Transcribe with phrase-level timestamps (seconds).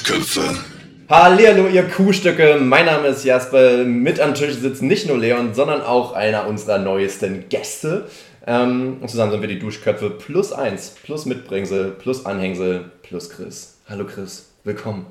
[0.00, 0.42] Duschköpfe.
[1.08, 2.58] Hallihallo, ihr Kuhstücke.
[2.60, 3.84] Mein Name ist Jasper.
[3.84, 8.04] Mit am Tisch sitzt nicht nur Leon, sondern auch einer unserer neuesten Gäste.
[8.46, 13.78] Ähm, und zusammen sind wir die Duschköpfe plus eins, plus Mitbringsel, plus Anhängsel, plus Chris.
[13.88, 15.06] Hallo Chris, willkommen.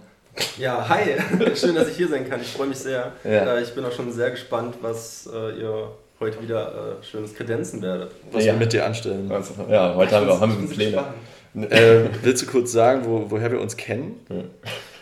[0.59, 1.15] Ja, hi.
[1.55, 2.39] Schön, dass ich hier sein kann.
[2.41, 3.11] Ich freue mich sehr.
[3.23, 3.55] Ja.
[3.57, 7.81] Äh, Ich bin auch schon sehr gespannt, was äh, ihr heute wieder äh, schönes kredenzen
[7.81, 8.11] werdet.
[8.31, 8.53] was Ja.
[8.53, 9.31] wir mit dir anstellen.
[9.31, 10.91] Also, ja, heute haben wir, haben wir Pläne.
[10.91, 11.15] gespannt.
[11.55, 14.19] Äh, willst du kurz sagen, wo, woher wir uns kennen?
[14.27, 14.43] Das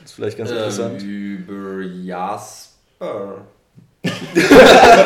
[0.05, 1.01] ist vielleicht ganz Ähm, interessant.
[1.01, 3.41] über Jasper.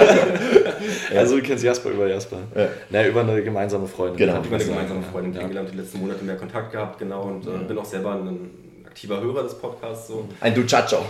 [1.15, 2.37] Also du kennst Jasper über Jasper.
[2.55, 2.67] Ja.
[2.89, 4.17] Naja, über eine gemeinsame Freundin.
[4.17, 4.39] Genau.
[4.39, 4.69] Über eine sagen.
[4.75, 5.39] gemeinsame Freundin Ja.
[5.39, 7.23] kennengelernt, die letzten Monate mehr Kontakt gehabt, genau.
[7.23, 8.49] Und äh, bin auch selber ein
[8.85, 10.07] aktiver Hörer des Podcasts.
[10.07, 10.27] So.
[10.41, 11.05] Ein Duchacho.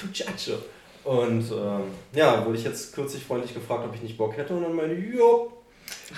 [0.00, 0.58] Du Chacho.
[1.04, 1.82] Und ähm,
[2.14, 4.54] ja, wurde ich jetzt kürzlich freundlich gefragt, ob ich nicht Bock hätte.
[4.54, 5.52] Und dann meine ich, jo.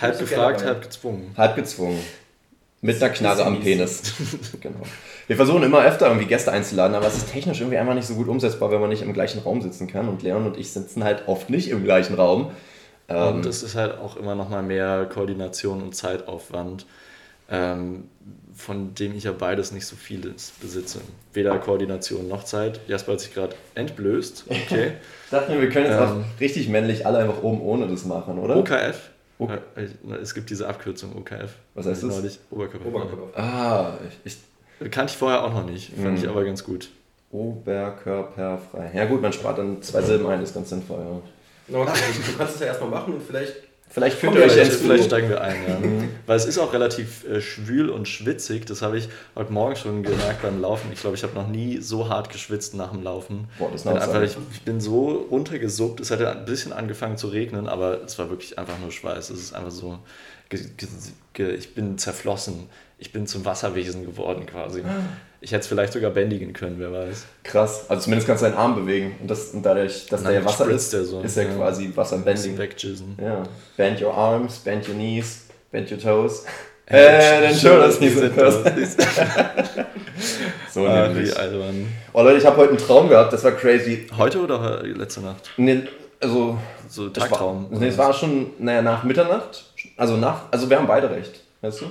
[0.00, 1.32] Halb gefragt, halb gezwungen.
[1.36, 1.98] Halb gezwungen.
[2.84, 3.60] Mit einer Knarre am.
[3.60, 4.02] Penis.
[4.60, 4.80] genau.
[5.28, 8.14] Wir versuchen immer öfter irgendwie Gäste einzuladen, aber es ist technisch irgendwie einfach nicht so
[8.14, 10.08] gut umsetzbar, wenn man nicht im gleichen Raum sitzen kann.
[10.08, 12.50] Und Leon und ich sitzen halt oft nicht im gleichen Raum.
[13.08, 16.86] Ähm, Und das ist halt auch immer noch mal mehr Koordination und Zeitaufwand,
[17.48, 18.08] ähm,
[18.54, 21.00] von dem ich ja beides nicht so vieles besitze.
[21.34, 22.80] Weder Koordination noch Zeit.
[22.88, 24.46] Jasper hat sich gerade entblößt.
[24.48, 24.92] Okay.
[25.26, 26.24] Ich dachte mir, wir können jetzt auch Ähm.
[26.40, 28.56] richtig männlich alle einfach oben ohne das machen, oder?
[28.56, 29.11] OKF.
[29.44, 31.52] Ok- Äh, Es gibt diese Abkürzung OKF.
[31.74, 32.10] Was heißt das?
[32.16, 32.86] Neulich Oberkörper.
[32.86, 33.38] Oberkörper.
[33.40, 33.92] Ah,
[34.24, 34.32] ich,
[34.80, 35.92] ich, Kannte ich vorher auch noch nicht.
[35.94, 36.16] Fand Mhm.
[36.16, 36.88] ich aber ganz gut.
[37.30, 38.90] Oberkörperfrei.
[38.94, 40.98] Ja gut, man spart dann zwei Silben ein, ist ganz sinnvoll.
[41.68, 41.78] Ja.
[41.78, 41.92] Okay,
[42.26, 43.54] du kannst es ja erstmal machen und vielleicht
[43.92, 44.76] Vielleicht Kommen ihr euch gleich ins.
[44.76, 45.78] Vielleicht steigen wir ein, ja.
[46.26, 48.64] Weil es ist auch relativ äh, schwül und schwitzig.
[48.64, 50.90] Das habe ich heute Morgen schon gemerkt beim Laufen.
[50.92, 53.48] Ich glaube, ich habe noch nie so hart geschwitzt nach dem Laufen.
[53.58, 56.00] Boah, das bin einfach, ich, ich bin so runtergesuppt.
[56.00, 59.28] Es hatte ein bisschen angefangen zu regnen, aber es war wirklich einfach nur Schweiß.
[59.28, 59.98] Es ist einfach so.
[60.50, 62.70] Ich bin zerflossen.
[62.98, 64.82] Ich bin zum Wasserwesen geworden quasi.
[65.44, 67.24] Ich hätte es vielleicht sogar bändigen können, wer weiß.
[67.42, 67.86] Krass.
[67.90, 69.16] Also zumindest kannst du deinen Arm bewegen.
[69.20, 71.20] Und, das, und dadurch, dass da ja Wasser ist, der so.
[71.20, 71.54] ist ja, Ja.
[71.56, 72.56] quasi Wasserbending.
[72.56, 73.16] wegjizzen.
[73.20, 73.42] Ja.
[73.76, 76.44] Bend your arms, bend your knees, bend your toes.
[76.86, 78.56] Äh, then shoulders, knees and toes.
[80.70, 81.32] So Ah, nämlich.
[82.12, 84.06] Oh Leute, ich habe heute einen Traum gehabt, das war crazy.
[84.16, 85.50] Heute oder letzte Nacht?
[85.56, 85.82] Nee,
[86.20, 86.56] also
[86.88, 87.70] So Tagtraum.
[87.70, 89.64] War, nee, es war schon, naja, nach Mitternacht.
[89.96, 91.86] Also nach, also wir haben beide recht, weißt du?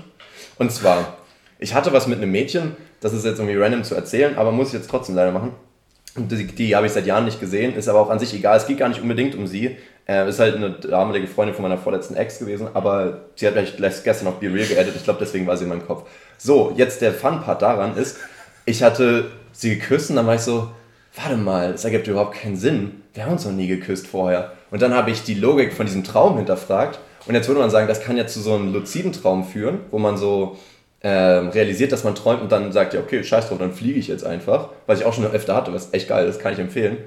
[0.58, 1.18] Und zwar,
[1.60, 4.68] ich hatte was mit einem Mädchen, das ist jetzt irgendwie random zu erzählen, aber muss
[4.68, 5.52] ich jetzt trotzdem leider machen.
[6.16, 8.58] Und die, die habe ich seit Jahren nicht gesehen, ist aber auch an sich egal,
[8.58, 9.78] es geht gar nicht unbedingt um sie.
[10.08, 13.76] Äh, ist halt eine damalige Freundin von meiner vorletzten Ex gewesen, aber sie hat mich
[13.78, 16.10] gestern auf Be Real geedit, ich glaube deswegen war sie in meinem Kopf.
[16.38, 18.18] So, jetzt der Fun-Part daran ist,
[18.66, 20.72] ich hatte sie geküsst und dann war ich so,
[21.16, 23.02] warte mal, es ergibt überhaupt keinen Sinn.
[23.14, 24.54] Wir haben uns noch nie geküsst vorher.
[24.70, 27.00] Und dann habe ich die Logik von diesem Traum hinterfragt.
[27.28, 30.00] Und jetzt würde man sagen, das kann ja zu so einem luziden Traum führen, wo
[30.00, 30.58] man so
[31.04, 34.08] ähm, realisiert, dass man träumt und dann sagt, ja, okay, scheiß drauf, dann fliege ich
[34.08, 34.70] jetzt einfach.
[34.86, 36.98] Was ich auch schon öfter hatte, was echt geil ist, kann ich empfehlen.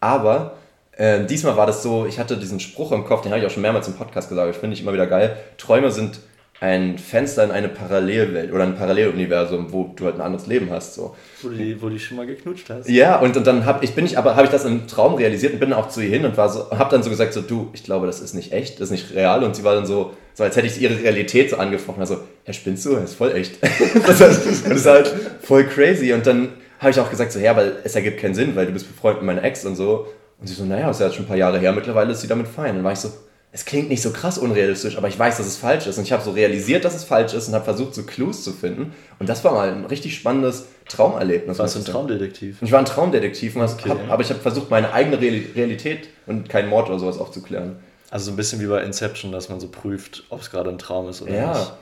[0.00, 0.54] Aber
[0.96, 3.50] äh, diesmal war das so, ich hatte diesen Spruch im Kopf, den habe ich auch
[3.50, 5.36] schon mehrmals im Podcast gesagt, ich finde ich immer wieder geil.
[5.56, 6.20] Träume sind
[6.64, 10.94] ein Fenster in eine Parallelwelt oder ein Paralleluniversum, wo du halt ein anderes Leben hast.
[10.94, 11.14] So.
[11.42, 12.88] Wo du, die, wo du schon mal geknutscht hast.
[12.88, 15.52] Ja, und, und dann habe ich, bin ich aber, habe ich das im Traum realisiert
[15.52, 17.68] und bin auch zu ihr hin und war so, habe dann so gesagt, so, du,
[17.74, 19.44] ich glaube, das ist nicht echt, das ist nicht real.
[19.44, 22.00] Und sie war dann so, so als hätte ich ihre Realität so angesprochen.
[22.00, 22.94] Also, Herr, spinnst du?
[22.94, 23.58] Das ist voll echt.
[24.06, 26.14] das, ist, das ist halt voll crazy.
[26.14, 26.48] Und dann
[26.78, 29.22] habe ich auch gesagt, so, ja, weil es ergibt keinen Sinn, weil du bist befreundet
[29.22, 30.06] mit meiner Ex und so.
[30.40, 32.26] Und sie so, naja, das ist ja schon ein paar Jahre her, mittlerweile ist sie
[32.28, 32.74] damit fein.
[32.76, 33.10] Dann war ich so,
[33.56, 35.96] es klingt nicht so krass unrealistisch, aber ich weiß, dass es falsch ist.
[35.96, 38.52] Und ich habe so realisiert, dass es falsch ist und habe versucht, so Clues zu
[38.52, 38.92] finden.
[39.20, 41.58] Und das war mal ein richtig spannendes Traumerlebnis.
[41.60, 41.84] Warst du ein.
[41.84, 42.58] Traumdetektiv?
[42.62, 43.88] Ich war ein Traumdetektiv, Okay.
[43.90, 47.76] hab, aber ich habe versucht, meine eigene Reali- Realität und keinen Mord oder sowas aufzuklären.
[48.10, 50.78] Also so ein bisschen wie bei Inception, dass man so prüft, ob es gerade ein
[50.78, 51.52] Traum ist oder Ja.
[51.52, 51.72] nicht.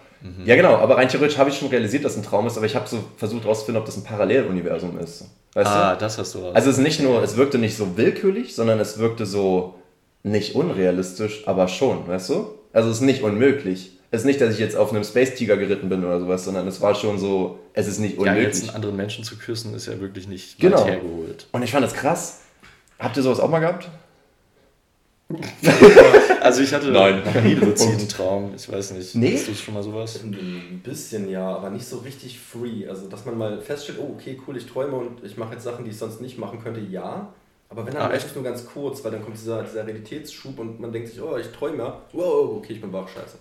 [0.45, 2.67] Ja, genau, aber rein theoretisch habe ich schon realisiert, dass es ein Traum ist, aber
[2.67, 5.25] ich habe so versucht herauszufinden, ob das ein Paralleluniversum ist.
[5.55, 6.01] Weißt Ah, du?
[6.01, 6.55] das hast du raus.
[6.55, 9.75] Also es ist nicht nur, es wirkte nicht so willkürlich, sondern es wirkte so
[10.23, 12.47] nicht unrealistisch, aber schon, weißt du?
[12.73, 13.99] Also es ist nicht unmöglich.
[14.11, 16.67] Es ist nicht, dass ich jetzt auf einem Space Tiger geritten bin oder sowas, sondern
[16.69, 18.45] es war schon so, es ist nicht ja, unmöglich.
[18.45, 20.81] jetzt einen anderen Menschen zu küssen, ist ja wirklich nicht Genau.
[20.81, 21.47] weit hergeholt.
[21.53, 22.41] und ich fand das krass.
[22.99, 23.89] Habt ihr sowas auch mal gehabt?
[26.43, 27.23] Also ich hatte Nein.
[27.25, 28.53] noch nie einen luziden Traum.
[28.57, 29.15] Ich weiß nicht.
[29.15, 29.37] Nee?
[29.37, 30.21] Hast du schon mal sowas?
[30.25, 32.89] Ein bisschen ja, aber nicht so richtig free.
[32.89, 35.85] Also, dass man mal feststellt, oh, okay, cool, ich träume und ich mache jetzt Sachen,
[35.85, 37.33] die ich sonst nicht machen könnte, ja.
[37.73, 40.79] Aber wenn dann Ah, meistens nur ganz kurz, weil dann kommt dieser, dieser Realitätsschub und
[40.79, 42.03] man denkt sich, oh, ich träume ja.
[42.13, 43.39] Wow, okay, ich bin wach, scheiße.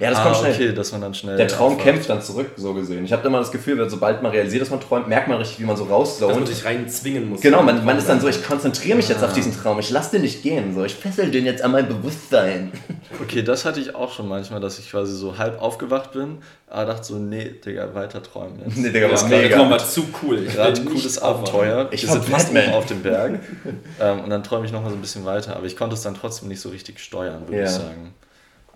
[0.00, 0.52] Ja, das ah, kommt schnell.
[0.54, 1.36] okay, dass man dann schnell.
[1.36, 1.84] Der Traum aufwacht.
[1.84, 3.04] kämpft dann zurück, so gesehen.
[3.04, 5.60] Ich habe immer das Gefühl, wenn- sobald man realisiert, dass man träumt, merkt man richtig,
[5.60, 6.48] wie man so Dass man rauszoomt.
[6.48, 7.40] sich rein zwingen muss.
[7.42, 9.12] Genau, man, man ist dann so, ich konzentriere mich Ah.
[9.12, 11.72] jetzt auf diesen Traum, ich lasse den nicht gehen, so, ich fessel den jetzt an
[11.72, 12.72] mein Bewusstsein.
[13.22, 16.38] Okay, das hatte ich auch schon manchmal, dass ich quasi so halb aufgewacht bin,
[16.68, 18.78] aber dachte so, nee, Digga, weiter träumen jetzt.
[18.78, 19.56] Nee, Digga, Ja, was mega.
[19.56, 20.38] Traum war zu cool.
[20.46, 21.42] Ich Gerade cooles aufwachen.
[21.60, 21.88] Abenteuer.
[21.90, 23.40] Ich Wir sind fast oben auf dem Berg.
[24.00, 25.56] ähm, und dann träume ich nochmal so ein bisschen weiter.
[25.56, 27.64] Aber ich konnte es dann trotzdem nicht so richtig steuern, würde Ja.
[27.64, 28.14] ich sagen.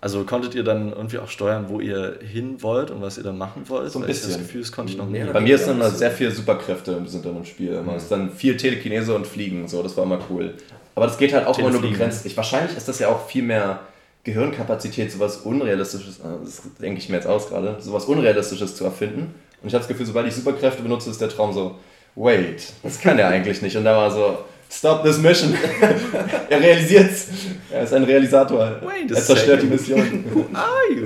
[0.05, 3.39] Also konntet ihr dann irgendwie auch steuern, wo ihr hin wollt und was ihr dann
[3.39, 3.91] machen wollt?
[3.91, 4.43] So ein Weil ich das bisschen.
[4.43, 5.31] Gefühl, das konnte ich noch Nee, nie.
[5.31, 7.73] Bei mir ist dann immer sehr viel Superkräfte sind dann im Spiel.
[7.73, 7.93] Immer.
[7.93, 7.97] Mhm.
[7.97, 10.53] Es ist dann viel Telekinese und Fliegen, so, das war immer cool.
[10.93, 12.23] Aber das geht halt auch immer nur begrenzt.
[12.27, 13.79] Ich, wahrscheinlich ist das ja auch viel mehr
[14.23, 19.33] Gehirnkapazität, sowas Unrealistisches, äh, das denke ich mir jetzt aus gerade, sowas Unrealistisches zu erfinden.
[19.63, 21.79] Und ich habe das Gefühl, sobald ich Superkräfte benutze, ist der Traum so,
[22.13, 23.75] wait, das kann er eigentlich nicht.
[23.75, 24.37] Und da war so,
[24.69, 25.53] stop this mission.
[26.49, 27.27] er realisiert's.
[27.71, 28.81] Er ist ein Realisator.
[28.81, 30.25] Wait a er zerstört die second.
[30.25, 30.25] Mission.
[30.33, 31.05] Who are you?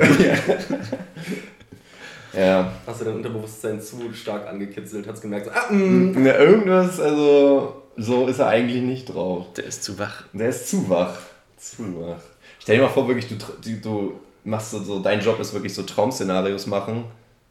[2.34, 2.72] ja.
[2.86, 6.26] Hast du dein Unterbewusstsein zu stark angekitzelt, hast gemerkt, so, ah, mm.
[6.26, 9.46] Ja, irgendwas, also so ist er eigentlich nicht drauf.
[9.56, 10.24] Der ist zu wach.
[10.34, 11.18] Der ist zu wach.
[11.58, 12.22] Zu wach.
[12.60, 15.74] Stell dir mal vor, wirklich, du, du, du machst so, so, dein Job ist wirklich
[15.74, 17.06] so Traumszenarios machen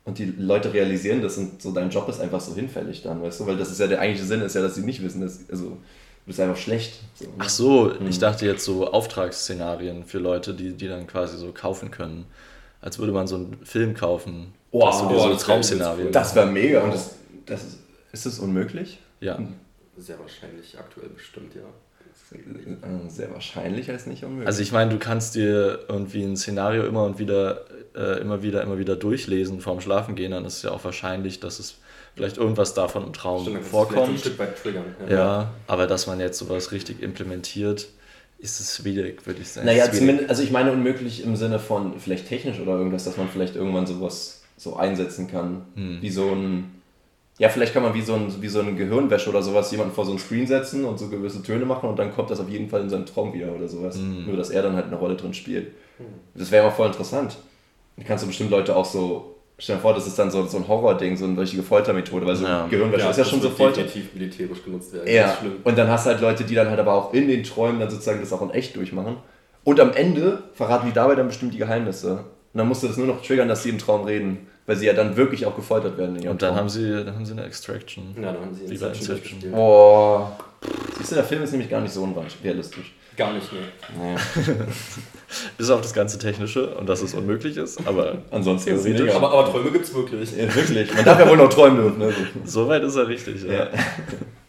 [0.08, 3.40] und die Leute realisieren das und so dein Job ist einfach so hinfällig dann, weißt
[3.40, 3.46] du?
[3.46, 5.66] Weil das ist ja der eigentliche Sinn, ist ja, dass sie nicht wissen, dass, also
[5.66, 5.78] du
[6.25, 7.00] bist einfach schlecht.
[7.14, 7.31] So, ne?
[7.38, 11.90] Ach so, ich dachte jetzt so Auftragsszenarien für Leute, die, die dann quasi so kaufen
[11.90, 12.25] können.
[12.81, 14.55] Als würde man so einen Film kaufen.
[14.72, 16.11] Wow, dass du dir boah, so das Traumszenarien.
[16.11, 17.78] Das wäre mega und das, das ist,
[18.12, 19.00] ist das unmöglich?
[19.20, 19.38] Ja.
[19.99, 21.62] Sehr wahrscheinlich, aktuell bestimmt, ja.
[22.32, 24.46] Äh, Sehr wahrscheinlich als nicht unmöglich.
[24.46, 27.64] Also ich meine, du kannst dir irgendwie ein Szenario immer und wieder,
[27.94, 31.58] äh, immer wieder, immer wieder durchlesen vorm Schlafengehen, dann ist es ja auch wahrscheinlich, dass
[31.58, 31.78] es
[32.14, 34.20] vielleicht irgendwas davon im Traum Stimmt, so ein vorkommt.
[34.20, 34.84] Stück weit triggern.
[35.08, 37.88] Ja, aber dass man jetzt sowas richtig implementiert,
[38.38, 39.66] ist es schwierig, würde ich sagen.
[39.66, 43.28] Naja, zumindest, also ich meine unmöglich im Sinne von vielleicht technisch oder irgendwas, dass man
[43.28, 45.62] vielleicht irgendwann sowas so einsetzen kann.
[45.75, 45.98] Hm.
[46.00, 46.77] Wie so ein,
[47.38, 50.05] ja, vielleicht kann man wie so ein, wie so eine Gehirnwäsche oder sowas jemanden vor
[50.05, 52.69] so ein Screen setzen und so gewisse Töne machen und dann kommt das auf jeden
[52.69, 53.96] Fall in seinen Traum wieder oder sowas.
[53.96, 54.26] Hm.
[54.26, 55.69] Nur, dass er dann halt eine Rolle drin spielt.
[56.35, 57.37] Das wäre mal voll interessant.
[57.96, 60.56] Dann kannst du bestimmt Leute auch so, stell dir vor, das ist dann so, so
[60.58, 62.67] ein Horror-Ding, so eine richtige Foltermethode, weil so Ja.
[62.69, 63.82] Gehirnwäsche ist ja das schon so Folter.
[63.82, 65.08] definitiv militärisch genutzt werden.
[65.12, 65.52] Ja, Das ist schlimm.
[65.64, 67.90] und dann hast du halt Leute, die dann halt aber auch in den Träumen dann
[67.90, 69.17] sozusagen das auch in echt durchmachen.
[69.64, 72.12] Und am Ende verraten die dabei dann bestimmt die Geheimnisse.
[72.52, 74.46] Und dann musst du das nur noch triggern, dass sie im Traum reden.
[74.68, 76.56] Weil sie ja dann wirklich auch gefoltert werden Und dann Traum.
[76.56, 78.14] haben sie, dann haben sie eine Extraction.
[78.16, 79.16] Ja, dann haben sie Inception Inception.
[79.16, 79.54] durchgespielt.
[79.54, 80.38] Boah.
[80.98, 82.92] Siehst du, der Film ist nämlich gar nicht so unrealistisch.
[83.16, 83.60] Gar nicht, ne.
[83.98, 84.16] Naja.
[85.56, 89.14] Bis auf das ganze Technische und dass es unmöglich ist, aber Ansonsten ist es.
[89.14, 90.36] Aber, aber Träume gibt's wirklich.
[90.36, 90.94] ja, wirklich.
[90.94, 91.98] Man darf ja wohl noch träumen dürfen.
[92.00, 92.12] Ne?
[92.44, 93.42] so weit ist er richtig.
[93.44, 93.52] Ja.
[93.52, 93.68] Ja.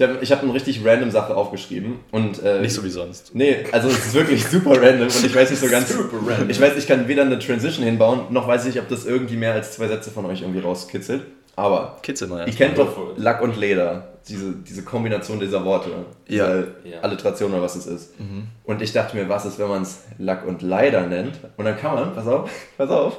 [0.00, 1.98] Ich habe ich hab eine richtig random Sache aufgeschrieben.
[2.10, 3.34] Und, äh, Nicht so wie sonst.
[3.34, 5.90] Nee, also es ist wirklich super random und ich weiß nicht so ganz.
[5.90, 6.48] Super random.
[6.48, 9.52] Ich weiß, ich kann weder eine Transition hinbauen, noch weiß ich, ob das irgendwie mehr
[9.52, 11.20] als zwei Sätze von euch irgendwie rauskitzelt.
[11.54, 13.12] Aber immer ihr kennt go doch.
[13.18, 15.90] Lack und Leder, diese, diese Kombination dieser Worte,
[16.26, 16.92] diese Ja.
[16.92, 17.00] Ja.
[17.02, 18.14] Alliteration oder was es ist.
[18.64, 21.38] Und ich dachte mir, was ist, wenn man es Lack und Leider nennt?
[21.58, 23.18] Und dann kann man, pass auf, pass auf,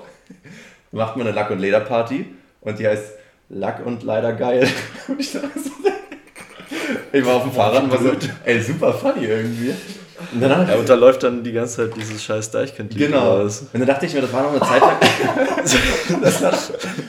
[0.91, 2.25] macht man eine Lack und Leder Party
[2.61, 3.11] und die heißt
[3.49, 4.67] Lack und Leider geil.
[5.07, 5.69] Und ich dachte so,
[7.13, 8.11] ich war auf dem Fahrrad und war so,
[8.45, 9.73] ey, super funny irgendwie.
[10.33, 13.37] Und dann Ja, und da läuft dann die ganze Zeit dieses scheiß Deichkind-Lied Genau.
[13.41, 13.63] raus.
[13.73, 14.97] Und dann dachte ich mir, das war noch eine Zeit lang.
[16.21, 16.53] das war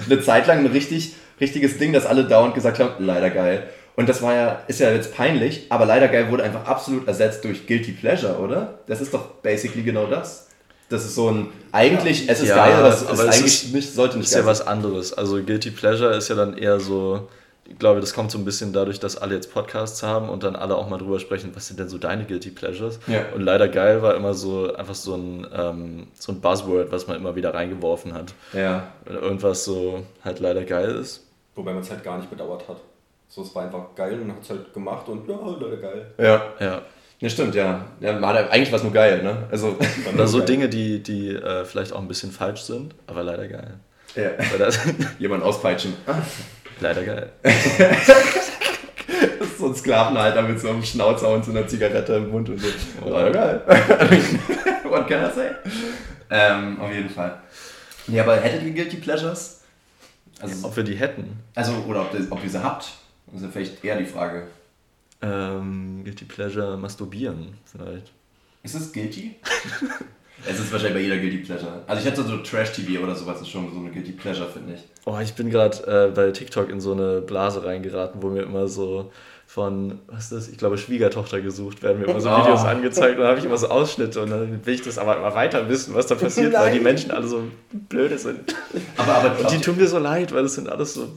[0.08, 3.64] eine Zeit lang ein richtig, richtiges Ding, dass alle dauernd gesagt haben, leider geil.
[3.94, 7.44] Und das war ja, ist ja jetzt peinlich, aber leider geil wurde einfach absolut ersetzt
[7.44, 8.78] durch Guilty Pleasure, oder?
[8.87, 10.49] Das ist doch basically genau das.
[10.88, 13.64] Das ist so ein, eigentlich, es ist Ja, geil, aber es ist aber es eigentlich
[13.64, 15.12] ist- nicht, sollte nicht ist ja geil was anderes.
[15.12, 17.28] Also Guilty Pleasure ist ja dann eher so,
[17.64, 20.57] ich glaube, das kommt so ein bisschen dadurch, dass alle jetzt Podcasts haben und dann
[20.57, 22.99] alle auch mal drüber sprechen, was sind denn so deine Guilty Pleasures?
[23.07, 23.25] Ja.
[23.35, 27.16] Und leider geil war immer so einfach so ein, ähm, so ein Buzzword, was man
[27.16, 28.35] immer wieder reingeworfen hat.
[28.52, 28.92] Ja.
[29.04, 31.26] Wenn irgendwas so halt leider geil ist.
[31.54, 32.78] Wobei man es halt gar nicht bedauert hat.
[33.28, 36.07] So, es war einfach geil und hat es halt gemacht und ja, Leute, geil.
[36.19, 36.42] Ja.
[36.61, 36.83] Ja.
[37.21, 37.87] Ja, stimmt, ja.
[38.00, 39.47] ja man hat, eigentlich war es nur geil, ne?
[39.50, 39.76] Also,
[40.12, 40.47] Oder so geil.
[40.47, 43.75] Dinge, die, die äh, vielleicht auch ein bisschen falsch sind, aber leider geil.
[44.16, 44.31] ja.
[45.19, 45.95] Jemand auspeitschen.
[46.82, 47.32] leider geil.
[47.42, 47.66] Das
[49.40, 52.58] ist so ein Sklavenhalter mit so einem Schnauzer und so einer Zigarette im Mund und
[52.60, 52.68] so.
[53.04, 53.62] Oh, geil.
[54.84, 55.50] What can I say?
[56.30, 57.40] Ähm, auf jeden Fall.
[58.08, 59.60] Ja, aber hättet ihr Guilty Pleasures?
[60.40, 61.38] Also, Ob wir die hätten.
[61.54, 62.90] also oder ob, ob ihr sie habt?
[63.32, 64.48] Das ist vielleicht eher die Frage.
[65.22, 68.10] Ähm, Guilty Pleasure masturbieren vielleicht.
[68.64, 69.36] Ist es guilty?
[70.49, 71.82] es ist wahrscheinlich bei jeder Guilty Pleasure.
[71.87, 74.80] Also ich hätte so Trash-TV oder sowas, ist schon so eine Guilty Pleasure, finde ich.
[75.04, 78.68] Oh, ich bin gerade äh, bei TikTok in so eine Blase reingeraten, wo mir immer
[78.68, 79.11] so,
[79.46, 80.49] von, was ist das?
[80.49, 82.38] Ich glaube, Schwiegertochter gesucht, werden mir immer so Oh.
[82.38, 85.18] Videos angezeigt und dann habe ich immer so Ausschnitte und dann will ich das aber
[85.18, 86.80] immer weiter wissen, was da passiert, weil die.
[86.80, 88.54] Menschen alle so blöde sind.
[88.96, 91.08] Aber, aber Und die tun mir so leid, weil das sind alles so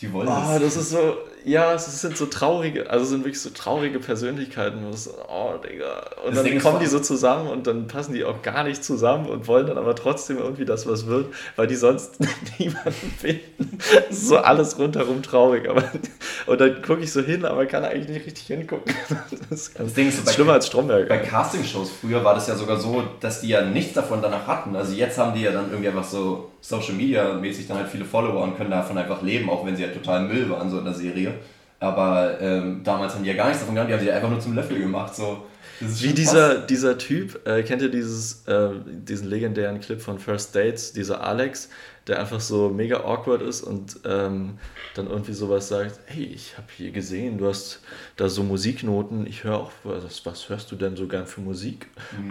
[0.00, 3.40] die wollen Oh, das ist so, ja, es sind so traurige, also es sind wirklich
[3.40, 4.84] so traurige Persönlichkeiten.
[4.84, 6.04] wo es so, oh, Digga.
[6.24, 9.26] Und Das dann kommen die so zusammen und dann passen die auch gar nicht zusammen
[9.28, 12.18] und wollen dann aber trotzdem irgendwie, dass was wird, weil die sonst
[12.58, 13.78] niemanden finden.
[14.10, 15.68] So alles rundherum traurig.
[15.68, 15.82] Aber,
[16.46, 18.94] und dann gucke ich so hin, aber kann eigentlich nicht richtig hingucken.
[19.50, 21.08] Das Das Ding ist das bei- schlimmer als Stromberg.
[21.08, 24.74] Bei Castingshows früher war das ja sogar so, dass die ja nichts davon danach hatten.
[24.76, 28.04] Also jetzt haben die ja dann irgendwie einfach so Social Media mäßig dann halt viele
[28.04, 30.84] Follower und können davon einfach leben, auch wenn sie halt total Müll waren so in
[30.84, 31.31] der Serie.
[31.82, 34.38] Aber ähm, damals haben die ja gar nichts davon gehabt, die haben sich einfach nur
[34.38, 35.16] zum Löffel gemacht.
[35.16, 35.44] So.
[35.80, 36.66] Wie dieser, krass.
[36.68, 41.70] dieser Typ, äh, kennt ihr dieses, äh, diesen legendären Clip von First Dates, dieser Alex,
[42.06, 44.58] der einfach so mega awkward ist und ähm,
[44.94, 47.80] dann irgendwie sowas sagt, hey, ich habe hier gesehen, du hast
[48.14, 51.88] da so Musiknoten, ich höre auch, was, was hörst du denn so gern für Musik?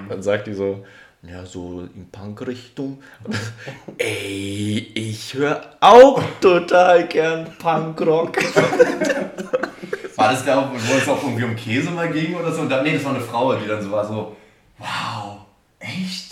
[0.07, 0.85] Dann sagt die so,
[1.23, 3.01] ja, so in Punk-Richtung.
[3.23, 3.37] Dann,
[3.97, 8.37] Ey, ich höre auch total gern Punkrock.
[10.15, 12.61] War das der, auch, wo es auch irgendwie um Käse mal ging oder so?
[12.61, 14.35] Und dann, nee, das war eine Frau, die dann so war so,
[14.77, 15.37] wow,
[15.79, 16.31] echt?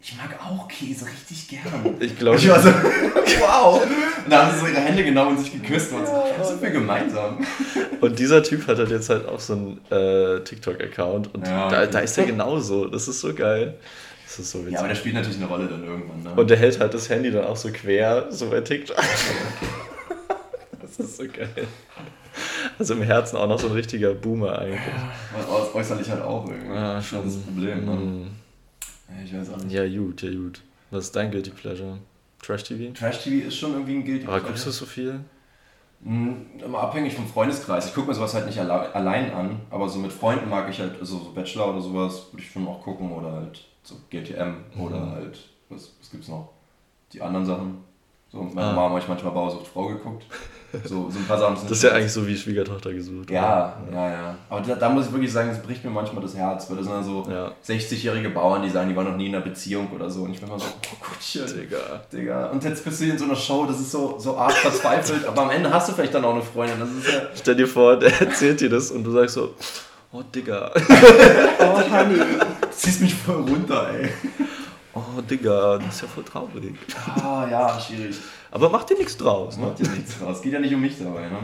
[0.00, 1.96] Ich mag auch Käse richtig gern.
[1.98, 2.68] Ich glaube, Ich war so,
[3.40, 3.82] wow.
[3.82, 6.62] Und da haben sie so ihre Hände genommen und sich geküsst und so, was sind
[6.62, 7.44] wir gemeinsam?
[8.00, 11.78] Und dieser Typ hat halt jetzt halt auch so einen äh, TikTok-Account und Ja, da,
[11.78, 11.88] okay.
[11.90, 12.86] da ist er genauso.
[12.86, 13.74] Das ist so geil.
[14.26, 14.72] Das ist so witzig.
[14.74, 16.22] Ja, aber der spielt natürlich eine Rolle dann irgendwann.
[16.22, 16.32] Ne?
[16.40, 18.96] und der hält halt das Handy dann auch so quer, so bei TikTok.
[20.80, 21.48] das ist so geil.
[22.78, 24.80] Also im Herzen auch noch so ein richtiger Boomer eigentlich.
[25.48, 26.68] Äu- äußerlich halt auch irgendwie.
[26.76, 27.24] Ah, Das ist schon.
[27.24, 27.84] das Problem.
[27.86, 28.26] Ne?
[29.08, 29.72] Ja, ich weiß auch nicht.
[29.72, 30.60] Ja, gut, ja, gut.
[30.90, 31.98] Was ist dein Guilty Pleasure?
[32.42, 32.92] Trash-TV?
[32.92, 34.48] Trash-TV ist schon irgendwie ein Guilty Aber Pleasure.
[34.52, 35.20] guckst du so viel?
[36.04, 37.86] Hm, Immer abhängig vom Freundeskreis.
[37.86, 40.78] Ich gucke mir sowas halt nicht alle allein an, aber so mit Freunden mag ich
[40.78, 44.54] halt, also so Bachelor oder sowas, würde ich schon auch gucken oder halt so GTM
[44.78, 45.10] oder Mhm.
[45.12, 45.38] halt,
[45.68, 46.48] was, was gibt's noch?
[47.12, 47.78] Die anderen Sachen.
[48.32, 48.72] So, mit meiner Ah.
[48.72, 50.24] Mama habe ich manchmal Bausucht Frau geguckt.
[50.84, 53.30] So, so ein paar Sachen sind Das ist ja eigentlich so wie Schwiegertochter gesucht.
[53.30, 53.96] Ja, oder?
[53.96, 54.34] ja, ja.
[54.50, 56.84] Aber da, da muss ich wirklich sagen, es bricht mir manchmal das Herz, weil das
[56.86, 57.52] sind dann so Ja.
[57.66, 60.24] 60-jährige Bauern, die sagen, die waren noch nie in einer Beziehung oder so.
[60.24, 61.46] Und ich bin immer so, oh Gottchen.
[61.46, 61.78] Digga.
[62.12, 62.46] Digga.
[62.50, 65.42] Und jetzt bist du in so einer Show, das ist so, so arg verzweifelt, aber
[65.44, 66.80] am Ende hast du vielleicht dann auch eine Freundin.
[66.80, 67.20] Das ist ja.
[67.34, 69.54] Stell dir vor, der erzählt dir das und du sagst so,
[70.12, 70.72] oh Digga.
[71.58, 72.20] Oh, Honey.
[72.76, 74.10] Ziehst mich voll runter, ey.
[74.94, 76.74] Oh Digga, das ist ja voll traurig.
[77.16, 78.16] Ah, ja, schwierig.
[78.50, 79.66] Aber mach dir nichts draus, ne?
[79.66, 80.40] macht ja nichts draus.
[80.40, 81.38] Geht ja nicht um mich dabei, ne?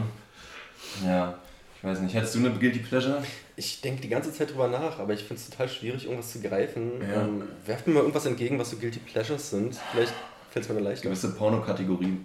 [1.05, 1.37] Ja.
[1.77, 2.15] Ich weiß nicht.
[2.15, 3.21] Hättest du eine Guilty Pleasure?
[3.55, 6.41] Ich denke die ganze Zeit drüber nach, aber ich finde es total schwierig, irgendwas zu
[6.41, 6.93] greifen.
[7.01, 7.23] Ja.
[7.23, 9.75] Ähm, werft mir mal irgendwas entgegen, was so Guilty Pleasures sind.
[9.91, 10.13] Vielleicht
[10.49, 11.09] fällt es mir dann leichter.
[11.09, 12.23] Gewisse Pornokategorien.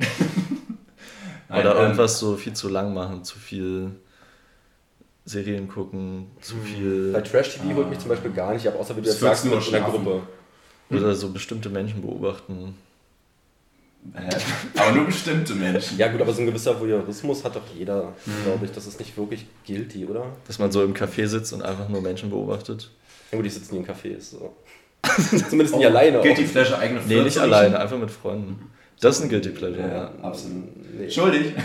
[1.50, 3.90] Oder ähm, irgendwas so viel zu lang machen, zu viel
[5.28, 7.12] Serien gucken, zu viel.
[7.12, 9.54] Bei Trash-TV holt mich zum Beispiel gar nicht ab, außer wie du jetzt sagst, nur
[9.54, 10.04] einer schlafen.
[10.04, 10.22] Gruppe.
[10.90, 12.74] Oder so bestimmte Menschen beobachten.
[14.14, 14.28] Hä?
[14.76, 15.98] Aber nur bestimmte Menschen.
[15.98, 18.44] Ja gut, aber so ein gewisser Voyeurismus hat doch jeder, Mhm.
[18.44, 18.72] glaube ich.
[18.72, 20.24] Das ist nicht wirklich guilty, oder?
[20.46, 22.90] Dass man so im Café sitzt und einfach nur Menschen beobachtet.
[23.30, 24.30] Ja gut, die sitzen nie in Cafés.
[24.30, 24.54] So.
[25.50, 26.20] Zumindest nicht alleine.
[26.20, 26.50] Oh, Guilty auch.
[26.52, 28.70] Pleasure, eigene Nee, nicht alleine, einfach mit Freunden.
[29.00, 30.10] Das ist ein Guilty Pleasure, Ja, ja.
[30.22, 30.64] absolut.
[30.98, 31.10] Nee.
[31.10, 31.52] Schuldig.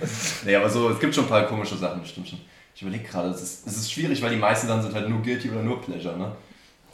[0.44, 2.40] nee, aber so, es gibt schon ein paar komische Sachen, das stimmt schon.
[2.74, 5.20] Ich überlege gerade, es ist, es ist schwierig, weil die meisten dann sind halt nur
[5.22, 6.32] guilty oder nur pleasure, ne?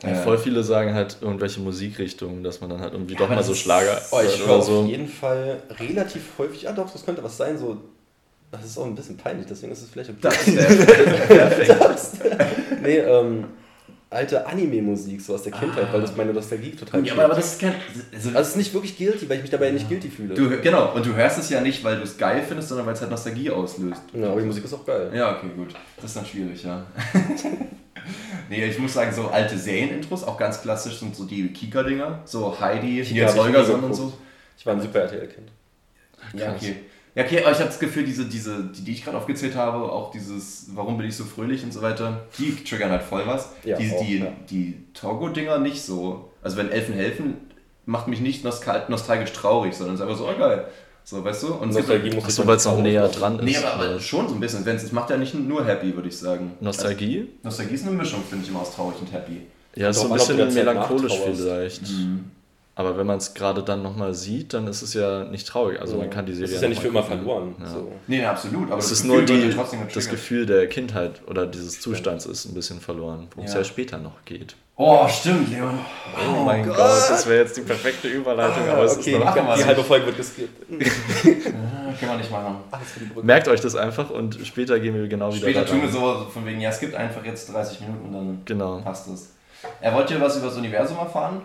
[0.03, 3.37] Ja, Äh, voll viele sagen halt irgendwelche Musikrichtungen, dass man dann halt irgendwie doch aber
[3.37, 4.85] mal so Schlager Oh, ich höre oder auf so.
[4.87, 7.77] jeden Fall relativ häufig, ah doch, das könnte was sein, so,
[8.51, 10.19] das ist auch ein bisschen peinlich, deswegen ist es vielleicht okay.
[10.23, 10.87] Das ist
[11.29, 12.83] perfekt.
[12.83, 13.45] nee, ähm,
[14.15, 17.53] alte Anime-Musik, so aus der Kindheit, weil das meine Nostalgie total Ja, aber, aber das
[17.53, 17.75] ist kein.
[18.15, 20.35] Also, Also es ist nicht wirklich guilty, weil ich mich dabei nicht guilty fühle.
[20.35, 22.95] du, genau, und du hörst es ja nicht, weil du es geil findest, sondern weil
[22.95, 24.03] es halt Nostalgie auslöst.
[24.13, 25.11] ja, aber die Musik ist auch geil.
[25.15, 25.75] Ja, okay, gut.
[25.97, 26.87] Das ist dann schwierig, ja.
[28.49, 32.21] nee, ich muss sagen, so alte Serienintros, auch ganz klassisch sind so die Kika-Dinger.
[32.25, 34.13] So Heidi, Kika Nils Holgersson und so.
[34.57, 35.49] Ich war ein super RTL-Kind.
[36.35, 36.77] Ja, okay.
[37.15, 39.77] Ja, okay, aber ich habe das Gefühl, diese, diese, die, die ich gerade aufgezählt habe,
[39.91, 43.51] auch dieses, warum bin ich so fröhlich und so weiter, die triggern halt voll was.
[43.65, 44.33] Ja, die auch, die, ja.
[44.51, 46.31] die Togo-Dinger nicht so.
[46.43, 47.37] Also wenn Elfen helfen,
[47.87, 50.67] macht mich nicht nostal nostalgisch traurig, sondern es ist einfach so, oh geil.
[51.07, 51.55] So, weißt du?
[51.55, 53.45] Und Nostalgie muss Achso, ich weil es noch dann näher auch- dran ist.
[53.45, 54.65] Nee, aber, aber schon so ein bisschen.
[54.65, 56.55] Wenn's- Es macht ja nicht nur happy, würde ich sagen.
[56.61, 57.19] Nostalgie?
[57.21, 59.43] Also, Nostalgie ist eine Mischung, finde ich, immer aus traurig und happy.
[59.77, 61.83] Ja, ist so ein bisschen melancholisch vielleicht.
[61.83, 62.25] Mhm.
[62.77, 65.81] Aber wenn man es gerade dann nochmal sieht, dann ist es ja nicht traurig.
[65.81, 67.55] Also man kann die Serie Das ist ja nicht für immer verloren.
[67.61, 67.67] Ja.
[67.69, 67.93] So.
[68.09, 68.69] Nee, absolut.
[68.71, 70.09] Aber Es das ist Gefühl nur die, das.
[70.09, 73.59] Gefühl der Kindheit oder dieses Zustands ist ein bisschen verloren, worum es Ja.
[73.61, 74.57] ja später noch geht.
[74.77, 75.79] Oh, stimmt, Leon.
[76.37, 76.77] Oh, mein Gott.
[76.77, 79.25] das wäre jetzt die perfekte Überleitung, aber es okay, ist noch.
[79.27, 79.67] machen wir die nicht.
[79.69, 80.69] halbe Folge wird geskippt.
[81.23, 82.57] Können wir nicht machen.
[82.73, 83.25] Alles für die Brücke.
[83.25, 86.27] Merkt euch das einfach und später gehen wir genau wieder Später da tun wir so
[86.29, 89.31] von wegen, ja, es gibt einfach jetzt 30 Minuten und dann Genau, passt es.
[89.81, 91.41] Er wollte was über das Universum erfahren?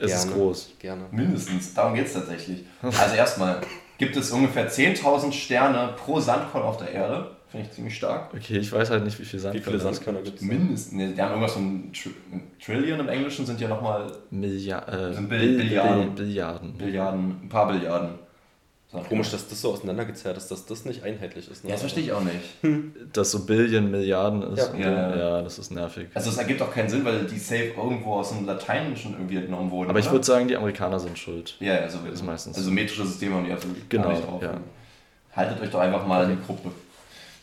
[0.00, 0.36] Es ist Gerne.
[0.42, 0.70] groß.
[0.78, 1.02] Gerne.
[1.10, 2.64] Mindestens, darum geht es tatsächlich.
[2.82, 3.60] Also erstmal
[3.98, 7.30] gibt es ungefähr 10.000 Sterne pro Sandkorn auf der Erde.
[7.48, 8.32] Finde ich ziemlich stark.
[8.32, 10.42] Okay, ich weiß halt nicht, wie viel Sand Wie viele Sandkörner gibt es?
[10.42, 10.92] Mindestens.
[10.92, 12.10] Nee, die haben irgendwas von Tr
[12.64, 16.14] Trillion im Englischen, sind ja nochmal Milliard, äh, Sind Bill- Bill- Billiarden.
[16.14, 16.72] Bill- Billiarden.
[16.78, 18.10] Billiarden, ein paar Billiarden.
[18.92, 19.08] Sandkörner.
[19.08, 21.62] Komisch, dass das so auseinandergezerrt ist, dass das nicht einheitlich ist.
[21.62, 21.70] Ne?
[21.70, 22.40] Ja, das verstehe ich auch nicht.
[23.12, 24.58] Dass so Billion Milliarden ist.
[24.58, 24.72] Ja.
[24.72, 25.16] und Ja, ja.
[25.16, 26.08] ja, das ist nervig.
[26.14, 29.70] Also es ergibt auch keinen Sinn, weil die Safe irgendwo aus dem Lateinischen irgendwie entnommen
[29.70, 29.90] wurden.
[29.90, 31.56] Aber ich würde sagen, die Amerikaner sind schuld.
[31.60, 34.26] Ja, ja, so wird ist meistens Also metrische Systeme haben die absolut Genau, gar nicht
[34.26, 34.42] drauf.
[34.42, 34.54] ja.
[35.36, 36.70] Haltet euch doch einfach mal in die Gruppe.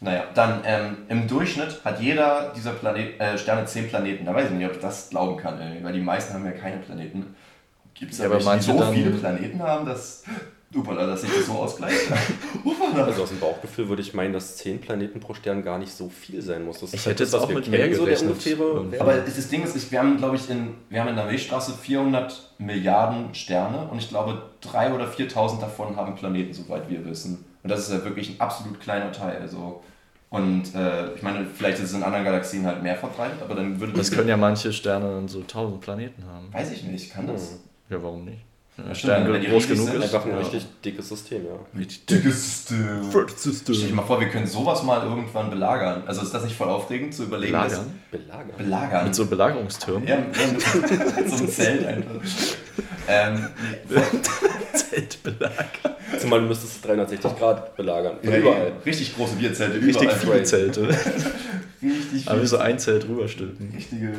[0.02, 4.26] Naja, dann ähm, im Durchschnitt hat jeder dieser Planet, äh, Sterne zehn Planeten.
[4.26, 6.52] Da weiß ich nicht, ob ich das glauben kann, ey, weil die meisten haben ja
[6.52, 7.36] keine Planeten.
[7.96, 10.24] Gibt es Ja, ja, aber manche so dann- viele Planeten haben, dass,
[10.76, 12.08] Upala, dass sich das so ausgleicht?
[12.66, 13.06] Upala.
[13.06, 16.10] Also aus dem Bauchgefühl würde ich meinen, dass 10 Planeten pro Stern gar nicht so
[16.10, 16.80] viel sein muss.
[16.82, 18.16] Das Ich ist halt hätte das, jetzt was auch wir mit kennen, mehr so der
[18.16, 18.32] gerechnet.
[18.32, 18.92] ungefähre Irgendwie.
[18.92, 19.02] Wert.
[19.02, 21.74] Aber das Ding ist, ich- wir haben, glaube ich, in, wir haben in der Milchstraße
[21.74, 27.46] 400 Milliarden Sterne und ich glaube, 3.000 oder 4.000 davon haben Planeten, soweit wir wissen.
[27.64, 29.38] Und das ist ja wirklich ein absolut kleiner Teil.
[29.42, 29.82] Also.
[30.30, 33.80] Und äh, ich meine, vielleicht ist es in anderen Galaxien halt mehr verbreitet, aber dann
[33.80, 36.54] würde Das können ja manche Sterne dann so tausend Planeten haben.
[36.54, 37.60] Weiß ich nicht, kann das?
[37.90, 38.40] Ja, warum nicht?
[38.78, 39.96] Wenn der Ja, Stern die groß genug sind.
[39.98, 40.04] ist.
[40.04, 40.38] Einfach ein ja.
[40.38, 41.80] richtig dickes System, ja.
[41.80, 43.00] Richtig dickes System.
[43.10, 43.32] Stell dir
[43.74, 43.96] System.
[43.96, 46.04] mal vor, wir können sowas mal irgendwann belagern.
[46.06, 47.54] Also ist das nicht voll aufregend zu überlegen?
[47.54, 47.92] dass- Belagern?
[48.12, 48.58] Belagern.
[48.58, 49.06] Belagern.
[49.06, 50.08] Mit so Belagerungstürmen?
[50.08, 50.18] ja,
[51.18, 52.22] mit so einem Zelt einfach.
[53.08, 53.48] ähm,
[54.74, 55.98] Zeltbelager.
[56.20, 58.18] Zumal du müsstest es 360 Grad belagern.
[58.22, 58.72] Von ja, überall.
[58.86, 60.18] Richtig große Bierzelte, Richtig überall.
[60.20, 60.82] viele Zelte.
[61.82, 62.44] Richtig Aber viel.
[62.44, 63.72] wie so ein Zelt rüberstülpen.
[63.76, 64.12] Richtige,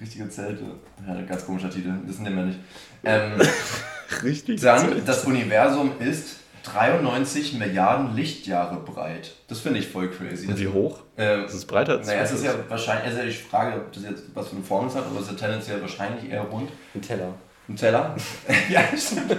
[0.00, 0.64] richtige Zelte.
[1.06, 2.58] Ja, ganz komischer Titel, wissen wir nicht.
[3.04, 3.32] Ähm,
[4.22, 4.60] Richtig.
[4.60, 9.32] dann, das Universum ist 93 Milliarden Lichtjahre breit.
[9.48, 10.46] Das finde ich voll crazy.
[10.46, 11.00] Und wie hoch?
[11.16, 12.68] Äh, Ist es breiter als naja, es ist ja das?
[12.68, 15.32] wahrscheinlich, also ich frage, ob das jetzt was für eine Form hat, aber es ist
[15.32, 16.70] ja tendenziell wahrscheinlich eher rund.
[16.94, 17.34] Ein Teller.
[17.70, 18.16] Ein Teller?
[18.68, 19.36] ja, stimmt.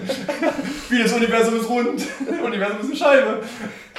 [0.89, 1.99] Wie das Universum ist rund.
[1.99, 3.43] Das Universum ist eine Scheibe.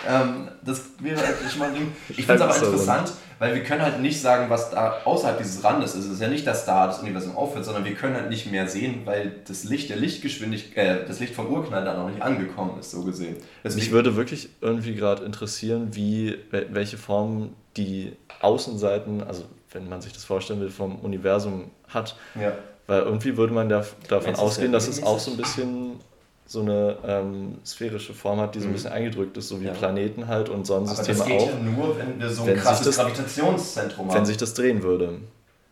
[0.08, 1.92] Ähm, das wäre eigentlich mal ein Ding.
[2.08, 5.00] Ich finde es aber ist so interessant, weil wir können halt nicht sagen, was da
[5.04, 6.06] außerhalb dieses Randes ist.
[6.06, 8.66] Es ist ja nicht, dass da das Universum aufhört, sondern wir können halt nicht mehr
[8.68, 12.78] sehen, weil das Licht der Lichtgeschwindigkeit, äh, das Licht vom Urknall da noch nicht angekommen
[12.80, 13.34] ist, so gesehen.
[13.34, 19.88] Mich Deswegen, würde wirklich irgendwie gerade interessieren, wie, wel- welche Form die Außenseiten, also wenn
[19.88, 22.16] man sich das vorstellen will, vom Universum hat.
[22.40, 22.52] ja.
[22.86, 26.00] Weil irgendwie würde man da, davon ausgehen, dass es auch so ein bisschen
[26.46, 28.74] so eine ähm, sphärische Form hat, die so ein Mhm.
[28.74, 29.72] bisschen eingedrückt ist, so wie Ja.
[29.72, 32.86] Planeten halt und Aber das Sonnensysteme geht auch, ja nur, wenn wir so ein krasses
[32.86, 34.14] das- Gravitationszentrum haben.
[34.16, 35.20] wenn sich das drehen würde.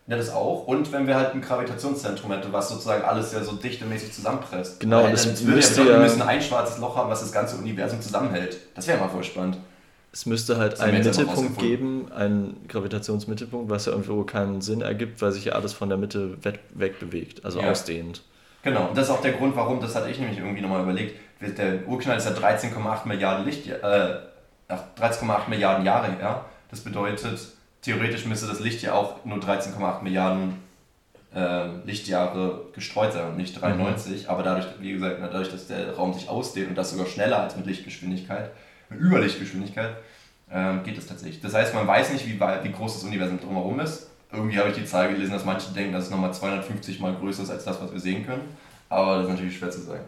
[0.07, 0.67] Ja, das auch.
[0.67, 4.81] Und wenn wir halt ein Gravitationszentrum hätten, was sozusagen alles ja so dichtemäßig zusammenpresst.
[4.81, 6.97] Genau, Weil und es dann würde müsste ja bedeuten, ja- wir müssen ein schwarzes Loch
[6.97, 8.57] haben, was das ganze Universum zusammenhält.
[8.75, 9.59] Das wäre mal voll spannend.
[10.13, 15.31] Es müsste halt einen Mittelpunkt geben, einen Gravitationsmittelpunkt, was ja irgendwo keinen Sinn ergibt, weil
[15.33, 17.71] sich ja alles von der Mitte we- wegbewegt, also Ja.
[17.71, 18.23] ausdehnt.
[18.63, 21.15] Genau, und das ist auch der Grund, warum, das hatte ich nämlich irgendwie nochmal überlegt,
[21.41, 24.15] der Urknall ist ja 13,8 Milliarden Licht, äh,
[24.69, 26.45] ach, 13,8 Milliarden Jahre her.
[26.71, 27.39] Das bedeutet,
[27.81, 30.55] theoretisch müsste das Licht ja auch nur 13,8 Milliarden
[31.35, 34.29] äh, Lichtjahre gestreut sein und nicht 93.
[34.29, 37.57] Aber dadurch, wie gesagt, dadurch, dass der Raum sich ausdehnt und das sogar schneller als
[37.57, 38.51] mit Lichtgeschwindigkeit,
[38.91, 39.97] mit Überlichtgeschwindigkeit,
[40.53, 41.41] ähm, geht es tatsächlich.
[41.41, 44.09] Das heißt, man weiß nicht, wie, weit- wie groß das Universum drumherum ist.
[44.33, 47.43] Irgendwie habe ich die Zahl gelesen, dass manche denken, dass es nochmal 250 Mal größer
[47.45, 48.43] ist als das, was wir sehen können.
[48.89, 50.05] Aber das ist natürlich schwer zu sagen.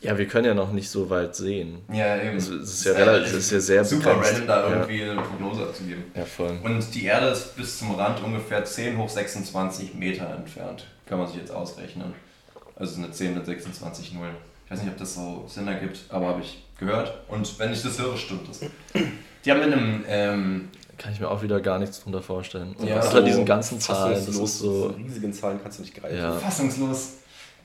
[0.00, 1.78] Ja, wir können ja noch nicht so weit sehen.
[1.92, 2.36] Ja, eben.
[2.36, 4.32] Es ist ja relativ- es ist ja sehr super begrenzt.
[4.32, 4.76] random, da Ja.
[4.76, 6.04] irgendwie eine Prognose abzugeben.
[6.14, 6.58] Ja, voll.
[6.62, 10.86] Und die Erde ist bis zum Rand ungefähr 10 hoch 26 Meter entfernt.
[11.06, 12.12] Kann man sich jetzt ausrechnen.
[12.76, 14.34] Also eine 10 mit 26 Nullen.
[14.64, 17.18] Ich weiß nicht, ob das so Sinn ergibt, aber habe ich gehört.
[17.28, 18.60] Und wenn ich das höre, stimmt das.
[19.44, 22.74] Die haben in einem, ähm, Kann ich mir auch wieder gar nichts drunter vorstellen.
[22.78, 24.88] Und Ja, unter so diesen ganzen Zahlen, das Fassungslos, ist so.
[24.90, 26.16] diese riesigen Zahlen kannst du nicht greifen.
[26.16, 26.32] Ja.
[26.32, 27.14] fassungslos,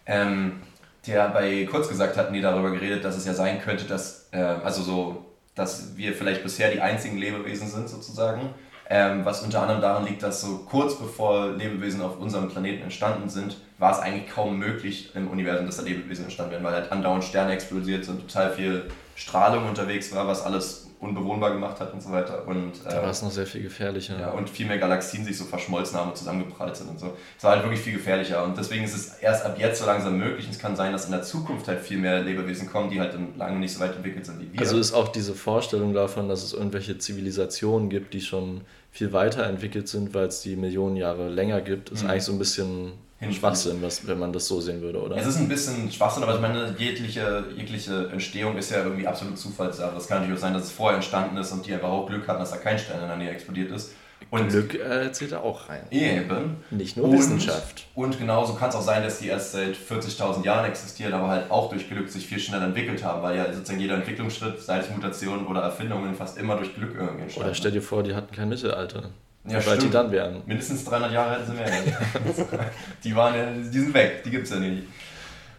[0.05, 0.61] ähm,
[1.07, 4.37] der bei Kurz gesagt hatten die darüber geredet, dass es ja sein könnte, dass, äh,
[4.37, 8.41] also so, dass wir vielleicht bisher die einzigen Lebewesen sind sozusagen,
[8.89, 13.29] ähm, was unter anderem daran liegt, dass so kurz bevor Lebewesen auf unserem Planeten entstanden
[13.29, 16.91] sind, war es eigentlich kaum möglich im Universum, dass da Lebewesen entstanden werden, weil halt
[16.91, 22.03] andauernd Sterne explodiert sind, total viel Strahlung unterwegs war, was alles unbewohnbar gemacht hat und
[22.03, 22.45] so weiter.
[22.45, 24.19] Und, da war es noch sehr viel gefährlicher.
[24.19, 27.13] Ja, und viel mehr Galaxien sich so verschmolzen haben und zusammengeprallt sind und so.
[27.37, 28.43] Es war halt wirklich viel gefährlicher.
[28.43, 30.45] Und deswegen ist es erst ab jetzt so langsam möglich.
[30.45, 33.15] Und es kann sein, dass in der Zukunft halt viel mehr Lebewesen kommen, die halt
[33.37, 34.59] lange nicht so weit entwickelt sind wie wir.
[34.59, 39.45] Also ist auch diese Vorstellung davon, dass es irgendwelche Zivilisationen gibt, die schon viel weiter
[39.45, 42.09] entwickelt sind, weil es die Millionen Jahre länger gibt, ist mhm.
[42.09, 42.91] eigentlich so ein bisschen
[43.33, 45.17] Schwachsinn, was, wenn man das so sehen würde, oder?
[45.17, 49.37] Es ist ein bisschen Schwachsinn, aber ich meine, jegliche, jegliche Entstehung ist ja irgendwie absolut
[49.37, 49.97] Zufallssache.
[49.97, 52.27] Es kann natürlich auch sein, dass es vorher entstanden ist und die einfach auch Glück
[52.27, 53.91] hatten, dass da kein Stern in der Nähe explodiert ist.
[54.31, 55.81] Und Glück äh, zählt da auch rein.
[55.89, 56.57] Eben.
[56.69, 57.87] Nicht nur und, Wissenschaft.
[57.95, 61.49] Und genauso kann es auch sein, dass die erst seit 40.000 Jahren existieren, aber halt
[61.49, 64.89] auch durch Glück sich viel schneller entwickelt haben, weil ja sozusagen jeder Entwicklungsschritt, sei es
[64.89, 68.33] Mutationen oder Erfindungen, fast immer durch Glück irgendwie entstanden Oder stell dir vor, die hatten
[68.35, 69.09] kein Mittelalter.
[69.45, 70.41] Ja, Weil die dann wären.
[70.45, 71.71] Mindestens 300 Jahre hätten sie mehr.
[73.03, 74.83] die, waren ja, die sind weg, die gibt es ja nicht.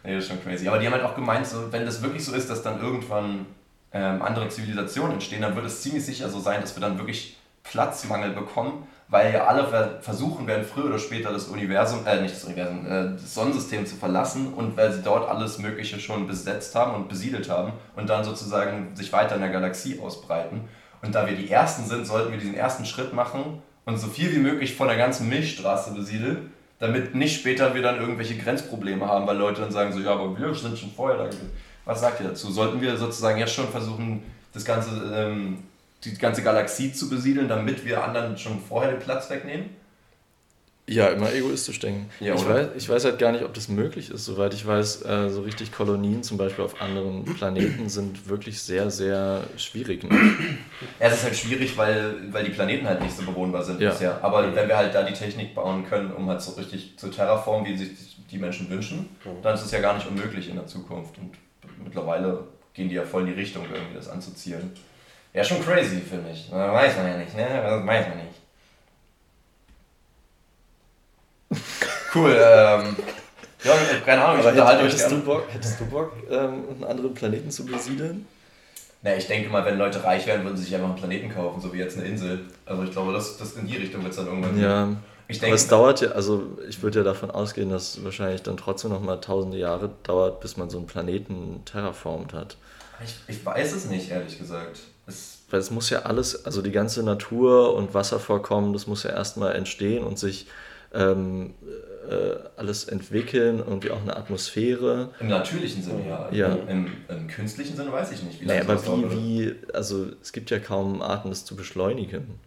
[0.05, 0.69] Nee, das ist schon crazy.
[0.69, 3.47] Aber die haben halt auch gemeint, so, wenn das wirklich so ist, dass dann irgendwann
[3.93, 7.37] ähm, andere Zivilisationen entstehen, dann wird es ziemlich sicher so sein, dass wir dann wirklich
[7.63, 12.45] Platzmangel bekommen, weil ja alle versuchen werden, früher oder später das Universum, äh, nicht das
[12.45, 16.95] Universum, äh, das Sonnensystem zu verlassen und weil sie dort alles Mögliche schon besetzt haben
[16.95, 20.69] und besiedelt haben und dann sozusagen sich weiter in der Galaxie ausbreiten.
[21.03, 24.33] Und da wir die Ersten sind, sollten wir diesen ersten Schritt machen und so viel
[24.33, 29.27] wie möglich von der ganzen Milchstraße besiedeln, damit nicht später wir dann irgendwelche Grenzprobleme haben,
[29.27, 31.51] weil Leute dann sagen so, ja, aber wir sind schon vorher da gewesen.
[31.85, 32.51] Was sagt ihr dazu?
[32.51, 34.23] Sollten wir sozusagen jetzt schon versuchen,
[34.55, 35.59] das ganze, ähm,
[36.05, 39.71] die ganze Galaxie zu besiedeln, damit wir anderen schon vorher den Platz wegnehmen?
[40.91, 42.11] Ja, immer egoistisch denken.
[42.19, 44.25] Ja, ich, weiß, ich weiß halt gar nicht, ob das möglich ist.
[44.25, 48.91] Soweit ich weiß, äh, so richtig Kolonien zum Beispiel auf anderen Planeten sind wirklich sehr,
[48.91, 50.03] sehr schwierig.
[50.03, 50.11] Ne?
[50.99, 53.91] Ja, es ist halt schwierig, weil, weil die Planeten halt nicht so bewohnbar sind ja.
[53.91, 54.19] bisher.
[54.21, 57.71] Aber wenn wir halt da die Technik bauen können, um halt so richtig zu terraformen,
[57.71, 59.11] wie sich die Menschen wünschen,
[59.43, 61.17] dann ist es ja gar nicht unmöglich in der Zukunft.
[61.19, 61.31] Und
[61.85, 64.73] mittlerweile gehen die ja voll in die Richtung, irgendwie das anzuzielen.
[65.33, 66.51] Ja, schon crazy, finde ich.
[66.51, 67.47] Weiß man ja nicht, ne?
[67.47, 68.40] Das weiß man nicht.
[72.15, 72.31] Cool.
[72.33, 72.97] Ähm,
[73.63, 77.15] ja, keine Ahnung, ich unterhalte hättest, hättest, du Bock, hättest du Bock, ähm, einen anderen
[77.15, 78.27] Planeten zu besiedeln?
[79.03, 81.61] Na, ich denke mal, wenn Leute reich werden, würden sie sich einfach einen Planeten kaufen,
[81.61, 82.41] so wie jetzt eine Insel.
[82.67, 84.89] Also ich glaube, das, das in die Richtung wird es dann irgendwann Ja.
[85.29, 88.43] Ich denke, Aber es dauert ja, also ich würde ja davon ausgehen, dass es wahrscheinlich
[88.43, 92.57] dann trotzdem noch mal tausende Jahre dauert, bis man so einen Planeten terraformt hat.
[93.05, 94.81] Ich, ich weiß es nicht, ehrlich gesagt.
[95.07, 99.11] Es Weil es muss ja alles, also die ganze Natur und Wasservorkommen, das muss ja
[99.11, 100.49] erstmal entstehen und sich
[100.93, 101.55] ähm,
[102.09, 105.11] äh, alles entwickeln, irgendwie auch eine Atmosphäre.
[105.21, 106.29] Im natürlichen Sinne ja.
[106.33, 106.55] ja.
[106.69, 108.41] Im, Im, künstlichen Sinne weiß ich nicht.
[108.41, 112.41] Wie naja, aber wie, wie, also es gibt ja kaum Arten, das zu beschleunigen.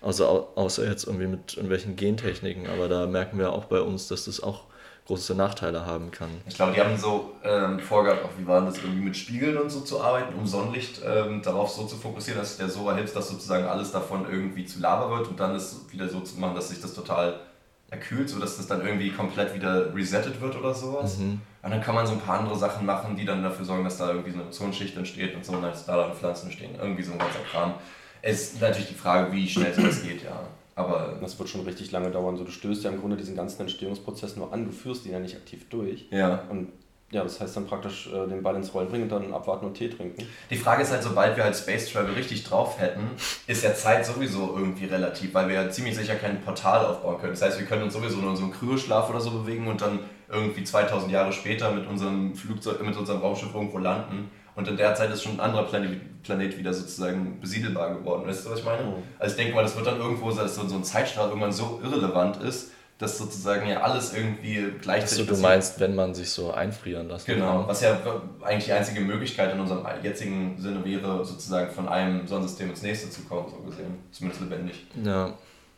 [0.00, 4.24] Also außer jetzt irgendwie mit irgendwelchen Gentechniken, aber da merken wir auch bei uns, dass
[4.24, 4.64] das auch
[5.06, 6.30] große Nachteile haben kann.
[6.46, 9.68] Ich glaube, die haben so ähm, vorgehabt, auch wie war das irgendwie mit Spiegeln und
[9.68, 13.28] so zu arbeiten, um Sonnenlicht ähm, darauf so zu fokussieren, dass der so erhitzt, dass
[13.28, 16.68] sozusagen alles davon irgendwie zu Lava wird und dann ist wieder so zu machen, dass
[16.68, 17.40] sich das total
[17.90, 21.18] erkühlt, sodass das dann irgendwie komplett wieder resettet wird oder sowas.
[21.18, 21.40] Mhm.
[21.62, 23.98] Und dann kann man so ein paar andere Sachen machen, die dann dafür sorgen, dass
[23.98, 26.76] da irgendwie so eine Ozonschicht entsteht und so, und dass da dann Pflanzen entstehen.
[26.80, 27.74] Irgendwie so ein ganzer Kram.
[28.22, 30.40] Es ist natürlich die Frage, wie schnell sowas geht, ja.
[30.76, 32.36] Aber das wird schon richtig lange dauern.
[32.36, 35.18] So, du stößt ja im Grunde diesen ganzen Entstehungsprozess nur an, du führst ihn ja
[35.18, 36.06] nicht aktiv durch.
[36.10, 36.44] Ja.
[36.48, 36.72] Und
[37.12, 39.74] ja, das heißt dann praktisch äh, den Ball ins Rollen bringen und dann abwarten und
[39.74, 40.26] Tee trinken.
[40.48, 43.10] Die Frage ist halt, sobald wir halt Space Travel richtig drauf hätten,
[43.48, 47.32] ist ja Zeit sowieso irgendwie relativ, weil wir ja ziemlich sicher kein Portal aufbauen können.
[47.32, 50.62] Das heißt, wir können uns sowieso in unserem Kryoschlaf oder so bewegen und dann irgendwie
[50.62, 54.30] 2000 Jahre später mit unserem Flugzeug, mit unserem Raumschiff irgendwo landen.
[54.54, 58.26] Und in der Zeit ist schon ein anderer Planet, Planet wieder sozusagen besiedelbar geworden.
[58.26, 58.84] Weißt du, was ich meine?
[58.84, 58.94] Mhm.
[59.18, 62.36] Also ich denke mal, das wird dann irgendwo, dass so ein Zeitstrahl irgendwann so irrelevant
[62.42, 65.22] ist, dass sozusagen ja alles irgendwie gleichzeitig.
[65.22, 67.24] Achso, du meinst, wenn man sich so einfrieren lässt.
[67.24, 67.98] Genau, was ja
[68.42, 73.08] eigentlich die einzige Möglichkeit in unserem jetzigen Sinne wäre, sozusagen von einem Sonnensystem ins nächste
[73.08, 73.96] zu kommen, so gesehen.
[74.12, 74.86] Zumindest lebendig.
[75.02, 75.32] Ja.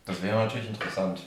[0.04, 1.20] Das wäre natürlich interessant.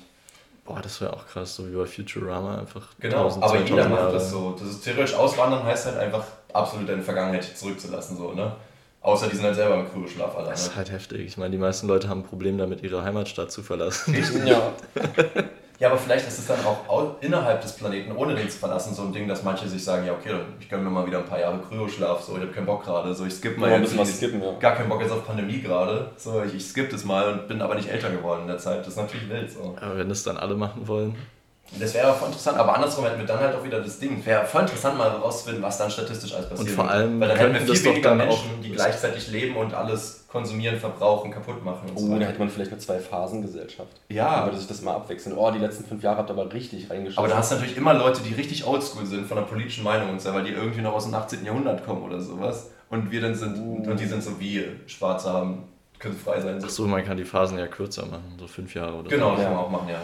[0.65, 2.89] Boah, das wäre auch krass, so wie bei Futurama einfach.
[2.99, 4.51] Genau, 1000, aber jeder macht das so.
[4.51, 8.53] Das ist theoretisch auswandern heißt halt einfach absolut deine Vergangenheit zurückzulassen, so, ne?
[8.99, 10.49] Außer die sind halt selber im Kryoschlaf alle.
[10.49, 11.21] Das ist halt heftig.
[11.21, 14.15] Ich meine, die meisten Leute haben ein Problem damit, ihre Heimatstadt zu verlassen.
[14.45, 14.73] Ja.
[15.79, 19.03] Ja, aber vielleicht ist es dann auch innerhalb des Planeten, ohne den zu verlassen, so
[19.03, 21.39] ein Ding, dass manche sich sagen, ja okay, ich gönne mir mal wieder ein paar
[21.39, 24.17] Jahre Kryoschlaf, so ich habe keinen Bock gerade, so ich skippe mal ja, jetzt, was
[24.17, 24.53] skippen, ja.
[24.59, 27.61] gar keinen Bock jetzt auf Pandemie gerade, so ich, ich skippe das mal und bin
[27.61, 29.75] aber nicht älter geworden in der Zeit, das ist natürlich wild so.
[29.81, 31.15] Aber wenn das dann alle machen wollen?
[31.79, 34.23] Das wäre voll interessant, aber andersrum hätten wir dann halt auch wieder das Ding.
[34.25, 36.69] Wäre voll interessant mal herauszufinden, was dann statistisch alles passiert.
[36.69, 40.25] Und vor allem, weil dann hätten wir viel weniger Menschen, die gleichzeitig leben und alles
[40.29, 41.89] konsumieren, verbrauchen, kaputt machen.
[41.89, 43.89] Und oh, so da hätte man vielleicht eine Zwei-Phasen-Gesellschaft.
[44.09, 44.35] Ja.
[44.37, 45.35] Dann würde sich das mal abwechseln.
[45.37, 47.17] Oh, die letzten fünf Jahre habt ihr aber richtig reingeschaut.
[47.19, 50.09] Aber da hast du natürlich immer Leute, die richtig oldschool sind von der politischen Meinung
[50.11, 51.43] und so, weil die irgendwie noch aus dem 18.
[51.45, 52.69] Jahrhundert kommen oder sowas.
[52.89, 55.63] und wir dann sind, und die sind so wie Schwarze haben,
[55.99, 56.59] können frei sein.
[56.59, 56.67] So.
[56.67, 59.35] Achso, man kann die Phasen ja kürzer machen, so fünf Jahre oder Genau, so.
[59.37, 59.99] das kann man auch machen, ja.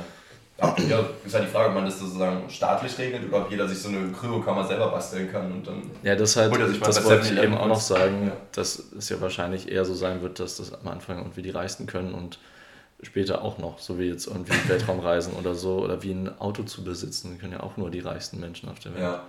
[0.89, 3.79] Ja, ist halt die Frage, ob man das sozusagen staatlich regelt oder ob jeder sich
[3.79, 5.81] so eine Kryokammer selber basteln kann und dann.
[6.03, 6.59] Ja, das halt, das
[7.03, 8.33] wollte ich 7-Eleven eben auch noch sagen, Ja.
[8.51, 11.87] dass es ja wahrscheinlich eher so sein wird, dass das am Anfang irgendwie die Reichsten
[11.87, 12.37] können und
[13.01, 16.83] später auch noch, so wie jetzt irgendwie Weltraumreisen oder so, oder wie ein Auto zu
[16.83, 19.01] besitzen, können ja auch nur die reichsten Menschen auf der Welt.
[19.03, 19.23] Ja.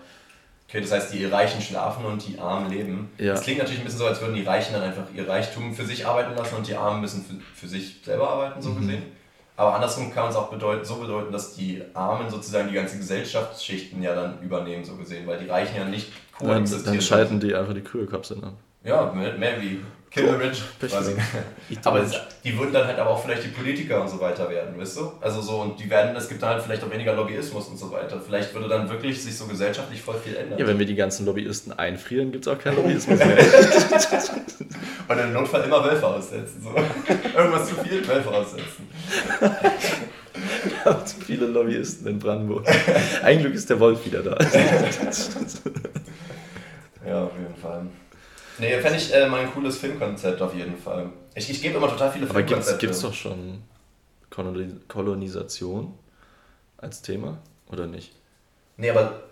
[0.68, 3.10] Okay, das heißt, die Reichen schlafen und die Armen leben.
[3.18, 3.32] Ja.
[3.32, 5.84] Das klingt natürlich ein bisschen so, als würden die Reichen dann einfach ihr Reichtum für
[5.84, 8.80] sich arbeiten lassen und die Armen müssen für, für sich selber arbeiten, so Mhm.
[8.80, 9.02] gesehen.
[9.56, 14.02] Aber andersrum kann es auch bedeuten, so bedeuten, dass die Armen sozusagen die ganzen Gesellschaftsschichten
[14.02, 16.84] ja dann übernehmen, so gesehen, weil die Reichen ja nicht Dann, koexistieren.
[16.96, 18.54] dann schalten die einfach die Kryokapseln ab.
[18.82, 19.80] Ja, mehr mehr wie
[20.12, 20.62] Kill the Rich.
[20.78, 21.14] Quasi.
[21.84, 22.12] Aber es,
[22.44, 25.12] die würden dann halt aber auch vielleicht die Politiker und so weiter werden, weißt du?
[25.22, 27.90] Also so, und die werden, es gibt dann halt vielleicht auch weniger Lobbyismus und so
[27.90, 28.20] weiter.
[28.20, 30.58] Vielleicht würde dann wirklich sich so gesellschaftlich voll viel ändern.
[30.58, 33.38] Ja, wenn wir die ganzen Lobbyisten einfrieren, gibt es auch keinen Lobbyismus mehr.
[35.08, 36.62] Und im Notfall immer Wölfe aussetzen.
[36.62, 36.74] So.
[37.38, 38.88] Irgendwas zu viel, Wölfe aussetzen.
[39.40, 42.66] Wir haben zu viele Lobbyisten in Brandenburg.
[43.22, 44.36] Ein Glück ist der Wolf wieder da.
[47.04, 47.86] Ja, auf jeden Fall.
[48.58, 51.10] Nee, fände ich äh, mal ein cooles Filmkonzept auf jeden Fall.
[51.34, 52.86] Ich, ich gebe immer total viele Aber gibt Filmkonzepte.
[52.90, 53.62] es doch schon
[54.30, 55.94] Koloni- Kolonisation
[56.76, 57.38] als Thema
[57.70, 58.12] oder nicht?
[58.76, 59.22] Nee, aber.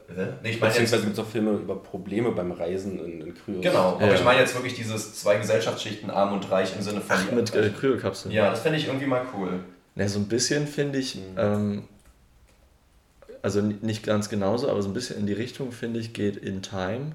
[0.42, 0.72] Nee, ich meine.
[0.72, 3.62] Beziehungsweise gibt es auch Filme über Probleme beim Reisen in, in Kryos.
[3.62, 4.14] Genau, aber Ja.
[4.14, 7.16] ich meine jetzt wirklich dieses zwei Gesellschaftsschichten, arm und reich im Sinne von.
[7.16, 8.35] Ach, mit äh, Kryokapseln.
[8.35, 9.61] ja, das fände ich irgendwie mal cool.
[9.94, 11.22] Na, so ein bisschen finde ich, Mhm.
[11.37, 11.85] ähm,
[13.42, 16.62] also nicht ganz genauso, aber so ein bisschen in die Richtung, finde ich, geht In
[16.62, 17.12] Time.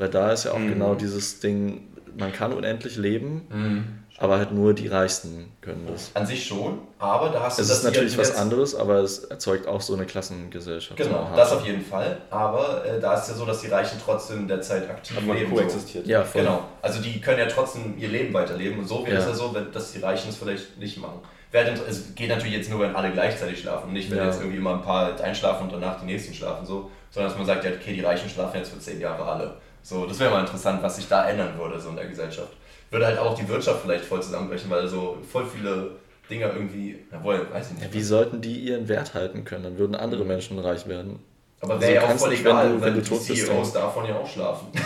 [0.00, 0.70] Weil da ist ja auch Mhm.
[0.70, 1.82] genau dieses Ding,
[2.16, 3.84] man kann unendlich leben, Mhm.
[4.16, 6.10] aber halt nur die Reichsten können das.
[6.14, 9.24] An sich schon, aber da hast du Es das ist natürlich was anderes, aber es
[9.24, 10.98] erzeugt auch so eine Klassengesellschaft.
[10.98, 12.16] so Genau, das auf jeden Fall.
[12.30, 15.54] Aber äh, da ist ja so, dass die Reichen trotzdem derzeit aktiv Aber man leben.
[15.54, 16.06] koexistiert.
[16.06, 16.42] Ja, voll.
[16.42, 19.30] Genau, also die können ja trotzdem ihr Leben weiterleben und so wäre es Ja.
[19.30, 21.20] ja so, wenn, dass die Reichen es vielleicht nicht machen.
[21.52, 24.26] Denn- Es geht natürlich jetzt nur, wenn alle gleichzeitig schlafen und nicht, wenn Ja.
[24.26, 27.46] jetzt irgendwie immer ein paar einschlafen und danach die nächsten schlafen, so, sondern dass man
[27.46, 29.54] sagt, ja, okay, die Reichen schlafen jetzt für zehn Jahre alle.
[29.82, 32.52] So, das wäre mal interessant, was sich da ändern würde, so in der Gesellschaft.
[32.90, 35.92] Würde halt auch die Wirtschaft vielleicht voll zusammenbrechen, weil so voll viele
[36.28, 37.86] Dinge irgendwie, jawohl, weiß ich nicht.
[37.86, 39.64] Ja, wie sollten die ihren Wert halten können?
[39.64, 41.20] Dann würden andere Menschen reich werden.
[41.60, 43.72] Aber Also wäre ja du auch voll nicht, egal, wenn wenn du tot bist, CEOs
[43.72, 44.68] davon ja auch schlafen.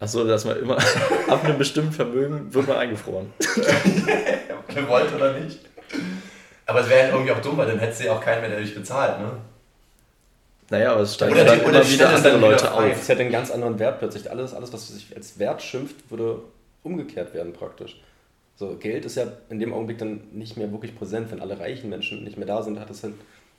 [0.00, 0.76] Achso, dass man immer
[1.28, 3.32] ab einem bestimmten Vermögen wird man eingefroren.
[4.74, 5.60] Gewollt oder nicht.
[6.66, 8.50] Aber es wäre halt irgendwie auch dumm, weil dann hättest du ja auch keinen mehr,
[8.50, 9.30] der dich bezahlt, ne?
[10.72, 12.82] Naja, aber es steigen Oder dann die- oder immer wieder andere wieder Leute auf.
[12.90, 14.30] Es hätte einen ganz anderen Wert plötzlich.
[14.30, 16.40] Alles, alles, was sich als Wert schimpft, würde
[16.82, 18.00] umgekehrt werden praktisch.
[18.56, 21.30] So, Geld ist ja in dem Augenblick dann nicht mehr wirklich präsent.
[21.30, 23.12] Wenn alle reichen Menschen nicht mehr da sind, hat es halt,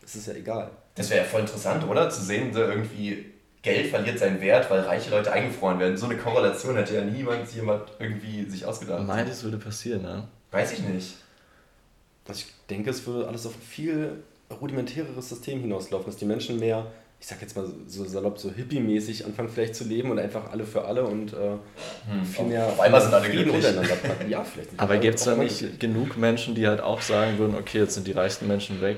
[0.03, 0.71] ist es ja egal.
[0.95, 2.09] Das wäre ja voll interessant, oder?
[2.09, 3.25] Zu sehen, so irgendwie
[3.61, 5.95] Geld verliert seinen Wert, weil reiche Leute eingefroren werden.
[5.95, 9.05] So eine Korrelation hätte ja niemand jemand irgendwie sich ausgedacht.
[9.05, 10.27] Meint, es würde passieren, ne?
[10.49, 11.13] Weiß ich nicht.
[12.27, 14.23] Also ich denke, es würde alles auf ein viel
[14.59, 16.87] rudimentäreres System hinauslaufen, dass die Menschen mehr,
[17.23, 20.65] ich sag jetzt mal so salopp, so hippie-mäßig anfangen vielleicht zu leben und einfach alle
[20.65, 21.55] für alle und äh,
[22.25, 23.65] viel mehr Auf einmal sind alle Frieden glücklich.
[23.65, 24.29] untereinander packen.
[24.29, 24.71] Ja, vielleicht.
[24.73, 24.81] nicht.
[24.81, 28.07] Aber gibt es da nicht genug Menschen, die halt auch sagen würden, okay, jetzt sind
[28.07, 28.97] die reichsten Menschen weg?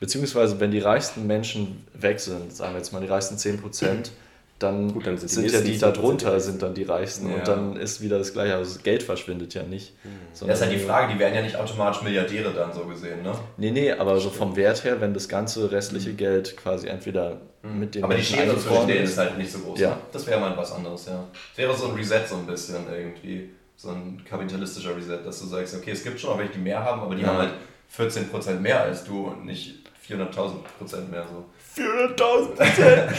[0.00, 4.10] Beziehungsweise, wenn die reichsten Menschen weg sind, sagen wir jetzt mal die reichsten 10%,
[4.58, 7.28] dann, Gut, dann sind sind, die ja die 10% darunter die sind dann die reichsten
[7.30, 7.36] Ja.
[7.36, 8.54] und dann ist wieder das gleiche.
[8.54, 9.92] Also das Geld verschwindet ja nicht.
[10.32, 13.32] Das ist halt die Frage, die werden ja nicht automatisch Milliardäre dann so gesehen, ne?
[13.58, 17.94] Nee, nee, aber so vom Wert her, wenn das ganze restliche Geld quasi entweder mit
[17.94, 19.10] den Aber die Menschen Schere zwischen denen ist.
[19.10, 19.78] ist halt nicht so groß.
[19.80, 19.90] Ja.
[19.90, 19.96] Ne?
[20.12, 21.24] Das wäre mal was anderes, ja.
[21.50, 23.50] Das wäre so ein Reset so ein bisschen irgendwie.
[23.78, 26.82] So ein kapitalistischer Reset, dass du sagst, okay, es gibt schon auch welche, die mehr
[26.82, 27.28] haben, aber die Ja.
[27.28, 27.50] haben halt
[27.94, 29.74] 14% mehr als du und nicht
[30.08, 31.44] 400.000% mehr so.
[31.76, 33.14] 400.000%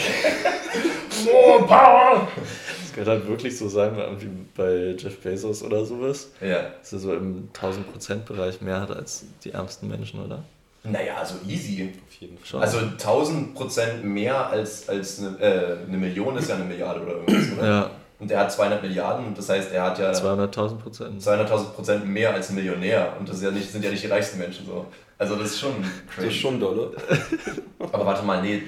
[1.32, 2.28] Oh, Power!
[2.82, 6.72] Das könnte halt wirklich so sein, wie bei Jeff Bezos oder sowas, Ja.
[6.80, 10.44] dass er so im 1000%-Bereich mehr hat als die ärmsten Menschen, oder?
[10.84, 11.92] Naja, also easy.
[12.08, 12.46] Auf jeden Fall.
[12.48, 12.62] Schon.
[12.62, 17.58] Also 1000% mehr als, als eine, äh, eine Million ist ja eine Milliarde oder irgendwas,
[17.58, 17.68] oder?
[17.68, 17.90] ja,
[18.20, 21.22] Und er hat 200 Milliarden, das heißt, er hat ja 200.000 Prozent.
[21.22, 23.14] 200.000 Prozent mehr als ein Millionär.
[23.20, 24.86] Und das ja nicht, sind ja nicht die reichsten Menschen so.
[25.20, 26.28] Also das ist schon das crazy.
[26.28, 26.92] ist schon dolle.
[27.80, 28.64] Aber warte mal, nee,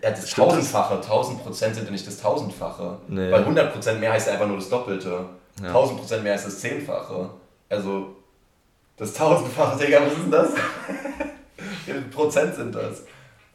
[0.00, 0.54] er hat das Stimmt das?
[0.54, 0.94] Tausendfache.
[0.96, 2.98] 1000 Prozent sind ja nicht das Tausendfache.
[3.08, 3.30] Nee.
[3.30, 5.26] Weil 100 Prozent mehr heißt ja einfach nur das Doppelte.
[5.60, 5.68] Ja.
[5.68, 7.30] 1000 Prozent mehr ist das Zehnfache.
[7.68, 8.16] Also
[8.96, 10.50] das Tausendfache, Digga, was ist denn das?
[11.86, 13.04] Wie viele Prozent sind das?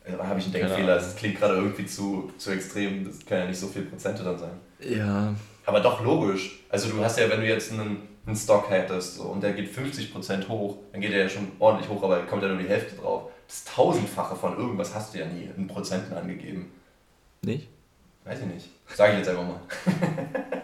[0.06, 0.94] Da habe ich einen Denkfehler.
[0.94, 1.06] Ahnung.
[1.06, 3.06] Das klingt gerade irgendwie zu, zu extrem.
[3.06, 4.52] Das können ja nicht so viele Prozente dann sein.
[4.80, 5.34] Ja,
[5.66, 6.64] Aber doch logisch.
[6.70, 9.74] Also du hast ja, wenn du jetzt einen, einen Stock hättest so, und der geht
[9.76, 12.96] 50% hoch, dann geht der ja schon ordentlich hoch, aber kommt ja nur die Hälfte
[12.98, 13.32] drauf.
[13.48, 16.72] Das Tausendfache von irgendwas hast du ja nie in Prozenten angegeben.
[17.42, 17.70] nicht?
[18.26, 18.68] Weiß ich nicht.
[18.94, 19.62] Sag ich jetzt einfach mal.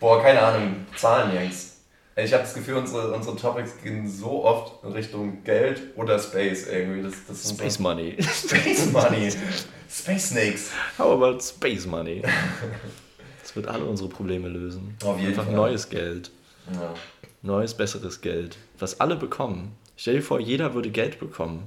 [0.00, 0.86] Boah, keine Ahnung.
[0.94, 1.78] Zahlen, Jungs.
[2.14, 6.68] Ich habe das Gefühl, unsere, unsere Topics gehen so oft in Richtung Geld oder Space
[6.68, 7.02] irgendwie.
[7.02, 8.16] Das, das Space so Money.
[8.22, 9.32] Space Money.
[9.90, 10.70] Space Snakes.
[10.98, 12.22] How about Space Money?
[13.42, 14.96] Das wird alle unsere Probleme lösen.
[15.04, 15.54] Auf jeden Einfach Fall.
[15.54, 16.30] neues Geld.
[16.72, 16.94] Ja.
[17.42, 18.56] Neues, besseres Geld.
[18.78, 19.76] Was alle bekommen.
[19.96, 21.66] Stell dir vor, jeder würde Geld bekommen.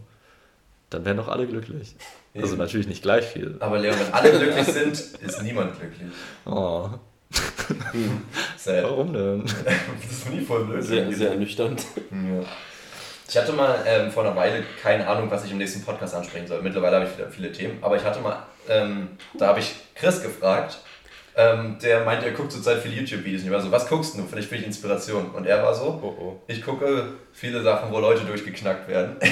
[0.90, 1.96] Dann wären doch alle glücklich.
[2.36, 2.58] Also Eben.
[2.58, 3.56] natürlich nicht gleich viel.
[3.60, 6.10] Aber Leon, wenn alle glücklich sind, ist niemand glücklich.
[6.46, 6.90] Oh,
[8.58, 8.84] Sad.
[8.84, 9.44] warum denn?
[10.02, 10.84] Das ist nie voll blöd.
[10.84, 11.86] Sehr, sehr ernüchternd.
[12.12, 12.44] Ja.
[13.28, 16.48] Ich hatte mal ähm, vor einer Weile keine Ahnung, was ich im nächsten Podcast ansprechen
[16.48, 16.62] soll.
[16.64, 17.78] Mittlerweile habe ich wieder viele Themen.
[17.82, 20.80] Aber ich hatte mal, ähm, da habe ich Chris gefragt,
[21.40, 23.42] ähm, der meinte, er guckt zurzeit viele YouTube-Videos.
[23.42, 24.24] Und ich war so, was guckst du?
[24.30, 25.32] Vielleicht bin ich Inspiration.
[25.32, 26.36] Und er war so, Oh oh.
[26.48, 29.16] ich gucke viele Sachen, wo Leute durchgeknackt werden.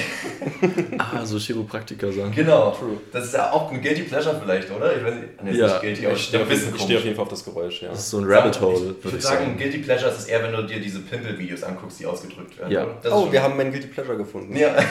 [0.98, 2.32] Ah, so Chiropraktiker-Sachen.
[2.32, 2.70] genau.
[2.72, 2.96] True.
[3.12, 4.96] Das ist ja auch ein Guilty Pleasure vielleicht, oder?
[4.96, 5.66] Ich weiß nicht, nee, ist Ja.
[5.66, 7.88] nicht Guilty, aber Ich stehe auf, ich stehe auf jeden Fall auf das Geräusch, ja.
[7.90, 9.58] Das ist so ein Rabbit Hole, Ich würde würde ich sagen, sagen.
[9.58, 12.72] Guilty Pleasure ist es eher, wenn du dir diese Pimpel-Videos anguckst, die ausgedrückt werden.
[12.72, 12.86] Ja.
[13.12, 14.56] Oh, wir haben mein Guilty Pleasure gefunden.
[14.56, 14.74] Ja.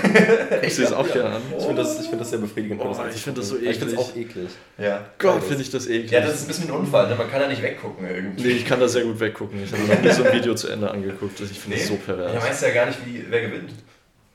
[0.62, 1.41] Ich sehe es auch gerne an.
[1.58, 2.82] Ich finde das, ich find das sehr befriedigend.
[2.84, 3.69] Oh, ich find das so anzugucken.
[3.71, 3.99] Ich finde es eklig.
[3.99, 4.49] auch eklig.
[4.77, 5.06] ja.
[5.17, 6.12] Gott, finde ich das eklig.
[6.12, 7.15] Ja, das ist ein bisschen ein Unfall, ne?
[7.15, 8.41] man kann da nicht weggucken irgendwie.
[8.43, 9.63] Nee, ich kann da sehr gut weggucken.
[9.63, 11.39] Ich habe mir noch nie so ein Video zu Ende angeguckt.
[11.39, 12.43] Ich finde das so Ja, pervers.
[12.43, 13.72] weißt ja gar nicht, wie, wer gewinnt.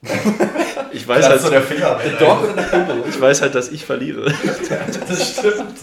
[0.94, 1.94] Ich weiß, Das ist so halt, der Finger.
[1.94, 3.04] Pimmel?
[3.08, 4.30] ich weiß halt, dass ich verliere.
[5.08, 5.78] Das stimmt.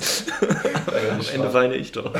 [1.11, 2.13] Am Ende weine ich doch.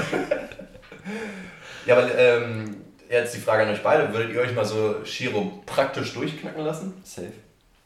[1.85, 2.77] Ja, aber ähm,
[3.09, 4.11] jetzt die Frage an euch beide.
[4.13, 6.93] Würdet ihr euch mal so Shiro praktisch durchknacken lassen?
[7.03, 7.27] Safe.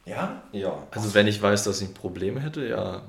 [0.06, 0.42] Ja?
[0.52, 0.84] Ja.
[0.92, 2.78] Also wenn ich weiß, dass ich ein Problem hätte, ja.
[2.78, 3.02] Aber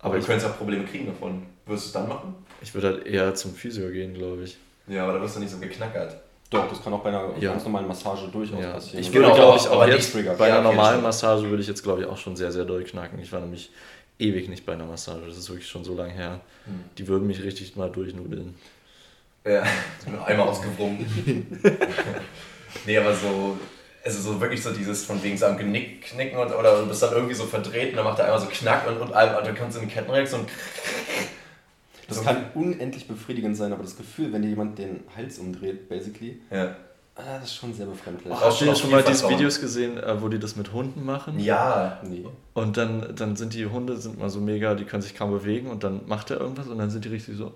[0.00, 1.44] Aber du ich, könntest auch Probleme kriegen davon.
[1.66, 2.34] Würdest du es dann machen?
[2.60, 4.56] Ich würde halt eher zum Physio gehen, glaube ich.
[4.86, 6.16] Ja, aber da wirst du nicht so geknackert.
[6.50, 7.50] Doch, das kann auch bei einer Ja.
[7.52, 8.72] ganz normalen Massage durchaus Ja.
[8.72, 9.00] passieren.
[9.00, 11.02] Ich Genau, würde, glaube aber- ich, auch jetzt bei Ja, einer jeden normalen.
[11.02, 13.18] Massage würde ich jetzt, glaube ich, auch schon sehr, sehr doll knacken.
[13.18, 13.70] Ich war nämlich
[14.18, 15.26] ewig nicht bei einer Massage.
[15.26, 16.40] Das ist wirklich schon so lange her.
[16.64, 16.84] Hm.
[16.96, 18.54] Die würden mich richtig mal durchnudeln.
[19.46, 19.62] Ja,
[20.26, 21.06] einmal ausgewrungen.
[22.86, 23.58] nee, aber so,
[24.04, 27.02] also so wirklich so dieses von wegen so am Genick knicken und, oder du bist
[27.02, 29.54] dann irgendwie so verdreht und dann macht er einmal so Knack und, und, und dann
[29.56, 30.48] kommt so eine Kettenreaktion und
[32.08, 36.40] Das kann unendlich befriedigend sein, aber das Gefühl, wenn dir jemand den Hals umdreht, basically,
[36.50, 36.74] Ja.
[37.14, 38.32] ah, das ist schon sehr befremdlich.
[38.34, 39.28] Ach, Hast du schon mal diese.
[39.28, 41.38] Videos gesehen, äh, wo die das mit Hunden machen?
[41.38, 42.00] Ja.
[42.02, 42.24] Nee.
[42.54, 45.68] Und dann, dann sind die Hunde sind mal so mega, die können sich kaum bewegen
[45.70, 47.52] und dann macht er irgendwas und dann sind die richtig so.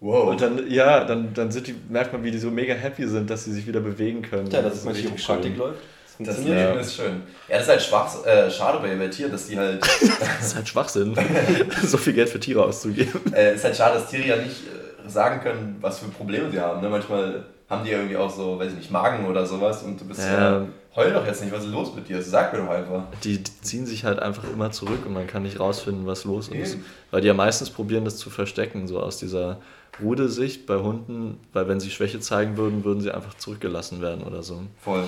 [0.00, 0.30] Wow.
[0.30, 3.30] Und dann, ja, dann, dann sind die, merkt man, wie die so mega happy sind,
[3.30, 4.50] dass sie sich wieder bewegen können.
[4.50, 5.80] Ja, das ist mein richtig Chiropraktik läuft.
[6.24, 6.38] Das.
[6.38, 7.22] Leben ist schön.
[7.48, 9.80] Ja, das ist halt schwach, äh, schade bei, bei Tieren, dass die halt.
[10.18, 11.16] Das ist halt Schwachsinn,
[11.82, 13.32] so viel Geld für Tiere auszugeben.
[13.34, 16.60] äh, ist halt schade, dass Tiere ja nicht äh, sagen können, was für Probleme sie
[16.60, 16.80] haben.
[16.80, 16.88] Ne?
[16.88, 20.04] Manchmal haben die ja irgendwie auch so, weiß ich nicht, Magen oder sowas und du
[20.04, 20.60] bist ja.
[20.60, 20.66] Ja.
[20.94, 22.20] Heul doch jetzt nicht, was ist los mit dir?
[22.20, 23.04] Sag mir doch einfach.
[23.24, 26.48] Die, die ziehen sich halt einfach immer zurück und man kann nicht rausfinden, was los
[26.48, 26.74] ist.
[26.74, 26.84] Eben.
[27.10, 29.58] Weil die ja meistens probieren, das zu verstecken, so aus dieser
[30.02, 34.42] Rudelsicht bei Hunden, weil wenn sie Schwäche zeigen würden, würden sie einfach zurückgelassen werden oder
[34.42, 34.62] so.
[34.82, 35.04] Voll.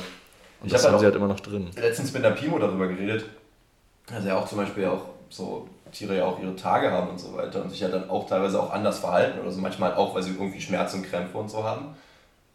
[0.64, 1.68] Und Ich das hab haben halt sie halt immer noch drin.
[1.77, 3.27] letztens mit der Pimo darüber geredet,
[4.07, 7.37] dass ja auch zum Beispiel auch so Tiere ja auch ihre Tage haben und so
[7.37, 9.61] weiter und sich ja dann auch teilweise auch anders verhalten oder so.
[9.61, 11.88] Manchmal auch, weil sie irgendwie Schmerzen und Krämpfe und so haben.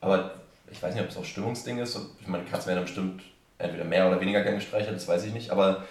[0.02, 0.32] Aber
[0.72, 2.00] ich weiß nicht, ob es auch Stimmungsding ist.
[2.20, 3.22] Ich meine, Katzen werden bestimmt
[3.60, 5.52] entweder mehr oder weniger gern gestreichelt, das weiß ich nicht.
[5.52, 5.84] Aber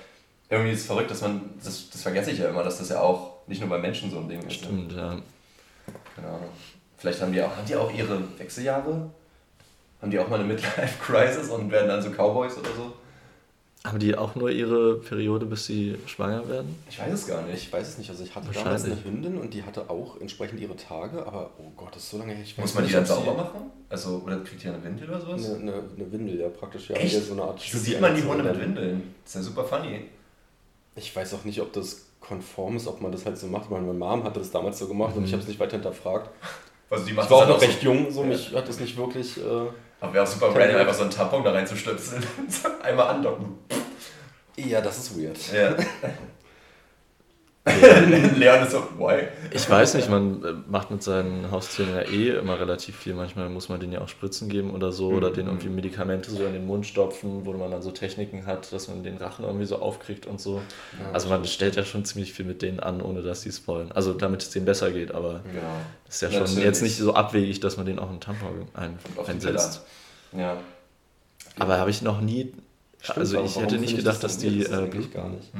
[0.50, 3.00] irgendwie ist es verrückt, dass man, das, das vergesse ich ja immer, dass das ja
[3.00, 4.48] auch nicht nur bei Menschen so ein Ding ist.
[4.48, 4.52] Ne?
[4.54, 5.16] Stimmt, ja.
[6.16, 6.48] Keine Ahnung.
[6.96, 9.08] Vielleicht haben die auch, haben die auch ihre Wechseljahre?
[10.00, 12.92] Haben die auch mal eine Midlife-Crisis und werden dann so Cowboys oder so?
[13.84, 16.76] Haben die auch nur ihre Periode, bis sie schwanger werden?
[16.90, 17.62] Ich weiß es gar nicht.
[17.62, 18.10] Ich weiß es nicht.
[18.10, 21.70] Also ich hatte damals eine Hündin und die hatte auch entsprechend ihre Tage, aber oh
[21.76, 22.42] Gott, das ist so lange her.
[22.42, 23.70] Ich Muss man die dann sauber machen?
[23.88, 25.44] Also, oder kriegt ihr eine Windel oder sowas?
[25.46, 26.90] Eine, eine, eine Windel, ja, praktisch.
[26.90, 27.24] Ja, Echt?
[27.24, 29.14] So eine Art Wieso sieht man die Hunde mit Windeln?
[29.24, 30.06] Das ist ja super funny.
[30.96, 33.70] Ich weiß auch nicht, ob das konform ist, ob man das halt so macht.
[33.70, 36.30] Meine Mom hatte das damals so gemacht und ich habe es nicht weiter hinterfragt.
[36.90, 38.96] Also die Ich macht war auch noch dann recht jung, so mich hat das nicht
[38.96, 39.36] wirklich.
[39.36, 42.24] Äh, So, aber wäre auch super random, einfach so einen Tampon da reinzustöpseln.
[42.82, 43.58] Einmal andocken.
[44.56, 45.38] ja, das ist weird.
[45.52, 45.76] Ja.
[48.36, 49.28] Leon ist so, why?
[49.52, 53.14] Ich weiß nicht, man äh, macht mit seinen Haustieren ja eh immer relativ viel.
[53.14, 56.44] Manchmal muss man denen ja auch Spritzen geben oder so oder denen irgendwie Medikamente so
[56.44, 59.66] in den Mund stopfen, wo man dann so Techniken hat, dass man den Rachen irgendwie
[59.66, 60.60] so aufkriegt und so.
[61.12, 63.92] Also man stellt ja schon ziemlich viel mit denen an, ohne dass sie es wollen.
[63.92, 65.62] Also damit es denen besser geht, aber Genau.
[66.08, 66.64] ist ja schon Natürlich.
[66.64, 69.82] jetzt nicht so abwegig, dass man den auch einen Tampon ein, einsetzt.
[70.32, 70.56] Ja.
[71.58, 72.52] Aber habe ich noch nie,
[73.00, 74.64] Stimmt, also ich hätte nicht gedacht, das dass die?
[74.64, 75.52] Das äh, gar nicht.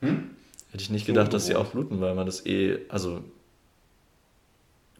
[0.00, 0.30] Hm.
[0.72, 3.22] Hätte ich nicht gedacht, dass die auch bluten, weil man das eh, also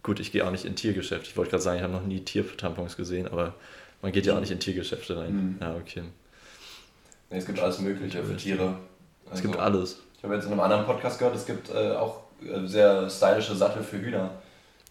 [0.03, 1.29] gut, ich gehe auch nicht in Tiergeschäfte.
[1.29, 3.55] Ich wollte gerade sagen, ich habe noch nie Tiertampons gesehen, aber
[4.03, 5.33] man geht ja auch nicht in Tiergeschäfte rein.
[5.33, 5.57] Mhm.
[5.61, 6.03] Ja, okay.
[7.31, 8.77] Nee, es gibt alles Mögliche für Tiere.
[9.33, 10.03] Es gibt Also, alles.
[10.19, 13.55] Ich habe jetzt in einem anderen Podcast gehört, es gibt äh, auch äh, sehr stylische
[13.57, 14.31] Sattel für Hühner.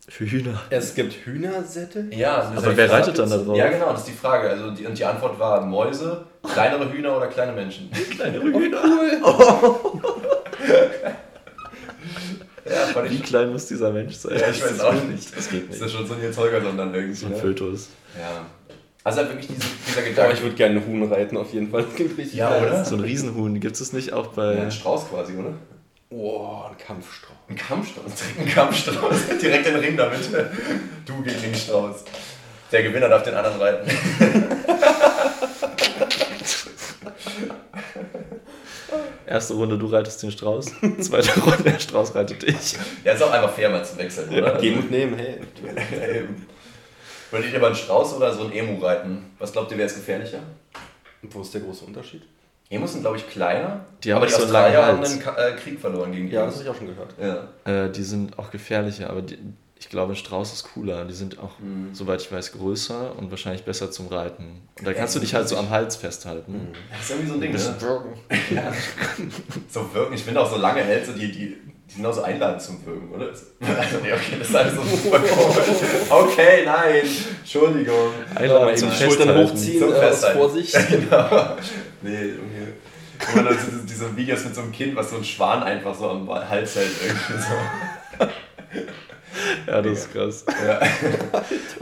[0.07, 0.59] Für Hühner.
[0.71, 2.11] Es gibt Hühnersättel?
[2.13, 3.55] Ja, Aber wer reitet dann da drauf?
[3.55, 4.49] Ja, genau, das ist die Frage.
[4.49, 7.91] Also die, und die Antwort war Mäuse, kleinere Hühner oder kleine Menschen.
[8.09, 8.81] Kleinere Hühner.
[8.83, 9.75] Ja,
[12.91, 13.23] fand Wie ich.
[13.23, 14.37] klein muss dieser Mensch sein?
[14.39, 15.35] Ja, ich weiß auch nicht.
[15.37, 15.81] Das geht Ist nicht.
[15.81, 17.15] das schon so ein Holgersson dann irgendwie?
[17.15, 17.37] So ein ne?
[17.37, 17.89] Fötus.
[18.17, 18.45] Ja.
[19.03, 20.33] Also halt wirklich diese, dieser Ja, Gedanke.
[20.35, 21.83] ich würde gerne einen Huhn reiten, auf jeden Fall.
[21.83, 22.67] Das klingt richtig Ja, geil.
[22.67, 22.85] oder?
[22.85, 24.61] So ein Riesenhuhn gibt es nicht auch ja, bei.
[24.61, 25.53] ein Strauß quasi, oder?
[26.11, 27.35] Oh, ein Kampfstrauß.
[27.49, 29.15] Ein Kampfstrauß, direkt ein Kampfstrauß.
[29.41, 30.19] direkt in den Ring damit.
[31.05, 32.03] Du gegen den Strauß.
[32.71, 33.89] Der Gewinner darf den anderen reiten.
[39.31, 40.65] Erste Runde, du reitest den Strauß.
[40.99, 42.75] Zweite Runde, der Strauß reitet dich.
[43.05, 44.57] Ja, ist auch einfach fair mal zu wechseln, oder?
[44.59, 45.39] Geben und nehmen, hey.
[45.65, 45.81] Ja.
[47.31, 49.31] Würdet ihr lieber einen Strauß oder so einen Emu reiten?
[49.39, 50.39] Was glaubt ihr, wäre es gefährlicher?
[51.23, 52.23] Und wo ist der große Unterschied?
[52.69, 53.85] Emus sind, glaube ich, kleiner.
[54.03, 56.55] Die haben aber die so Australier haben einen äh, Krieg verloren gegen die Ja, das
[56.55, 57.13] habe ich auch schon gehört.
[57.17, 57.85] Ja.
[57.85, 59.37] Äh, die sind auch gefährlicher, aber die,
[59.81, 61.05] ich glaube, ein Strauß ist cooler.
[61.05, 61.89] Die sind auch, Mhm.
[61.93, 64.61] soweit ich weiß, größer und wahrscheinlich besser zum Reiten.
[64.77, 66.67] Und da Ja, kannst du die dich halt so am Hals festhalten.
[66.91, 67.81] Das ist irgendwie so ein Ding, Bisschen ne?
[67.81, 68.13] wirken.
[68.55, 68.71] Ja.
[69.69, 70.13] So wirken.
[70.13, 71.57] Ich finde auch so lange Hälse, die, die,
[71.89, 73.25] die sind auch so einladend zum Wirken, oder?
[73.25, 73.45] Also,
[74.03, 74.81] nee, okay, das ist alles so.
[76.15, 77.01] Okay, nein.
[77.39, 78.11] Entschuldigung.
[78.35, 79.49] Einladend zum Schultern Festhalten.
[79.51, 80.33] hochziehen Zum äh.
[80.33, 80.77] Vorsicht.
[80.89, 81.55] Genau.
[82.03, 82.73] Nee, irgendwie.
[83.33, 86.09] Immer nur diese, diese Videos mit so einem Kind, was so einen Schwan einfach so
[86.09, 86.89] am Hals hält.
[87.03, 88.27] Irgendwie so.
[89.67, 90.45] Ja, das ist krass.
[90.65, 90.79] Ja.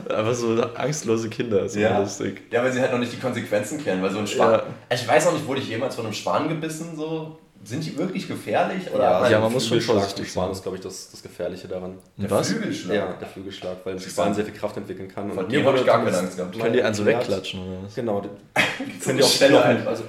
[0.15, 1.99] Aber so angstlose Kinder ist Ja.
[1.99, 2.41] lustig.
[2.51, 4.51] ja, weil sie halt noch nicht die Konsequenzen kennen, weil so ein Schwan.
[4.53, 4.63] Ja.
[4.89, 6.95] Also ich weiß auch nicht, wurde ich jemals von einem Schwan gebissen?
[6.95, 7.37] So?
[7.63, 8.89] Sind die wirklich gefährlich?
[8.93, 10.51] Oder Ja, Ja, man muss schon vorsichtig vom Schwan sein.
[10.53, 11.97] ist, glaube ich, das, das Gefährliche daran.
[12.17, 12.49] der Was?
[12.51, 12.95] Flügelschlag?
[12.95, 14.13] Ja, der Flügelschlag, weil der Interessant.
[14.27, 15.31] Schwan sehr viel Kraft entwickeln kann.
[15.31, 16.57] Von mir habe ich gar keine Angst gehabt.
[16.57, 17.95] Können die einen so wegklatschen oder was?
[17.95, 18.21] Genau.
[19.03, 19.87] Können die auch Knochen, einfach.
[19.87, 20.03] also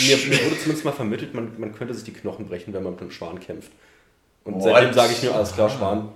[0.00, 2.92] mir, mir wurde zumindest mal vermittelt, man, man könnte sich die Knochen brechen, wenn man
[2.92, 3.72] mit einem Schwan kämpft.
[4.44, 4.62] Und What?
[4.62, 6.10] seitdem sage ich mir, alles klar, Schwan,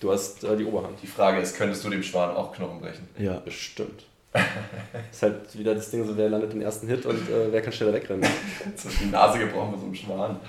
[0.00, 0.98] du hast äh, die Oberhand.
[1.02, 3.08] Die Frage ist, könntest du dem Schwan auch Knochen brechen?
[3.18, 3.34] Ja.
[3.44, 4.06] Bestimmt.
[5.10, 7.72] ist halt wieder das Ding, so wer landet den ersten Hit und äh, wer kann
[7.72, 8.22] schneller wegrennen.
[8.66, 10.40] Jetzt wird die Nase gebrochen mit so einem Schwan.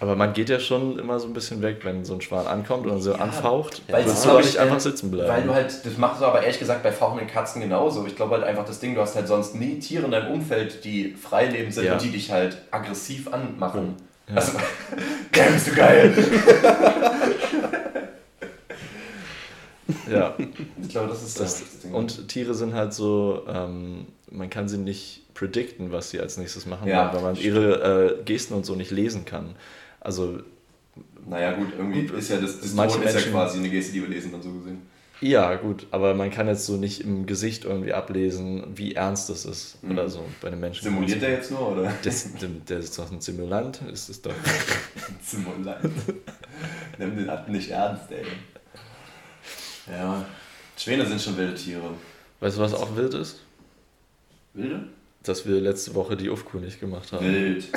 [0.00, 2.86] Aber man geht ja schon immer so ein bisschen weg, wenn so ein Schwan ankommt
[2.86, 3.82] und so anfaucht.
[3.88, 5.28] Weil du ich, nicht einfach sitzen bleiben.
[5.28, 8.06] Weil du halt, das machst du aber ehrlich gesagt bei fauchenden Katzen genauso.
[8.06, 10.84] Ich glaube halt einfach das Ding, du hast halt sonst nie Tiere in deinem Umfeld,
[10.84, 11.94] die freilebend sind Ja.
[11.94, 13.96] und die dich halt aggressiv anmachen.
[14.28, 14.36] Ja.
[14.36, 14.52] Also,
[15.32, 16.14] damn, bist du geil.
[20.10, 20.36] ja.
[20.82, 21.92] Ich glaube, das ist Das, das Ding.
[21.94, 26.66] und Tiere sind halt so, ähm, man kann sie nicht predikten, was sie als nächstes
[26.66, 29.54] machen, Ja, weil man ihre äh, Gesten und so nicht lesen kann.
[30.00, 30.40] Also
[31.26, 34.08] naja, gut, irgendwie ist ja das, das Tod ist ja quasi eine Geste, die wir
[34.08, 34.82] lesen, dann so gesehen.
[35.20, 39.44] ja, gut, aber man kann jetzt so nicht im Gesicht irgendwie ablesen, wie ernst das
[39.44, 39.92] ist Mhm.
[39.92, 40.84] oder so bei einem Menschen.
[40.84, 41.92] Simuliert der jetzt nur, oder?
[42.02, 42.28] Das,
[42.68, 44.32] der ist doch ein Simulant, ist es doch.
[45.22, 45.78] Simulant.
[46.98, 48.24] Nimm den Atten nicht ernst, ey.
[49.90, 50.24] Ja,
[50.76, 51.90] Schwäne sind schon wilde Tiere.
[52.40, 53.40] Weißt du, was auch wild ist?
[54.54, 54.88] Wilde?
[55.22, 57.24] Dass wir letzte Woche die Ufku nicht gemacht haben.
[57.26, 57.64] Wild.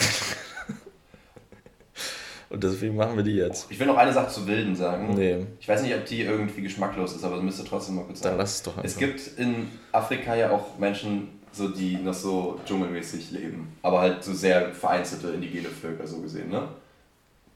[2.50, 3.72] Und deswegen machen wir die jetzt.
[3.72, 5.16] Ich will noch eine Sache zu Wilden sagen.
[5.16, 8.04] Nee, Ich weiß nicht, ob die irgendwie geschmacklos ist, aber das müsst ihr trotzdem mal
[8.04, 8.40] kurz dann sagen.
[8.40, 8.84] lass es doch einfach.
[8.84, 13.74] Es gibt in Afrika ja auch Menschen, so, die noch so dschungelmäßig leben.
[13.82, 16.68] Aber halt so sehr vereinzelte indigene Völker, so gesehen, ne?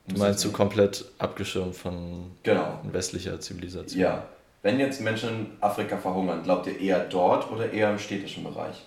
[0.07, 2.79] du meinst du komplett abgeschirmt von Genau.
[2.83, 3.99] westlicher Zivilisation?
[3.99, 4.25] Ja.
[4.65, 8.83] Wenn jetzt Menschen in Afrika verhungern, glaubt ihr eher dort oder eher im städtischen Bereich?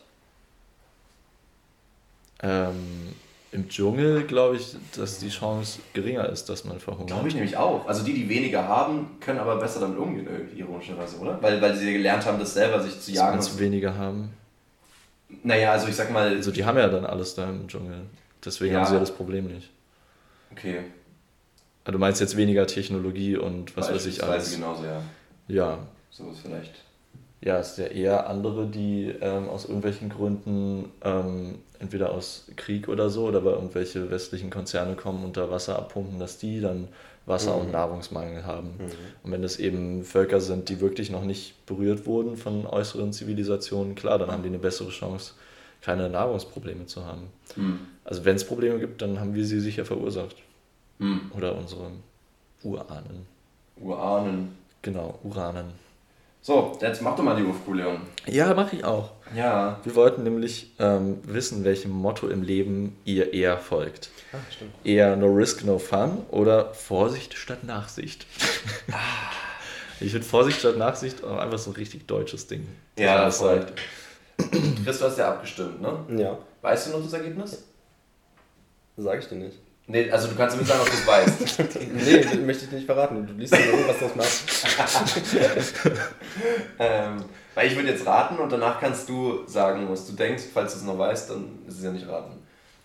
[2.43, 3.14] Ähm,
[3.53, 7.07] Im Dschungel glaube ich, dass die Chance geringer ist, dass man verhungert.
[7.11, 7.87] Glaube ich nämlich auch.
[7.87, 11.41] Also die, die weniger haben, können aber besser damit umgehen, irgendwie, ironischerweise, oder?
[11.41, 13.41] Weil, weil sie gelernt haben, das selber sich zu Dass jagen.
[13.41, 14.31] zu weniger haben.
[15.45, 18.01] Naja, also ich sag mal, Also die haben ja dann alles da im Dschungel.
[18.45, 18.81] Deswegen Ja.
[18.81, 19.70] haben sie ja das Problem nicht.
[20.51, 20.81] okay,
[21.85, 24.53] Also du meinst jetzt weniger Technologie und was weiß ich alles.
[24.53, 25.01] genauso, ja.
[25.49, 25.78] Ja,
[26.11, 26.72] So ist vielleicht.
[27.40, 32.88] Ja, es ist ja eher andere, die ähm, aus irgendwelchen Gründen ähm, entweder aus Krieg
[32.88, 36.88] oder so oder weil irgendwelche westlichen Konzerne kommen und da Wasser abpumpen, dass die dann
[37.26, 37.72] Wasser- und Mhm.
[37.72, 38.70] Nahrungsmangel haben.
[38.78, 38.90] Mhm.
[39.22, 43.94] Und wenn es eben Völker sind, die wirklich noch nicht berührt wurden von äußeren Zivilisationen,
[43.94, 45.34] klar, dann haben die eine bessere Chance,
[45.80, 47.28] keine Nahrungsprobleme zu haben.
[47.55, 47.78] Hm.
[48.05, 50.36] Also wenn es Probleme gibt, dann haben wir sie sicher verursacht.
[50.99, 51.30] Hm.
[51.36, 51.90] Oder unsere
[52.64, 53.26] Urahnen.
[53.76, 54.57] Urahnen.
[54.83, 55.72] Genau, Uranen.
[56.41, 58.01] So, jetzt mach doch mal die Leon.
[58.26, 59.11] Ja, mache ich auch.
[59.35, 59.81] Ja.
[59.85, 64.11] Wir wollten nämlich ähm, wissen, welchem Motto im Leben ihr eher folgt.
[64.33, 64.72] Ah, stimmt.
[64.85, 68.26] Eher No Risk, No Fun oder Vorsicht statt Nachsicht.
[70.01, 72.66] ich finde Vorsicht statt Nachsicht auch einfach so ein richtig deutsches Ding.
[72.99, 73.72] Ja, das sagt.
[74.85, 75.99] Chris, du hast ja abgestimmt, ne?
[76.16, 77.64] Ja, Weißt du noch das Ergebnis?
[78.97, 79.59] sage ich dir nicht.
[79.91, 81.59] Nee, also du kannst mir sagen, ob du es weißt.
[81.95, 83.26] nee, das möchte ich nicht verraten.
[83.26, 84.26] Du liest ja irgendwas draus nach.
[86.78, 87.24] ähm,
[87.55, 90.45] weil ich würde jetzt raten und danach kannst du sagen, was du denkst.
[90.53, 92.34] Falls du es noch weißt, dann ist es ja nicht raten.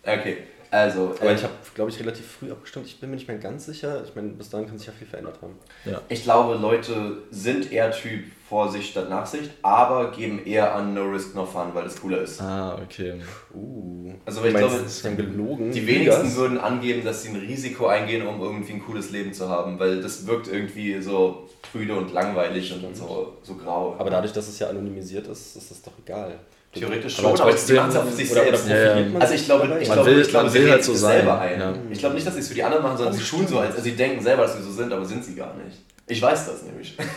[0.02, 0.38] Okay,
[0.74, 1.16] also.
[1.20, 2.88] Aber äh, ich habe, glaube ich, relativ früh abgestimmt.
[2.88, 4.04] Ich bin mir nicht mehr ganz sicher.
[4.04, 5.56] Ich meine, bis dahin kann sich ja viel verändert haben.
[5.86, 6.02] Ja.
[6.10, 11.36] Ich glaube, Leute sind eher Typ Vorsicht statt Nachsicht, aber geben eher an No Risk
[11.36, 12.42] No Fun, weil es cooler ist.
[12.42, 13.22] Ah, okay.
[13.54, 14.14] Uh.
[14.26, 15.72] Also, ich meinst, glaube, es ist dann gelogen.
[15.72, 16.36] Die wenigsten das?
[16.36, 20.02] würden angeben, dass sie ein Risiko eingehen, um irgendwie ein cooles Leben zu haben, weil
[20.02, 23.96] das wirkt irgendwie so prüde und langweilig und so, so grau.
[24.00, 26.40] Aber dadurch, dass es ja anonymisiert ist, ist das doch egal.
[26.74, 28.70] Theoretisch Aber schon, aber die trotzdem- machen es auf sich Oder, oder selbst.
[28.70, 29.20] Ja, ja.
[29.20, 31.60] Also ich glaube, ich Man glaube, will- ich glaube sie halt so selber ein.
[31.60, 31.74] ja.
[31.92, 33.60] Ich glaube nicht, dass sie es für die anderen machen, sondern Oh, sie tun so,
[33.60, 35.78] als also sie denken selber, dass sie so sind, aber sind sie gar nicht.
[36.08, 36.96] Ich weiß das nämlich.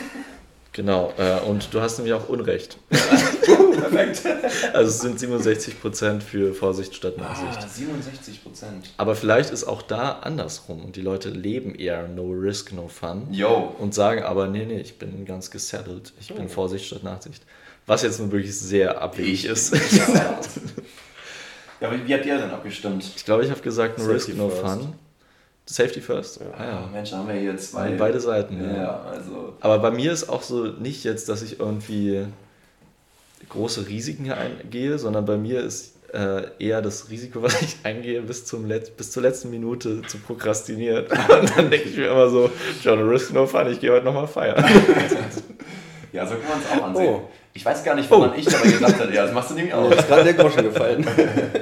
[0.72, 1.10] Genau.
[1.16, 2.76] Äh, und du hast nämlich auch Unrecht.
[2.90, 4.22] Perfekt.
[4.74, 7.58] Also es sind 67% für Vorsicht statt Nachsicht.
[7.62, 8.90] Ah, 67 Prozent.
[8.98, 13.28] Aber vielleicht ist auch da andersrum und die Leute leben eher No Risk, No Fun
[13.32, 13.74] Yo.
[13.78, 16.12] und sagen aber, nee, nee, ich bin ganz gesettelt.
[16.20, 16.34] Ich Oh.
[16.34, 17.42] bin Vorsicht statt Nachsicht.
[17.86, 19.72] Was jetzt nun wirklich sehr abwegig ist.
[19.96, 20.08] Ja.
[21.80, 23.12] ja, aber wie habt ihr denn abgestimmt?
[23.16, 24.62] Ich glaube, ich habe gesagt No Safety Risk, No first.
[24.62, 24.94] Fun.
[25.66, 26.40] Safety first?
[26.40, 26.46] Ja.
[26.56, 26.88] Ah, ja.
[26.92, 27.90] Mensch, da haben wir hier zwei.
[27.90, 29.02] Beide Seiten, Ja, ja.
[29.02, 29.54] also.
[29.60, 32.26] Aber bei mir ist auch so nicht jetzt, dass ich irgendwie
[33.48, 38.46] große Risiken eingehe, sondern bei mir ist äh, eher das Risiko, was ich eingehe, bis,
[38.46, 41.06] zum Let bis zur letzten Minute zu prokrastinieren.
[41.40, 42.50] Und dann denke ich mir immer so,
[42.82, 44.64] John, risk no fun, ich gehe heute nochmal feiern.
[46.12, 47.14] Ja, so kann man es auch ansehen.
[47.14, 47.28] Oh.
[47.56, 48.34] Ich weiß gar nicht, woran Oh.
[48.36, 49.14] ich dabei gedacht hätte.
[49.14, 49.88] Ja, das machst du nämlich auch.
[49.88, 51.06] Mir ist gerade der Groschen gefallen.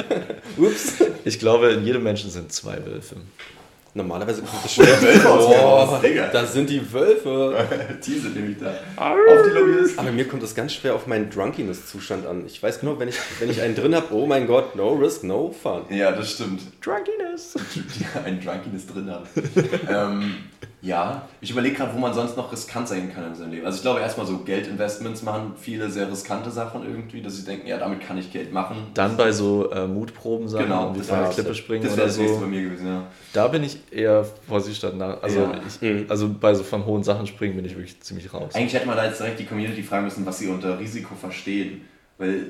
[0.57, 0.95] Ups.
[1.24, 3.16] Ich glaube, in jedem Menschen sind zwei Wölfe.
[3.97, 4.84] Normalerweise kommt das schon.
[4.86, 6.26] Wölfe aus Oh, Haus, Digga.
[6.32, 7.64] da sind die Wölfe.
[8.05, 8.70] Die sind nämlich da.
[9.01, 9.16] Auf
[9.47, 10.01] die Lobbyisten.
[10.01, 12.45] Aber mir kommt das ganz schwer auf meinen Drunkiness-Zustand an.
[12.45, 15.22] Ich weiß nur, wenn ich, wenn ich einen drin habe, oh mein Gott, no risk,
[15.22, 15.82] no fun.
[15.90, 16.61] Ja, das stimmt.
[16.84, 17.55] Drunkiness.
[18.24, 19.26] Einen Drunkiness drin haben.
[19.88, 20.34] ähm,
[20.85, 23.64] ja, ich überlege gerade, wo man sonst noch riskant sein kann in seinem Leben.
[23.64, 27.66] Also ich glaube erstmal so Geldinvestments machen viele sehr riskante Sachen irgendwie, dass sie denken,
[27.66, 28.76] ja, damit kann ich Geld machen.
[28.93, 32.07] Dann bei so äh, Mutproben sagen, Genau, das von der Klippe springen das wäre oder
[32.09, 32.47] das nächste bei so.
[32.49, 33.07] mir gewesen, ja.
[33.32, 35.22] Da bin ich eher vorsichtig statt nach.
[35.22, 35.53] Also, Ja.
[35.66, 36.07] ich, Mhm.
[36.09, 38.55] also bei so von hohen Sachen springen bin ich wirklich ziemlich raus.
[38.55, 41.80] Eigentlich hätte man da jetzt direkt die Community fragen müssen, was sie unter Risiko verstehen.
[42.18, 42.47] Weil,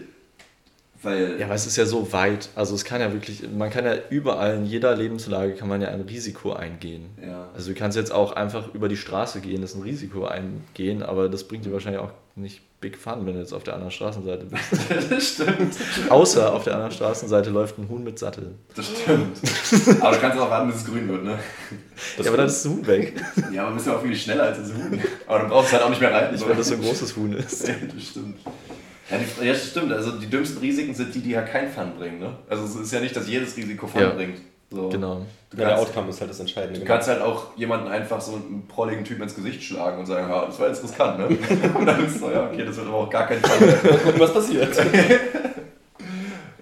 [1.04, 2.48] weil Ja, aber es ist ja so weit.
[2.54, 5.88] Also es kann ja wirklich, man kann ja überall in jeder Lebenslage kann man ja
[5.88, 7.06] ein Risiko eingehen.
[7.22, 7.48] Ja.
[7.54, 11.02] Also du kannst jetzt auch einfach über die Straße gehen, das ist ein Risiko eingehen,
[11.02, 13.92] aber das bringt dir wahrscheinlich auch nicht Big Fun, wenn du jetzt auf der anderen
[13.92, 14.62] Straßenseite bist.
[15.10, 15.74] das stimmt.
[16.10, 18.56] Außer auf der anderen Straßenseite läuft ein Huhn mit Sattel.
[18.74, 19.38] Das stimmt.
[20.02, 21.38] aber du kannst auch warten, bis es grün wird, ne?
[22.18, 23.14] Das ja, aber dann ist das Huhn weg.
[23.52, 25.00] Ja, aber bist ja auch viel schneller als das Huhn.
[25.26, 26.34] Aber dann brauchst du halt auch nicht mehr reiten.
[26.34, 27.68] Nicht, wenn das so ein großes Huhn ist.
[27.68, 28.36] Ja, das stimmt.
[29.10, 29.92] Ja, die, ja, das stimmt.
[29.92, 32.18] Also die dümmsten Risiken sind die, die ja kein Fun bringen.
[32.20, 32.36] Ne?
[32.48, 34.10] Also es ist ja nicht, dass jedes Risiko Fun Ja.
[34.10, 34.38] bringt.
[34.70, 34.88] So.
[34.88, 35.24] Genau.
[35.50, 36.80] Du Ja, der Outcome ist halt das Entscheidende.
[36.80, 40.28] du kannst halt auch jemanden einfach so einen prolligen Typ ins Gesicht schlagen und sagen,
[40.28, 41.26] ja, das war jetzt riskant, ne?
[41.74, 43.68] Und dann ist so, ja, okay, das wird aber auch gar kein Fun.
[43.68, 44.74] Mal gucken, was passiert.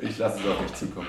[0.00, 1.06] Ich lasse es auf mich zukommen.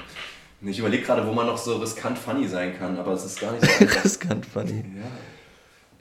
[0.62, 3.52] Ich überlege gerade, wo man noch so riskant funny sein kann, aber es ist gar
[3.52, 4.04] nicht so einfach.
[4.06, 4.86] Riskant funny.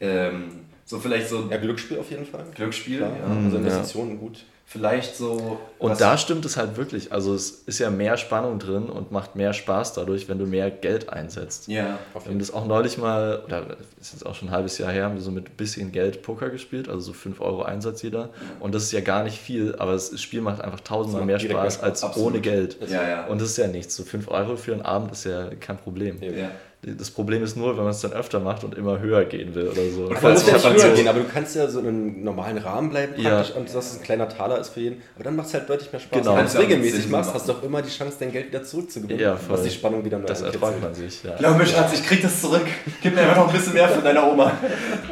[0.00, 0.06] ja.
[0.28, 0.44] ähm,
[0.84, 2.44] so vielleicht so Ja, Glücksspiel auf jeden Fall.
[2.54, 3.10] Glücksspiel, Klar.
[3.16, 3.44] ja.
[3.44, 3.62] Also ja.
[3.62, 4.44] Investitionen gut.
[4.72, 5.58] Vielleicht so.
[5.78, 7.12] Und da stimmt es halt wirklich.
[7.12, 10.70] Also es ist ja mehr Spannung drin und macht mehr Spaß dadurch, wenn du mehr
[10.70, 11.68] Geld einsetzt.
[11.68, 11.98] Ja.
[12.14, 15.04] Wir haben das auch neulich mal, oder ist jetzt auch schon ein halbes Jahr her,
[15.04, 18.30] haben wir so mit bisschen Geld Poker gespielt, also so 5 Euro Einsatz jeder.
[18.60, 21.38] Und das ist ja gar nicht viel, aber das Spiel macht einfach tausendmal macht mehr
[21.38, 22.30] direkt Spaß mehr Spaß, als absolut.
[22.30, 22.78] ohne Geld.
[22.88, 23.26] Ja, ja.
[23.26, 23.94] Und das ist ja nichts.
[23.94, 26.16] So 5 Euro für einen Abend ist ja kein Problem.
[26.22, 26.50] Ja.
[26.84, 26.92] Ja.
[26.98, 29.68] Das Problem ist nur, wenn man es dann öfter macht und immer höher gehen will
[29.68, 30.00] oder so.
[30.10, 32.58] Muss Falls ja nicht höher so- gehen, aber du kannst ja so in einem normalen
[32.58, 33.36] Rahmen bleiben Ja.
[33.36, 35.00] praktisch und dass es ein kleiner Taler ist für jeden.
[35.14, 36.18] Aber dann macht es halt deutlich mehr Spaß.
[36.18, 36.30] Genau.
[36.32, 38.48] Wenn du es Kannst ja regelmäßig machst, hast du auch immer die Chance, dein Geld
[38.48, 39.22] wieder zurückzugewinnen.
[39.22, 39.56] Ja, voll.
[39.56, 41.36] was die Spannung wieder neu das erträumt man sich, ja.
[41.36, 42.66] Glaub mir, Schatz, ich krieg das zurück.
[43.00, 44.52] Gib mir einfach noch ein bisschen mehr von deiner Oma.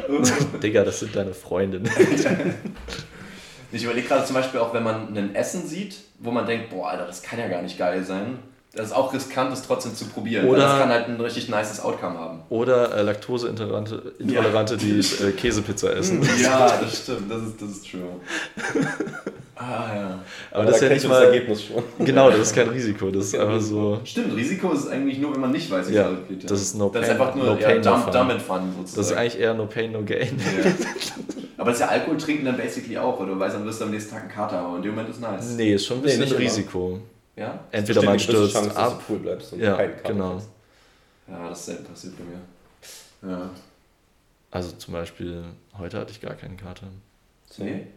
[0.61, 1.89] Digga, das sind deine Freundinnen.
[3.73, 6.89] Ich überlege gerade zum Beispiel auch, wenn man ein Essen sieht, wo man denkt, boah,
[6.89, 8.39] Alter, das kann ja gar nicht geil sein.
[8.73, 10.45] Das ist auch riskant, das trotzdem zu probieren.
[10.47, 12.39] Oder- weil das kann halt ein richtig nices Outcome haben.
[12.49, 16.21] Oder äh, Laktoseintolerante, Intolerante, die äh, Käsepizza essen.
[16.41, 18.01] Ja, das stimmt, das ist, das ist true.
[19.55, 20.19] Ah ja.
[20.51, 21.25] Aber da das ist ja nicht du das mal.
[21.25, 21.83] Ergebnis schon.
[22.05, 23.11] Genau, das ist kein Risiko.
[23.11, 23.99] Das ist einfach so.
[24.05, 26.49] Stimmt, Risiko ist eigentlich nur, wenn man nicht weiß, wie Ja, es ausgeht.
[26.49, 28.95] das ist no Das ist einfach nur no ja, pain, no dumb, and fun sozusagen.
[28.95, 30.39] Das ist eigentlich eher no pain, no gain.
[30.63, 30.71] Ja.
[31.57, 33.85] Aber das ist ja Alkohol trinken dann basically auch, weil du weißt, dann wirst du
[33.85, 34.71] am nächsten Tag einen Kater haben.
[34.71, 35.51] Und in dem Moment ist nice.
[35.57, 36.99] Nee, ist schon ein Nee, bisschen nicht ein immer.
[37.35, 37.63] Ja?
[37.71, 39.03] Entweder man stürzt Chance, dass ab.
[39.07, 40.31] du cool bleibst und Ja, keinen Kater genau.
[40.33, 40.49] kriegst.
[41.27, 42.23] Ja, das ist selten passiert bei
[43.29, 43.31] mir.
[43.37, 43.49] Ja.
[44.51, 45.43] Also zum Beispiel,
[45.77, 46.87] heute hatte ich gar keinen Kater.
[47.57, 47.87] Nee?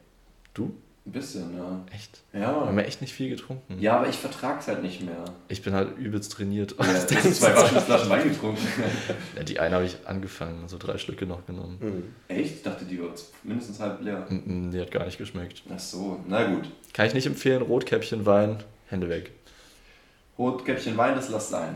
[0.53, 0.73] Du?
[1.07, 1.81] Ein bisschen, ja.
[1.93, 2.21] Echt?
[2.33, 3.79] Ja, Wir haben ja echt nicht viel getrunken.
[3.79, 5.23] Ja, aber ich vertrag's halt nicht mehr.
[5.49, 6.75] Ich bin halt übelst trainiert.
[6.79, 8.67] Ja, du hast zwei Waschflaschen Wein getrunken.
[9.37, 11.77] Ja, die eine habe ich angefangen, so drei Stücke noch genommen.
[11.81, 12.05] Mhm.
[12.29, 12.55] Echt?
[12.55, 13.11] Ich dachte, die war
[13.43, 14.27] mindestens halb leer.
[14.31, 15.63] Mm, mm, Die hat gar nicht geschmeckt.
[15.71, 16.71] Ach so, na gut.
[16.95, 19.31] Kann ich nicht empfehlen, Rotkäppchen Wein, Hände weg.
[20.39, 21.75] Rotkäppchen Wein, das lass sein.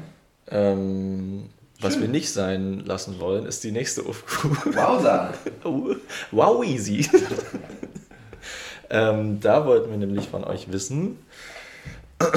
[0.51, 1.51] Ähm,
[1.81, 4.67] was wir nicht sein lassen wollen, ist die nächste Aufruf.
[4.67, 5.33] Wowza!
[5.65, 5.95] Oh,
[6.31, 7.09] wow, easy.
[8.91, 11.19] ähm, da wollten wir nämlich von euch wissen,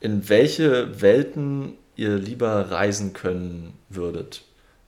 [0.00, 4.42] in welche Welten ihr lieber reisen können würdet.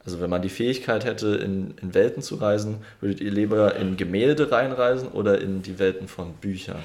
[0.04, 3.96] Also wenn man die Fähigkeit hätte, in, in Welten zu reisen, würdet ihr lieber in
[3.96, 6.82] Gemälde reinreisen oder in die Welten von Büchern?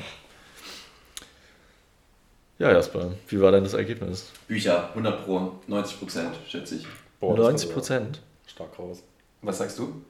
[2.59, 4.31] Ja, Jasper, wie war denn das Ergebnis?
[4.47, 6.87] Bücher, 100 Pro, 90 Prozent, schätze ich.
[7.19, 8.21] Boah, das 90 kommt Prozent.
[8.47, 9.03] Stark raus.
[9.41, 10.01] Was sagst du?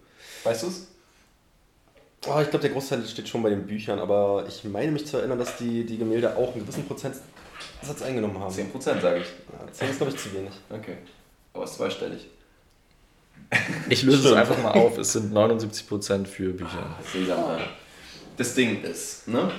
[0.44, 0.88] Weißt du's?
[2.26, 5.18] Oh, ich glaube, der Großteil steht schon bei den Büchern, aber ich meine mich zu
[5.18, 7.22] erinnern, dass die, die Gemälde auch einen gewissen Prozentsatz
[8.04, 8.54] eingenommen haben.
[8.54, 9.26] 10 Prozent, sage ich.
[9.26, 10.52] Ja, 10 ist, glaube ich, zu wenig.
[10.70, 10.98] Okay.
[11.54, 12.28] Aber es ist zweistellig.
[13.90, 14.98] Ich löse es einfach mal auf.
[14.98, 16.98] Es sind 79 Prozent für Bücher.
[17.14, 17.60] Alter.
[18.36, 19.50] Das Ding ist, ne?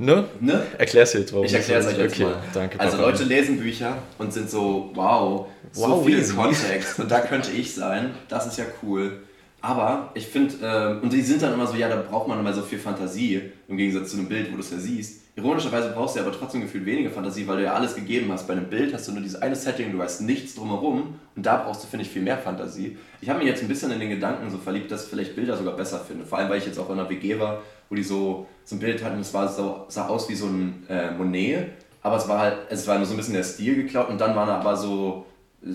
[0.00, 0.24] Ne?
[0.40, 0.62] Ne?
[0.78, 1.44] Erklär's jetzt, warum.
[1.44, 2.14] Ich erkläre es das euch jetzt.
[2.14, 2.42] Okay, mal.
[2.54, 2.80] danke.
[2.80, 3.10] Also Papa.
[3.10, 6.26] Leute lesen Bücher und sind so, wow, so Wow, viel.
[6.26, 9.18] Kontext und da könnte ich sein, das ist ja cool.
[9.60, 12.54] Aber ich finde, ähm, und die sind dann immer so, ja, da braucht man immer
[12.54, 15.20] so viel Fantasie, im Gegensatz zu einem Bild, wo du es ja siehst.
[15.36, 18.46] Ironischerweise brauchst du ja aber trotzdem gefühlt weniger Fantasie, weil du ja alles gegeben hast.
[18.46, 21.58] Bei einem Bild hast du nur dieses eine Setting, du weißt nichts drumherum und da
[21.58, 22.96] brauchst du, finde ich, viel mehr Fantasie.
[23.20, 25.58] Ich habe mich jetzt ein bisschen in den Gedanken so verliebt, dass ich vielleicht Bilder
[25.58, 26.24] sogar besser finde.
[26.24, 27.60] Vor allem, weil ich jetzt auch in einer WG war,
[27.90, 30.84] wo die so, so ein Bild hatten, es war so, sah aus wie so ein
[30.88, 31.72] äh, Monet,
[32.02, 34.34] aber es war halt, es war nur so ein bisschen der Stil geklaut und dann
[34.34, 35.26] waren aber so,
[35.62, 35.68] äh,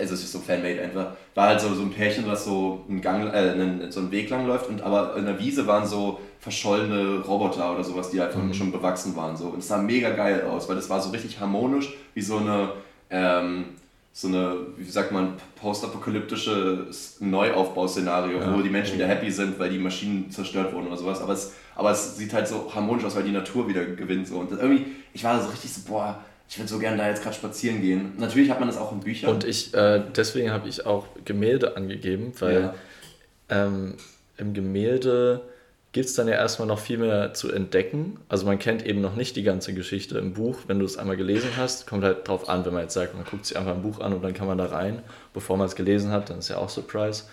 [0.00, 3.00] also es ist so Fanmade einfach, war halt so, so ein Pärchen, was so einen
[3.02, 6.20] Gang, äh, einen, so einen Weg lang läuft und aber in der Wiese waren so
[6.38, 8.54] verschollene Roboter oder sowas, die halt Mhm.
[8.54, 11.38] schon bewachsen waren so und es sah mega geil aus, weil das war so richtig
[11.40, 12.70] harmonisch, wie so eine,
[13.10, 13.64] ähm,
[14.14, 16.86] so eine, wie sagt man, postapokalyptische
[17.20, 18.56] Neuaufbauszenario, Ja.
[18.56, 21.20] wo die Menschen wieder happy sind, weil die Maschinen zerstört wurden oder sowas.
[21.20, 24.28] Aber es, aber es sieht halt so harmonisch aus, weil die Natur wieder gewinnt.
[24.28, 24.38] So.
[24.38, 27.34] Und irgendwie, ich war so richtig so, boah, ich würde so gerne da jetzt gerade
[27.34, 28.12] spazieren gehen.
[28.18, 29.30] Natürlich hat man das auch in Büchern.
[29.30, 32.74] Und ich, äh, deswegen habe ich auch Gemälde angegeben, weil Ja.
[33.48, 33.94] ähm,
[34.36, 35.40] im Gemälde
[35.92, 38.18] gibt es dann ja erstmal noch viel mehr zu entdecken.
[38.28, 40.56] Also man kennt eben noch nicht die ganze Geschichte im Buch.
[40.66, 43.24] Wenn du es einmal gelesen hast, kommt halt drauf an, wenn man jetzt sagt, man
[43.24, 45.02] guckt sich einfach ein Buch an und dann kann man da rein,
[45.34, 47.24] bevor man es gelesen hat, dann ist ja auch Surprise.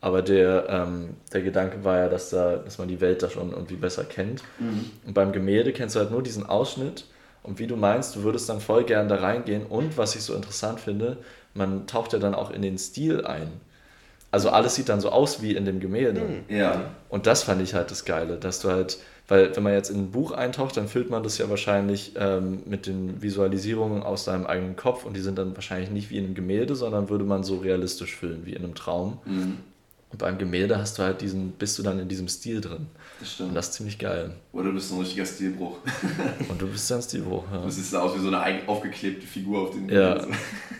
[0.00, 3.50] Aber der, ähm, der Gedanke war ja, dass, da, dass man die Welt da schon
[3.52, 4.42] irgendwie besser kennt.
[5.06, 7.04] Und beim Gemälde kennst du halt nur diesen Ausschnitt.
[7.42, 9.64] Und wie du meinst, du würdest dann voll gern da reingehen.
[9.66, 11.18] Und was ich so interessant finde,
[11.54, 13.52] man taucht ja dann auch in den Stil ein.
[14.30, 16.20] Also alles sieht dann so aus wie in dem Gemälde.
[16.48, 16.90] ja.
[17.08, 19.96] Und das fand ich halt das Geile, dass du halt, weil wenn man jetzt in
[19.96, 24.46] ein Buch eintaucht, dann füllt man das ja wahrscheinlich ähm, mit den Visualisierungen aus seinem
[24.46, 27.42] eigenen Kopf und die sind dann wahrscheinlich nicht wie in einem Gemälde, sondern würde man
[27.42, 29.18] so realistisch füllen wie in einem Traum.
[29.24, 29.58] Mhm.
[30.10, 32.86] Und beim Gemälde hast du halt diesen, bist du dann in diesem Stil drin.
[33.20, 33.56] Das Und stimmt.
[33.56, 34.32] das ist ziemlich geil.
[34.52, 35.76] Oder du bist ein richtiger Stilbruch.
[36.48, 37.58] Und du bist dann Stilbruch, ja.
[37.62, 40.14] Du siehst aus wie so eine aufgeklebte Figur auf den Ja,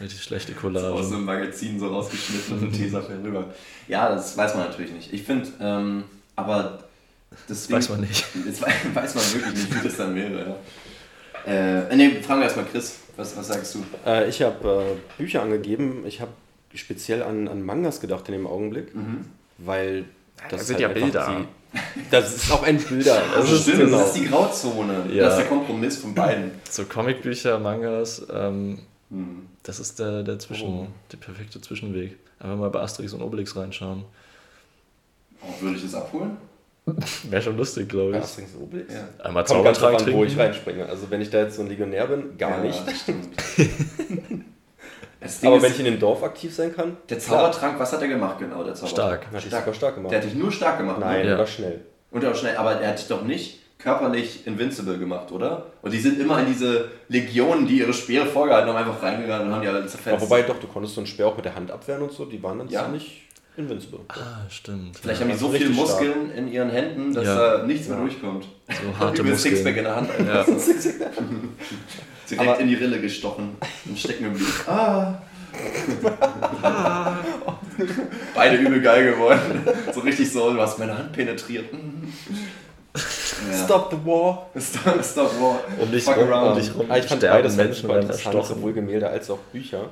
[0.00, 1.06] richtig schlechte aus so Collage.
[1.08, 3.52] einem Magazin so rausgeschnitten und so Tesafilm rüber.
[3.86, 5.12] Ja, das weiß man natürlich nicht.
[5.12, 6.04] Ich finde, ähm,
[6.34, 6.84] aber
[7.48, 8.24] das, Das weiß man nicht.
[8.46, 10.56] Das wei- weiß man wirklich nicht, wie das dann wäre.
[11.46, 11.52] Ja.
[11.90, 12.96] Äh, ne, fragen wir erstmal Chris.
[13.16, 13.84] Was, was sagst du?
[14.06, 16.04] Äh, ich habe äh, Bücher angegeben.
[16.06, 16.30] Ich habe
[16.74, 18.88] speziell an, an Mangas gedacht in dem Augenblick,
[19.58, 20.04] weil
[20.50, 21.36] das da sind halt ja Bilder.
[21.72, 21.78] Die,
[22.10, 23.20] das ist auch ein Bilder.
[23.34, 23.98] Das ist stimmt, genau.
[23.98, 25.06] das ist die Grauzone.
[25.12, 25.24] Ja.
[25.24, 26.52] Das ist der Kompromiss von beiden.
[26.70, 28.78] So Comicbücher, Mangas, ähm,
[29.10, 29.46] Hm.
[29.62, 30.86] das ist der, der Zwischen, Oh.
[31.10, 32.16] der perfekte Zwischenweg.
[32.40, 34.04] Einfach mal bei Asterix und Obelix reinschauen.
[35.42, 36.36] Oh, würde ich das abholen?
[37.30, 38.22] Wäre schon lustig, glaube ich.
[38.22, 38.92] Asterix und Obelix.
[38.92, 39.08] Ja.
[39.24, 40.86] Einmal Kommt ganz Zaubertrank an, wo ich reinspringe.
[40.86, 42.82] Also wenn ich da jetzt so ein Legionär bin, gar Ja, nicht.
[43.02, 43.28] Stimmt.
[45.20, 47.92] Das Ding Aber ist, wenn ich in dem Dorf aktiv sein kann, der Zaubertrank, was
[47.92, 49.22] hat er gemacht genau, der Zaubertrank?
[49.22, 49.26] Stark.
[49.26, 49.64] hat dich Stark.
[49.64, 50.12] super stark gemacht.
[50.12, 50.98] Der hat dich nur stark gemacht.
[51.00, 51.28] Nein, Ne?
[51.30, 51.34] Ja.
[51.34, 51.80] oder schnell.
[52.10, 55.66] Und auch schnell, aber er hat dich doch nicht körperlich invincible gemacht, oder?
[55.82, 59.54] Und die sind immer in diese Legionen, die ihre Speere vorgehalten haben, einfach reingegangen und
[59.54, 60.08] haben die alle zerfetzt.
[60.16, 62.24] Aber wobei doch, du konntest so einen Speer auch mit der Hand abwehren und so,
[62.24, 62.84] die waren dann Ja.
[62.84, 64.00] ziemlich invincible.
[64.08, 64.16] Ah,
[64.48, 64.96] stimmt.
[64.98, 65.26] Vielleicht ja.
[65.26, 67.58] haben die so Also viele richtig Muskeln in ihren Händen, dass Ja.
[67.58, 68.04] da nichts mehr Ja.
[68.04, 68.46] durchkommt.
[68.68, 70.26] So harte Übel Sixpack in Muskeln.
[70.26, 70.48] der Hand.
[70.48, 70.54] Ja.
[72.30, 73.56] Direkt Aber- in die Rille gestochen
[73.86, 74.52] und stecken geblieben.
[74.66, 75.14] Ah.
[78.34, 79.62] Beide übel geil geworden.
[79.94, 81.66] So richtig so, du hast meine Hand penetriert.
[82.94, 83.64] Ja.
[83.64, 84.50] Stop the war!
[84.58, 85.60] Stop, stop war.
[85.80, 86.52] Um dich Fuck rum, around.
[86.56, 88.56] um dich rum Ah, ich fand beides Menschen werden interessant, erstochen.
[88.56, 89.90] sowohl Gemälde als auch Bücher.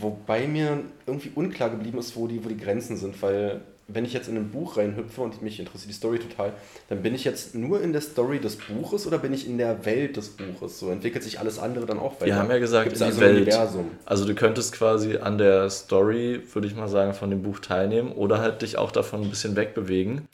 [0.00, 4.12] Wobei mir irgendwie unklar geblieben ist, wo die, wo die Grenzen sind, weil wenn ich
[4.12, 6.52] jetzt in ein Buch reinhüpfe und mich interessiert die Story total,
[6.88, 9.84] dann bin ich jetzt nur in der Story des Buches oder bin ich in der
[9.86, 10.80] Welt des Buches?
[10.80, 12.26] So entwickelt sich alles andere dann auch weiter?
[12.26, 13.42] Wir haben ja gesagt, Gibt's in also die Welt.
[13.42, 13.90] Universum?
[14.04, 18.10] Also du könntest quasi an der Story, würde ich mal sagen, von dem Buch teilnehmen
[18.10, 20.26] oder halt dich auch davon ein bisschen wegbewegen.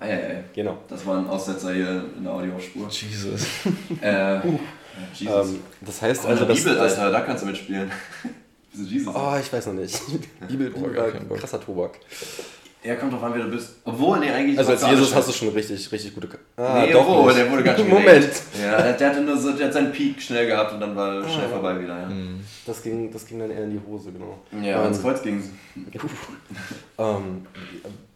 [0.00, 0.44] Eieiei.
[0.54, 0.78] Genau.
[0.88, 2.88] Das war ein Aussetzer hier in der Audiospur.
[2.88, 3.46] Jesus.
[4.00, 4.40] Äh,
[5.14, 5.50] Jesus.
[5.50, 7.90] Ähm, das heißt also also, dass, Bibel, Alter, da kannst du mitspielen.
[8.72, 9.14] Wieso Jesus?
[9.14, 10.00] Oh, ich weiß noch nicht.
[10.48, 11.38] Bibel, Bock.
[11.38, 11.98] krasser Tobak.
[12.84, 13.74] Ja, kommt drauf an, wer du bist.
[13.84, 14.56] Obwohl, nee, eigentlich.
[14.56, 16.28] Also als Jesus hast du schon richtig, richtig gute.
[16.56, 17.36] Ah, nee, doch oh, nicht.
[17.36, 18.30] der wurde ganz schön Moment.
[18.60, 21.16] Ja, der, der hatte nur so, der hat seinen Peak schnell gehabt und dann war
[21.16, 22.08] er schnell vorbei wieder, ja.
[22.64, 24.38] Das ging, das ging dann eher in die Hose, genau.
[24.64, 25.50] Ja, ähm, ans Kreuz ging's.
[26.98, 27.46] ähm,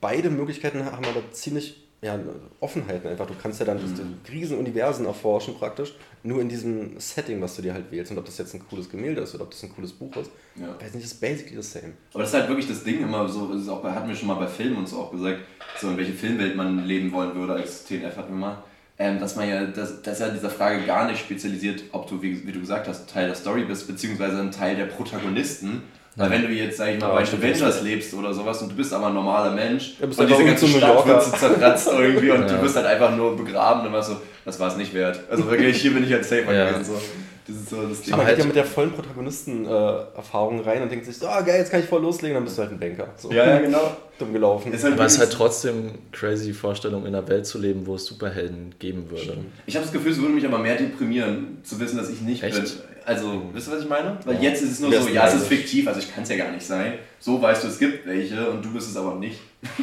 [0.01, 2.19] beide Möglichkeiten haben aber ziemlich ja,
[2.61, 3.27] Offenheiten einfach.
[3.27, 3.83] Du kannst ja dann Mhm.
[3.89, 5.95] diese riesen Universen erforschen praktisch,
[6.25, 8.11] nur in diesem Setting, was du dir halt wählst.
[8.11, 10.31] Und ob das jetzt ein cooles Gemälde ist oder ob das ein cooles Buch ist,
[10.57, 10.69] Ja.
[10.81, 11.93] weiß nicht, ist basically the same.
[12.13, 14.17] Aber das ist halt wirklich das Ding immer so, das ist auch bei, hatten wir
[14.17, 15.39] schon mal bei Filmen und so auch gesagt,
[15.81, 18.63] so in welche Filmwelt man leben wollen würde als TNF hatten wir mal.
[18.99, 22.21] Ähm, dass man ja, das, das ist ja dieser Frage gar nicht spezialisiert, ob du,
[22.21, 25.83] wie, wie du gesagt hast, Teil der Story bist, beziehungsweise ein Teil der Protagonisten.
[26.17, 28.77] Weil wenn du jetzt, sag ich mal, Ja, bei Avengers lebst oder sowas und du
[28.77, 31.89] bist aber ein normaler Mensch Ja, bist und einfach diese ganze Stadt wird so zerkratzt
[31.91, 32.47] irgendwie und Ja.
[32.49, 35.21] du bist halt einfach nur begraben und warst so, das war es nicht wert.
[35.31, 36.71] Also wirklich, hier bin ich halt safer Ja.
[36.71, 36.85] gewesen.
[36.85, 37.01] So.
[37.47, 38.11] Das ist so das Ding.
[38.17, 41.59] Man halt- geht ja mit der vollen Protagonisten-Erfahrung rein und denkt sich, so, ah geil,
[41.59, 43.09] jetzt kann ich voll loslegen, dann bist du halt ein Banker.
[43.17, 43.31] So.
[43.33, 43.97] ja, ja, genau.
[44.19, 44.73] Dumm gelaufen.
[44.73, 47.87] Ist halt Aber es ist halt trotzdem crazy die Vorstellung, in einer Welt zu leben,
[47.87, 49.39] wo es Superhelden geben würde.
[49.67, 52.43] Ich habe das Gefühl, es würde mich aber mehr deprimieren, zu wissen, dass ich nicht
[52.43, 52.55] Echt?
[52.55, 52.65] bin.
[53.05, 54.17] Also, wisst ihr, was ich meine?
[54.25, 54.43] Weil Ja.
[54.43, 56.53] jetzt ist es nur so, ja, es ist fiktiv, also ich kann es ja gar
[56.53, 56.95] nicht sein.
[57.19, 59.41] So weißt du, es gibt welche und du bist es aber nicht.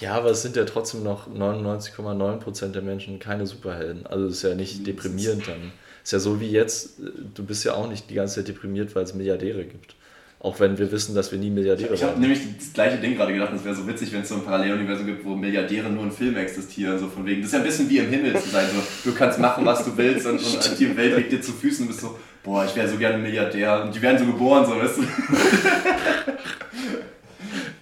[0.00, 4.04] Ja, aber es sind ja trotzdem noch 99,9% der Menschen keine Superhelden.
[4.06, 5.70] Also es ist ja nicht deprimierend dann.
[6.04, 6.98] Es ist ja so wie jetzt,
[7.34, 9.96] du bist ja auch nicht die ganze Zeit deprimiert, weil es Milliardäre gibt.
[10.38, 12.20] Auch wenn wir wissen, dass wir nie Milliardäre Ich habe werden.
[12.20, 15.06] nämlich das gleiche Ding gerade gedacht, es wäre so witzig, wenn es so ein Paralleluniversum
[15.06, 16.98] gibt, wo Milliardäre nur in Filmen existieren.
[16.98, 17.40] So von wegen.
[17.40, 18.66] Das ist ja ein bisschen wie im Himmel zu sein.
[18.70, 21.84] So, du kannst machen, was du willst und, und die Welt liegt dir zu Füßen
[21.84, 23.84] und bist so, boah, ich wäre so gerne Milliardär.
[23.84, 25.02] Und die werden so geboren, so, weißt du?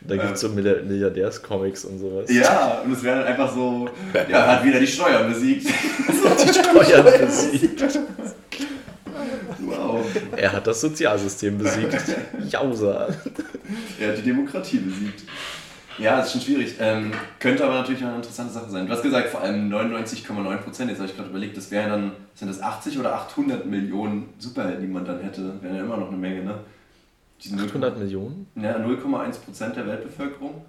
[0.06, 2.30] Da gibt es so Milliard- Milliardärs-Comics und sowas.
[2.32, 3.88] Ja, und es wäre dann einfach so,
[4.28, 5.68] ja, hat wieder die Steuern besiegt.
[6.50, 7.82] Steuern besiegt.
[9.60, 10.04] Wow.
[10.36, 11.96] Er hat das Sozialsystem besiegt.
[12.48, 13.08] Jauser.
[14.00, 15.22] Er hat die Demokratie besiegt.
[15.98, 16.74] Ja, das ist schon schwierig.
[16.80, 18.86] Ähm, könnte aber natürlich eine interessante Sache sein.
[18.86, 20.90] Du hast gesagt, vor allem 99,9 Prozent.
[20.90, 24.80] Jetzt habe ich gerade überlegt, das wären dann, sind das 80 oder 800 Millionen Superhelden,
[24.80, 25.52] die man dann hätte.
[25.60, 26.54] Wären ja immer noch eine Menge, ne?
[27.42, 28.46] Die sind 800 Millionen?
[28.54, 30.64] Ja, 0,1 Prozent der Weltbevölkerung.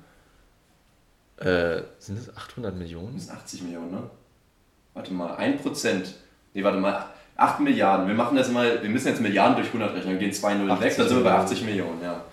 [1.37, 3.13] Äh, sind es 800 Millionen?
[3.15, 4.03] Das sind 80 Millionen, ne?
[4.93, 6.13] Warte mal, 1 Prozent.
[6.53, 7.05] Nee, warte mal,
[7.35, 8.07] 8 Milliarden.
[8.07, 10.69] Wir machen das mal, wir müssen jetzt Milliarden durch 100 rechnen, dann gehen 2 Nullen
[10.69, 11.45] weg, 80 dann sind wir bei Millionen.
[11.45, 12.23] 80 Millionen, ja.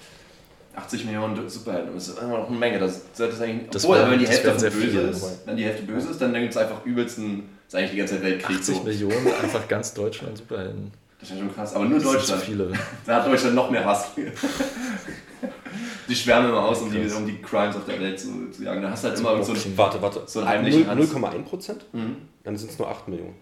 [0.76, 2.78] 80 Millionen Superhelden, das ist immer noch eine Menge.
[2.78, 3.70] Das sollte es eigentlich.
[3.70, 6.20] Das obwohl, wär- wenn die das Hälfte böse viel, ist, wenn die Hälfte böse ist,
[6.20, 8.82] dann gibt es einfach übelsten, ist eigentlich die ganze Weltkrieg 80 so.
[8.84, 10.93] Millionen, einfach ganz Deutschland Superhelden.
[11.20, 12.42] Das ist ja schon krass, aber nur Das Deutschland.
[12.42, 12.72] viele.
[13.06, 14.10] Da hat Deutschland noch mehr Hass.
[16.08, 18.82] die schwärmen immer aus, um die, um die Crimes auf der Welt zu, zu jagen.
[18.82, 19.78] Da hast du halt immer so ein.
[19.78, 20.22] Warte, warte.
[20.26, 21.14] So einen heimlichen Null- Hans.
[21.14, 21.84] 0,1 Prozent?
[21.92, 22.16] Mhm.
[22.44, 23.34] Dann sind es nur 8 Millionen.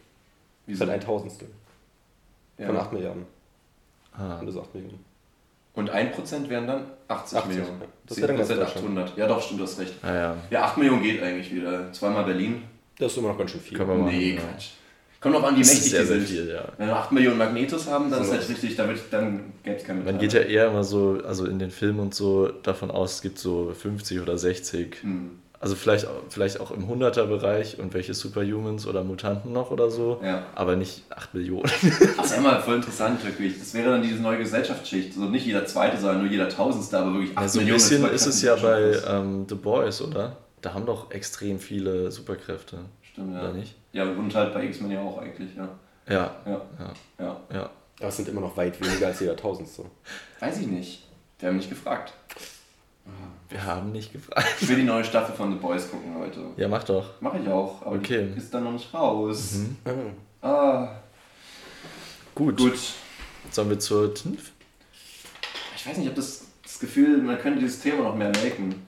[0.66, 0.90] Das ist Wieso?
[0.90, 1.48] halt ein Tausendstel
[2.56, 2.80] von Ja.
[2.80, 3.26] 8 Milliarden.
[4.12, 4.38] Ah.
[4.40, 5.04] Und das ist 8 Millionen.
[5.74, 7.80] Und 1% wären dann 80, 80, Millionen.
[7.80, 7.86] ja.
[8.06, 8.76] Das wäre dann ganz 10% Deutschland.
[8.86, 9.16] 800.
[9.16, 9.94] Ja, doch, stimmt, du hast recht.
[10.02, 10.36] Ah ja.
[10.50, 11.92] Ja, 8 Millionen geht eigentlich wieder.
[11.92, 12.64] Zweimal Berlin.
[12.98, 13.76] Das ist immer noch ganz schön viel.
[13.78, 14.40] Können wir machen, Nee, ja.
[15.20, 16.26] Kommt noch an, wie mächtig ist sehr, die sind.
[16.28, 16.64] viel, ja.
[16.76, 18.32] Wenn wir 8 Millionen Magnetos haben, dann So.
[18.32, 21.18] ist halt richtig, dann, wird- dann gäbe es keine Man geht ja eher immer so,
[21.26, 24.98] also in den Filmen und so, davon aus, es gibt so 50 oder 60.
[25.02, 25.30] Hm.
[25.60, 30.20] Also vielleicht, auch- vielleicht auch im 100er-Bereich und welche Superhumans oder Mutanten noch oder so.
[30.22, 30.46] Ja.
[30.54, 31.68] Aber nicht 8 Millionen.
[32.16, 33.58] Das ist immer voll interessant, wirklich.
[33.58, 35.14] Das wäre dann diese neue Gesellschaftsschicht.
[35.14, 37.80] So nicht jeder Zweite, sondern nur jeder Tausendste, aber wirklich 8 Ja, so ein Millionen.
[37.82, 40.36] bisschen voll ist krass, es ja bei ähm, The Boys, oder?
[40.60, 43.40] Da haben doch extrem viele Superkräfte, Stimmt, ja.
[43.42, 43.74] oder nicht?
[43.93, 45.68] Ja, und halt bei X-Men ja auch eigentlich, ja.
[46.09, 47.41] Ja, Ja, ja, ja.
[47.53, 47.70] ja.
[48.01, 49.84] Aber es sind immer noch weit weniger als jeder Tausendste.
[50.41, 51.05] Weiß ich nicht.
[51.39, 52.12] Wir haben nicht gefragt.
[53.49, 54.47] Wir haben nicht gefragt.
[54.61, 56.41] Ich will die neue Staffel von The Boys gucken heute.
[56.57, 57.20] Ja, mach doch.
[57.20, 58.28] Mache ich auch, aber Okay.
[58.34, 59.55] die ist dann noch nicht raus.
[59.86, 60.12] Mhm.
[60.43, 60.97] Ah,
[62.34, 62.57] Gut.
[62.59, 62.78] gut.
[63.51, 64.53] Sollen wir zur TNF?
[65.76, 68.86] Ich weiß nicht, ich habe das, das Gefühl, man könnte dieses Thema noch mehr melken.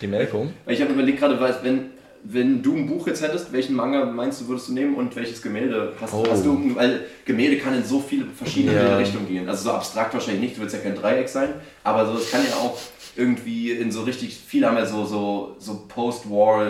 [0.00, 0.52] Die Melkung?
[0.66, 1.90] Weil ich habe überlegt gerade, weil wenn,
[2.28, 5.40] wenn du ein Buch jetzt hättest, welchen Manga meinst du, würdest du nehmen und welches
[5.42, 6.24] Gemälde hast, Oh.
[6.30, 6.74] hast du?
[6.74, 8.96] Weil Gemälde kann in so viele verschiedene Ja.
[8.96, 9.48] Richtungen gehen.
[9.48, 11.50] Also so abstrakt wahrscheinlich nicht, du willst ja kein Dreieck sein,
[11.84, 12.78] aber so, es kann ja auch
[13.16, 16.66] irgendwie in so richtig, viele haben ja so, so, so Post-War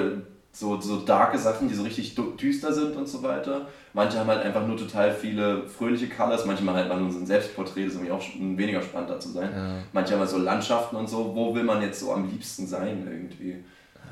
[0.52, 3.68] so, so darke Sachen, die so richtig düster sind und so weiter.
[3.92, 7.18] Manche haben halt einfach nur total viele fröhliche Colors, manche machen halt mal nur so
[7.18, 8.22] ein Selbstporträt, das ist irgendwie auch
[8.56, 9.50] weniger spannend da zu sein.
[9.54, 9.74] Ja.
[9.92, 13.06] Manche haben halt so Landschaften und so, wo will man jetzt so am liebsten sein
[13.06, 13.56] irgendwie?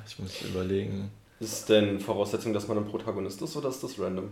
[0.07, 1.09] Ich muss überlegen.
[1.41, 4.29] Ist denn Voraussetzung, dass man ein Protagonist ist oder ist das random?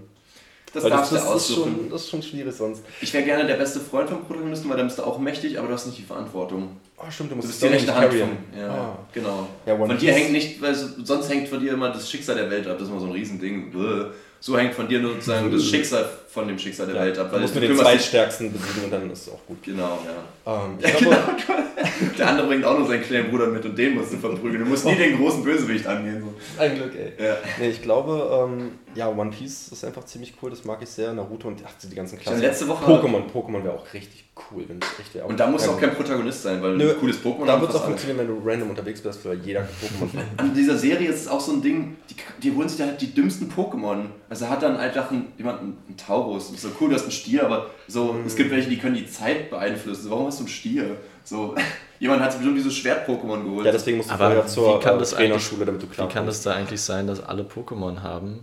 [0.72, 1.62] Das Weil darfst du aussuchen.
[1.74, 2.82] schon, das ist schon schwierig sonst.
[3.02, 5.68] Ich wäre gerne der beste Freund vom Protagonisten, weil dann bist du auch mächtig, aber
[5.68, 6.76] du hast nicht die Verantwortung.
[6.96, 8.30] Oh, stimmt, du Du musst bist die rechte Hand von.
[8.58, 8.98] Ja, Ah.
[9.12, 9.48] genau.
[9.66, 12.50] Ja, von dir hängt nicht, weil so- sonst hängt von dir immer das Schicksal der
[12.50, 12.76] Welt ab.
[12.78, 13.70] Das ist immer so ein Riesending.
[14.40, 17.28] So hängt von dir nur sozusagen das Schicksal von dem Schicksal der Welt ab.
[17.28, 19.62] Du Weil musst du mit den zweitstärksten besiegen und dann ist es auch gut.
[19.62, 19.98] Genau,
[20.46, 20.54] ja.
[20.64, 21.16] Ähm, ich glaube,
[22.18, 24.64] Der andere bringt auch nur seinen kleinen Bruder mit und den musst du verprügeln.
[24.64, 26.22] Du musst nie den großen Bösewicht angehen.
[26.22, 26.60] So.
[26.62, 27.24] ein Glück, ey.
[27.24, 27.36] Ja.
[27.60, 31.12] Nee, ich glaube, ähm, ja, One Piece ist einfach ziemlich cool, das mag ich sehr.
[31.12, 32.40] Naruto und ach, die ganzen Klassen.
[32.40, 35.26] letzte Woche- Pokémon, Pokémon wäre auch richtig cool, wenn das echt wäre.
[35.26, 37.70] Und da muss Ja, auch kein Protagonist sein, weil Nö, ein cooles Pokémon Da wird
[37.70, 40.08] es auch funktionieren, wenn du random unterwegs bist, weil jeder Pokémon
[40.38, 43.00] An dieser Serie ist es auch so ein Ding, die, die holen sich da halt
[43.00, 44.06] die dümmsten Pokémon.
[44.28, 46.50] Also hat dann einfach ein, jemand einen, einen Taurus.
[46.50, 49.06] Ist so cool, du hast einen Stier, aber so, es gibt welche, die können die
[49.06, 50.10] Zeit beeinflussen.
[50.10, 50.96] Warum hast du einen Stier?
[51.24, 51.54] So,
[52.00, 53.66] jemand hat sich bestimmt dieses Schwert-Pokémon geholt.
[53.66, 55.94] Ja, deswegen musst du Aber vorher zur wie kann äh, das Trainerschule, damit du Wie
[55.94, 58.40] klar kann das da eigentlich sein, dass alle Pokémon haben?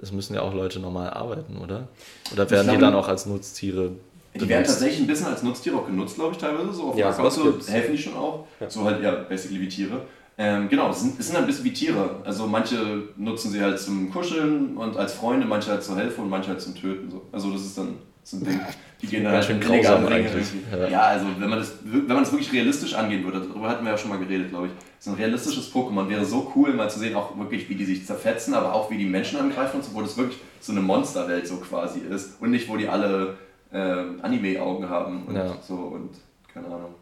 [0.00, 1.88] Es müssen ja auch Leute normal arbeiten, oder?
[2.32, 3.92] Oder werden die glaube- dann auch als Nutztiere
[4.34, 6.72] die werden tatsächlich ein bisschen als Nutztiere auch genutzt, glaube ich, teilweise.
[6.72, 8.46] So auf Ja, sowas so helfen die schon auch.
[8.60, 8.70] Ja.
[8.70, 10.02] So halt, ja, basically wie Tiere.
[10.40, 12.22] Ähm, genau, es sind, es sind ein bisschen wie Tiere.
[12.24, 16.30] Also manche nutzen sie halt zum Kuscheln und als Freunde, manche halt zur Hilfe und
[16.30, 17.10] manche halt zum Töten.
[17.10, 17.22] So.
[17.32, 18.60] Also das ist dann so ein Ding.
[19.02, 20.46] Die gehen dann halt schön grausam eigentlich.
[20.70, 20.88] Ja.
[20.88, 21.00] Ja.
[21.02, 23.98] also wenn man, das, wenn man das wirklich realistisch angehen würde, darüber hatten wir ja
[23.98, 24.72] schon mal geredet, glaube ich.
[25.00, 28.06] So ein realistisches Pokémon wäre so cool, mal zu sehen, auch wirklich, wie die sich
[28.06, 31.48] zerfetzen, aber auch wie die Menschen angreifen und so, wo das wirklich so eine Monsterwelt
[31.48, 32.40] so quasi ist.
[32.40, 33.36] Und nicht, wo die alle
[33.72, 35.56] ähm, Anime-Augen haben und Ja.
[35.66, 36.10] so und
[36.52, 36.94] keine Ahnung.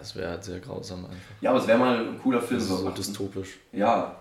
[0.00, 1.16] Es wäre halt sehr grausam einfach.
[1.40, 2.60] Ja, aber es wäre mal ein cooler Film.
[2.60, 3.58] Das ist so dystopisch.
[3.72, 4.16] Ja.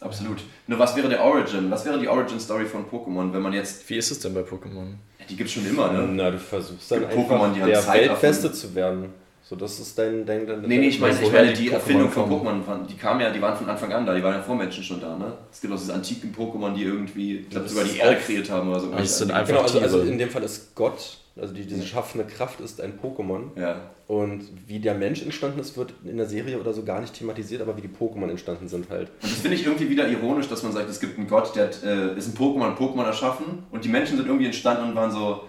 [0.00, 0.38] Absolut.
[0.66, 1.70] Nur was wäre der Origin?
[1.70, 3.88] Was wäre die Origin-Story von Pokémon, wenn man jetzt.
[3.88, 4.94] Wie ist es denn bei Pokémon?
[5.28, 6.08] Die gibt es schon immer, ne?
[6.10, 9.12] Na, du versuchst dann Pokémon, die haben der Zeit Weltbeste zu werden.
[9.42, 10.26] So, das ist dein...
[10.26, 12.30] dein, dein Nee, nee, ich meine, ich meine die die Pokémon Erfindung von.
[12.30, 14.84] Pokémon, die kamen ja, die waren von Anfang an da, die waren ja vor Menschen
[14.84, 15.32] schon da, ne?
[15.50, 18.50] Es gibt auch diese antiken Pokémon, die irgendwie, ich glaube Das sogar die Erde kreiert
[18.50, 18.90] haben oder so.
[18.90, 21.66] Also es sind Irgendwelche einfach Genau, also, also in dem Fall ist Gott, also die,
[21.66, 23.58] diese schaffende Kraft ist ein Pokémon.
[23.58, 23.76] Ja.
[24.06, 27.60] Und wie der Mensch entstanden ist, wird in der Serie oder so gar nicht thematisiert,
[27.60, 29.10] aber wie die Pokémon entstanden sind halt.
[29.22, 31.66] Und das finde ich irgendwie wieder ironisch, dass man sagt, es gibt einen Gott, der
[31.66, 34.94] hat, äh, ist ein Pokémon, ein Pokémon erschaffen und die Menschen sind irgendwie entstanden und
[34.94, 35.42] waren so,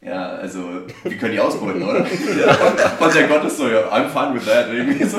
[0.00, 0.60] ja, also,
[1.02, 1.98] wir können die ausbeuten, oder?
[3.00, 5.18] Und der Gott ist so, ja, I'm fine with that, irgendwie so.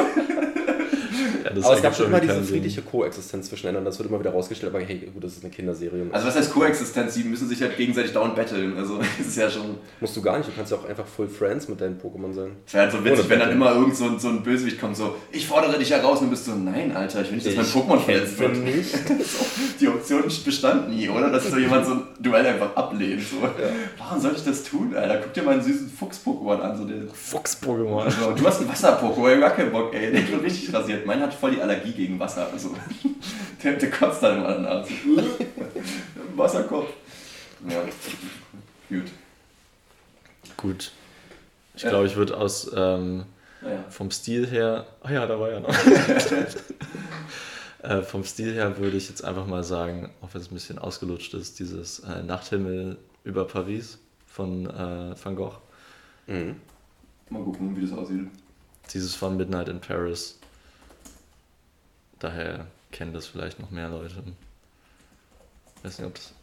[1.49, 3.89] Ja, das aber es gab schon immer diese friedliche Koexistenz zwischeneinander.
[3.89, 6.05] Das wird immer wieder rausgestellt, aber hey, gut, das ist eine Kinderserie.
[6.11, 7.15] Also was heißt Koexistenz?
[7.15, 8.77] Die müssen sich halt gegenseitig dauernd battlen.
[8.77, 9.77] Also das ist ja schon.
[9.99, 12.51] Musst du gar nicht, du kannst ja auch einfach Full Friends mit deinen Pokémon sein.
[12.65, 14.79] Es wäre halt so witzig, Ohne wenn dann immer irgend so ein, so ein Bösewicht
[14.79, 17.47] kommt, so, ich fordere dich heraus und du bist so, nein, Alter, ich will nicht,
[17.47, 18.57] dass mein Pokémon verletzt wird.
[18.57, 18.93] nicht.
[19.79, 21.29] Die Option bestand nie, oder?
[21.29, 23.21] Dass so jemand so ein Duell einfach ablehnt.
[23.21, 23.37] So.
[23.97, 25.17] Warum sollte ich das tun, Alter?
[25.17, 26.77] Guck dir mal einen süßen Fuchs-Pokémon an.
[26.77, 28.03] So der, Fuchs-Pokémon.
[28.03, 30.11] also, du hast einen Wasser-Pokémon, gar keinen Bock, ey.
[30.11, 31.05] Der wird richtig rasiert.
[31.05, 32.49] Mein hat voll die Allergie gegen Wasser.
[32.51, 32.75] Also,
[33.63, 34.87] der, der kotzt dann immer danach.
[36.35, 36.89] Wasserkopf.
[37.67, 37.83] Ja,
[38.89, 39.03] gut.
[40.57, 40.91] Gut.
[41.75, 41.89] Ich Ja.
[41.89, 43.25] glaube, ich würde aus ähm,
[43.61, 43.83] Naja.
[43.89, 44.85] vom Stil her.
[45.01, 45.69] Ah ja, da war ja noch.
[47.83, 50.79] äh, vom Stil her würde ich jetzt einfach mal sagen, auch wenn es ein bisschen
[50.79, 55.55] ausgelutscht ist, dieses äh, Nachthimmel über Paris von äh, Van Gogh.
[56.27, 56.55] Mhm.
[57.29, 58.27] Mal gucken, wie das aussieht.
[58.93, 60.38] Dieses von Midnight in Paris.
[62.19, 64.15] Daher kennen das vielleicht noch mehr Leute.
[65.83, 66.33] Weiß nicht, ob das.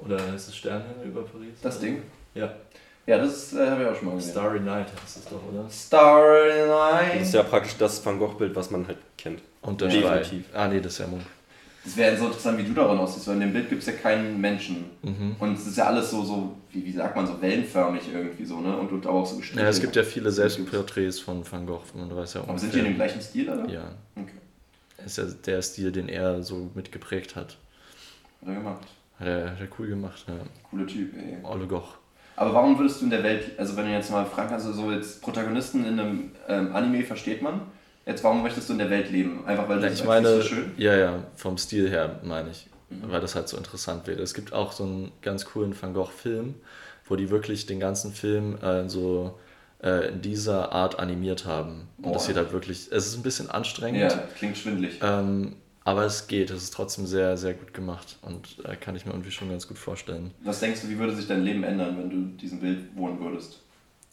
[0.00, 1.54] Oder heißt es Sternhimmel über Paris?
[1.62, 2.02] Das Ding?
[2.34, 2.52] Ja.
[3.06, 4.30] Ja, das äh, habe ich auch schon mal gesehen.
[4.32, 5.68] Starry Night heißt es doch, oder?
[5.68, 6.68] Starry Das
[7.08, 7.22] Night.
[7.22, 9.40] ist ja praktisch das Van Gogh-Bild, was man halt kennt.
[9.60, 10.48] Und der Definitiv.
[10.50, 10.58] Schrei.
[10.58, 11.22] Ah, nee, das ist ja Munk.
[11.84, 13.94] Das wäre so interessant, wie du daran aussiehst, weil in dem Bild gibt es ja
[13.94, 14.84] keinen Menschen.
[15.02, 15.34] Mhm.
[15.40, 18.60] Und es ist ja alles so, so wie, wie sagt man, so wellenförmig irgendwie so,
[18.60, 18.76] ne?
[18.76, 19.64] Und, und auch so gestrichen.
[19.64, 22.78] Ja, es gibt ja viele Selbstporträts von Van Gogh, man weiß ja Aber sind die
[22.78, 23.68] in dem gleichen Stil, oder?
[23.68, 23.82] Ja,
[24.14, 24.30] Okay.
[25.04, 27.56] Ist ja der Stil, den er so mitgeprägt hat.
[28.40, 28.86] Hat er gemacht.
[29.18, 30.34] Hat er, hat er cool gemacht, ja.
[30.70, 31.36] Cooler Typ, ey.
[31.44, 31.96] Ole Goch.
[32.36, 34.90] Aber warum würdest du in der Welt, also wenn du jetzt mal fragen kannst, so
[34.90, 37.60] jetzt Protagonisten in einem ähm, Anime versteht man.
[38.06, 39.44] Jetzt, warum möchtest du in der Welt leben?
[39.46, 40.72] Einfach weil Ja, das ich sagst, meine, ist so schön?
[40.76, 43.10] ja, ja, vom Stil her meine ich, Mhm.
[43.12, 44.20] weil das halt so interessant wäre.
[44.20, 46.54] Es gibt auch so einen ganz coolen Van Gogh-Film,
[47.06, 49.38] wo die wirklich den ganzen Film äh, so
[49.82, 51.88] äh, in dieser Art animiert haben.
[52.00, 55.00] Und das sieht halt wirklich, es ist ein bisschen anstrengend, Ja, klingt schwindelig.
[55.02, 59.04] ähm, aber es geht, es ist trotzdem sehr, sehr gut gemacht und äh, kann ich
[59.04, 60.30] mir irgendwie schon ganz gut vorstellen.
[60.44, 63.18] Was denkst du, wie würde sich dein Leben ändern, wenn du in diesem Bild wohnen
[63.20, 63.58] würdest?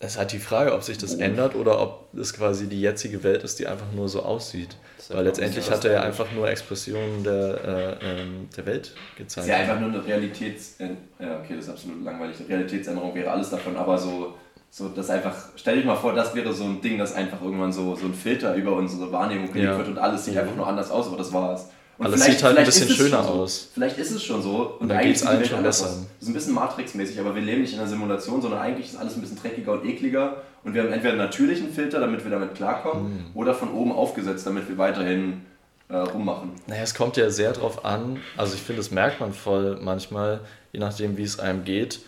[0.01, 3.21] Es ist halt die Frage, ob sich das ändert oder ob es quasi die jetzige
[3.21, 4.77] Welt ist, die einfach nur so aussieht.
[5.09, 9.45] Weil letztendlich hat er ja einfach nur Expressionen der, äh, ähm, der Welt gezeigt.
[9.45, 10.77] ist ja einfach nur eine Realitäts...
[10.79, 12.37] Ja, okay, das ist absolut langweilig.
[12.47, 14.35] Realitätsänderung wäre alles davon, aber so...
[14.71, 17.73] So, das einfach, stell dich mal vor, das wäre so ein Ding, dass einfach irgendwann
[17.73, 19.77] so, so ein Filter über unsere Wahrnehmung gelegt ja.
[19.77, 21.65] wird und alles sieht einfach nur anders aus, aber das war es.
[21.99, 23.29] Und Alles sieht halt ein bisschen schöner so.
[23.29, 23.67] aus.
[23.73, 24.77] Vielleicht ist es schon so.
[24.79, 25.87] Und, und dann geht es allen schon besser.
[25.87, 28.97] Das ist ein bisschen Matrix-mäßig, aber wir leben nicht in einer Simulation, sondern eigentlich ist
[28.97, 30.37] alles ein bisschen dreckiger und ekliger.
[30.63, 33.25] Und wir haben entweder einen natürlichen Filter, damit wir damit klarkommen, mhm.
[33.33, 35.41] oder von oben aufgesetzt, damit wir weiterhin
[35.89, 36.51] äh, rummachen.
[36.67, 38.21] Naja, es kommt ja sehr drauf an.
[38.37, 40.39] Also ich finde, das merkt man voll manchmal,
[40.71, 41.99] je nachdem, wie es einem geht.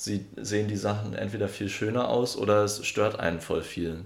[0.00, 4.04] Sie sehen die Sachen entweder viel schöner aus oder es stört einen voll viel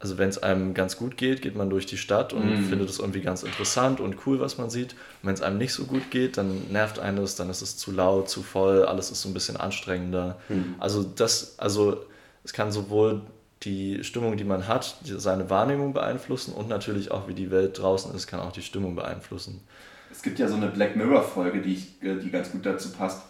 [0.00, 2.64] also wenn es einem ganz gut geht, geht man durch die Stadt und mm.
[2.66, 4.92] findet es irgendwie ganz interessant und cool, was man sieht.
[4.92, 7.76] Und wenn es einem nicht so gut geht, dann nervt einen das, dann ist es
[7.76, 10.38] zu laut, zu voll, alles ist so ein bisschen anstrengender.
[10.48, 10.74] Mm.
[10.78, 12.04] Also das, also
[12.44, 13.22] es kann sowohl
[13.64, 18.14] die Stimmung, die man hat, seine Wahrnehmung beeinflussen und natürlich auch, wie die Welt draußen
[18.14, 19.62] ist, kann auch die Stimmung beeinflussen.
[20.12, 21.74] Es gibt ja so eine Black Mirror-Folge, die,
[22.06, 23.22] äh, die ganz gut dazu passt,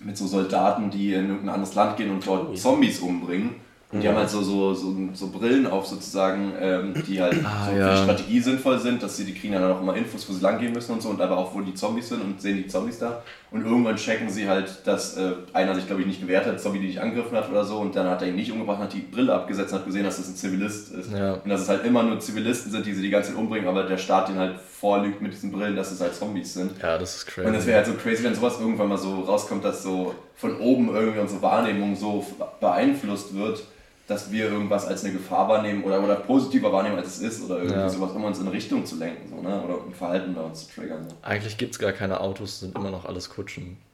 [0.00, 3.56] mit so Soldaten, die in irgendein anderes Land gehen und dort Zombies umbringen.
[3.92, 7.68] Und die haben halt so, so, so, so Brillen auf sozusagen, ähm, die halt ah,
[7.70, 7.88] so ja.
[7.88, 10.40] für die Strategie sinnvoll sind, dass sie, die kriegen dann auch immer Infos, wo sie
[10.40, 12.66] lang gehen müssen und so und aber auch, wo die Zombies sind und sehen die
[12.66, 13.22] Zombies da.
[13.52, 16.80] Und irgendwann checken sie halt, dass äh, einer sich, glaube ich, nicht gewehrt hat, Zombie,
[16.80, 19.00] die dich angegriffen hat oder so und dann hat er ihn nicht umgebracht, hat die
[19.00, 21.12] Brille abgesetzt und hat gesehen, dass das ein Zivilist ist.
[21.12, 21.34] Ja.
[21.34, 23.84] Und dass es halt immer nur Zivilisten sind, die sie die ganze Zeit umbringen, aber
[23.84, 26.72] der Staat den halt vorlügt mit diesen Brillen, dass es halt Zombies sind.
[26.82, 27.46] Ja, das ist crazy.
[27.46, 30.58] Und es wäre halt so crazy, wenn sowas irgendwann mal so rauskommt, dass so von
[30.58, 32.26] oben irgendwie unsere Wahrnehmung so
[32.60, 33.64] beeinflusst wird
[34.06, 37.56] dass wir irgendwas als eine Gefahr wahrnehmen oder, oder positiver wahrnehmen, als es ist oder
[37.56, 37.88] irgendwie ja.
[37.88, 39.62] sowas, um uns in Richtung zu lenken so, ne?
[39.62, 41.08] oder ein Verhalten bei uns zu triggern.
[41.08, 41.16] So.
[41.22, 43.76] Eigentlich gibt es gar keine Autos, sind immer noch alles Kutschen.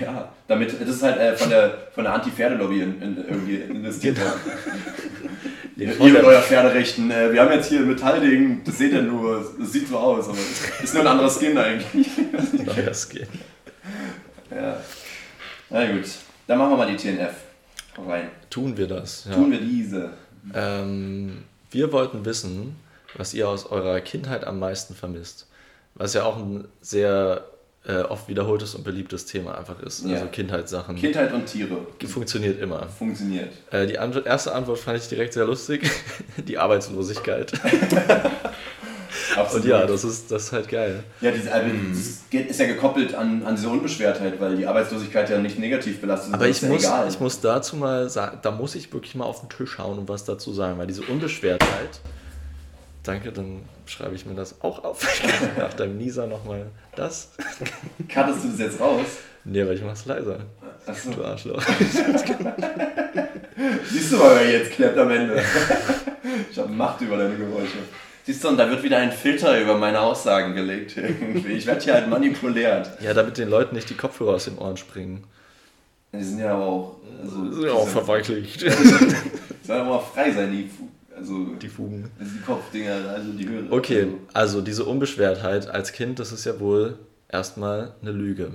[0.00, 4.16] Ja, damit, das ist halt äh, von der, von der Anti-Pferdelobby in, in, irgendwie investiert.
[4.16, 5.92] Genau.
[6.06, 9.54] ihr mit euer Pferderechten, äh, wir haben jetzt hier ein Metallding, das seht ihr nur,
[9.58, 10.38] das sieht so aus, aber
[10.82, 12.08] ist nur ein anderer Skin eigentlich.
[12.64, 13.28] Neuer Skin.
[14.50, 14.78] Ja.
[15.70, 16.04] Na gut,
[16.46, 17.34] dann machen wir mal die TNF
[18.06, 18.30] rein.
[18.50, 19.26] Tun wir das.
[19.28, 19.34] Ja.
[19.34, 20.10] Tun wir diese.
[20.54, 22.76] Ähm, wir wollten wissen,
[23.16, 25.48] was ihr aus eurer Kindheit am meisten vermisst.
[25.94, 27.44] Was ja auch ein sehr
[27.86, 30.04] äh, oft wiederholtes und beliebtes Thema einfach ist.
[30.04, 30.14] Ja.
[30.16, 30.96] Also Kindheitssachen.
[30.96, 31.86] Kindheit und Tiere.
[32.06, 32.88] Funktioniert immer.
[32.88, 33.52] Funktioniert.
[33.70, 35.88] Äh, die Antwort, erste Antwort fand ich direkt sehr lustig.
[36.36, 37.52] die Arbeitslosigkeit.
[39.36, 39.64] Absolut.
[39.64, 41.02] Und ja, das ist, das ist halt geil.
[41.20, 45.38] Ja, diese, also, das ist ja gekoppelt an, an diese Unbeschwertheit, weil die Arbeitslosigkeit ja
[45.38, 46.34] nicht negativ belastet ist.
[46.34, 49.40] Aber ich, muss, ja ich muss dazu mal sagen, da muss ich wirklich mal auf
[49.40, 52.00] den Tisch hauen und was dazu sagen, weil diese Unbeschwertheit,
[53.02, 55.06] danke, dann schreibe ich mir das auch auf.
[55.58, 57.30] Nach deinem Nisa nochmal das.
[58.08, 59.06] Cuttest du das jetzt raus?
[59.44, 60.40] Nee, aber ich mach's leiser.
[60.86, 61.10] Achso.
[61.10, 61.62] Du Arschloch.
[63.90, 65.40] Siehst du mal, wer jetzt klappt am Ende.
[66.50, 67.78] Ich habe Macht über deine Geräusche.
[68.26, 70.96] Siehst du, und da wird wieder ein Filter über meine Aussagen gelegt.
[70.96, 71.52] Irgendwie.
[71.52, 72.90] Ich werde hier halt manipuliert.
[73.00, 75.22] Ja, damit den Leuten nicht die Kopfhörer aus den Ohren springen.
[76.12, 76.96] Die sind ja auch.
[77.22, 78.60] Also, die sind ja auch verweichlicht.
[79.62, 80.68] Sollen aber frei sein, die,
[81.16, 82.10] also, die Fugen.
[82.18, 83.64] Also die Kopfdinger, also die Höhe.
[83.70, 86.98] Okay, also diese Unbeschwertheit als Kind, das ist ja wohl
[87.28, 88.54] erstmal eine Lüge.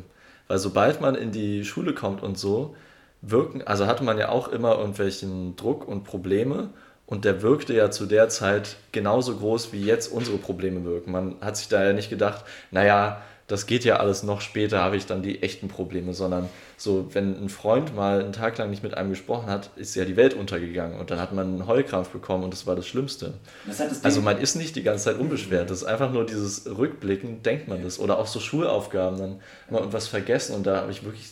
[0.49, 2.75] Weil sobald man in die Schule kommt und so,
[3.21, 6.71] wirken, also hatte man ja auch immer irgendwelchen Druck und Probleme
[7.11, 11.11] und der wirkte ja zu der Zeit genauso groß, wie jetzt unsere Probleme wirken.
[11.11, 13.21] Man hat sich da ja nicht gedacht, naja,
[13.51, 17.35] das geht ja alles noch später, habe ich dann die echten Probleme, sondern so, wenn
[17.43, 20.33] ein Freund mal einen Tag lang nicht mit einem gesprochen hat, ist ja die Welt
[20.33, 23.33] untergegangen und dann hat man einen Heulkrampf bekommen und das war das Schlimmste.
[23.67, 26.65] Das das also man ist nicht die ganze Zeit unbeschwert, das ist einfach nur dieses
[26.65, 27.99] Rückblicken, denkt man das.
[27.99, 29.39] Oder auch so Schulaufgaben, dann
[29.69, 31.31] mal irgendwas vergessen und da habe ich wirklich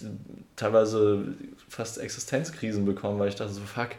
[0.56, 1.24] teilweise
[1.70, 3.90] fast Existenzkrisen bekommen, weil ich dachte so, fuck,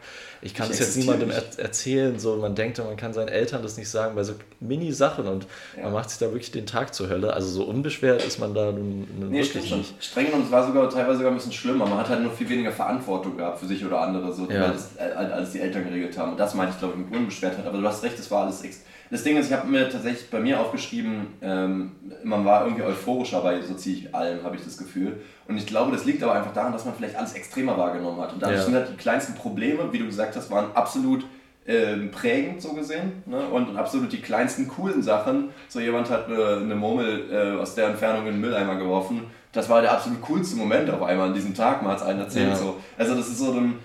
[0.41, 2.19] ich kann ich das jetzt niemandem er erzählen.
[2.19, 5.83] So, man denkt, man kann seinen Eltern das nicht sagen bei so Mini-Sachen und ja.
[5.83, 7.33] man macht sich da wirklich den Tag zur Hölle.
[7.33, 10.03] Also so unbeschwert ist man da nun, nun nee, wirklich nicht.
[10.03, 11.85] Streng und es war sogar teilweise sogar ein bisschen schlimmer.
[11.85, 14.61] Man hat halt nur viel weniger Verantwortung gehabt für sich oder andere, so, ja.
[14.61, 16.31] weil das alles die Eltern geregelt haben.
[16.31, 17.65] Und das meinte ich, glaube ich, mit Unbeschwertheit.
[17.65, 20.29] Aber du hast recht, es war alles extrem das Ding ist, ich habe mir tatsächlich
[20.29, 21.91] bei mir aufgeschrieben, ähm,
[22.23, 25.19] man war irgendwie euphorischer bei so ziemlich allem, habe ich das Gefühl.
[25.49, 28.31] Und ich glaube, das liegt aber einfach daran, dass man vielleicht alles extremer wahrgenommen hat.
[28.31, 28.65] Und dadurch ja.
[28.65, 31.25] sind halt die kleinsten Probleme, wie du gesagt hast, waren absolut
[31.67, 33.23] ähm, prägend so gesehen.
[33.25, 33.39] Ne?
[33.47, 35.49] Und absolut die kleinsten coolen Sachen.
[35.67, 39.27] So jemand hat eine, eine Murmel äh, aus der Entfernung in den Mülleimer geworfen.
[39.51, 42.49] Das war der absolut coolste Moment auf einmal an diesem Tag, hat es allen erzählt.
[42.49, 42.55] Ja.
[42.55, 42.77] So.
[42.97, 43.79] Also das ist so ein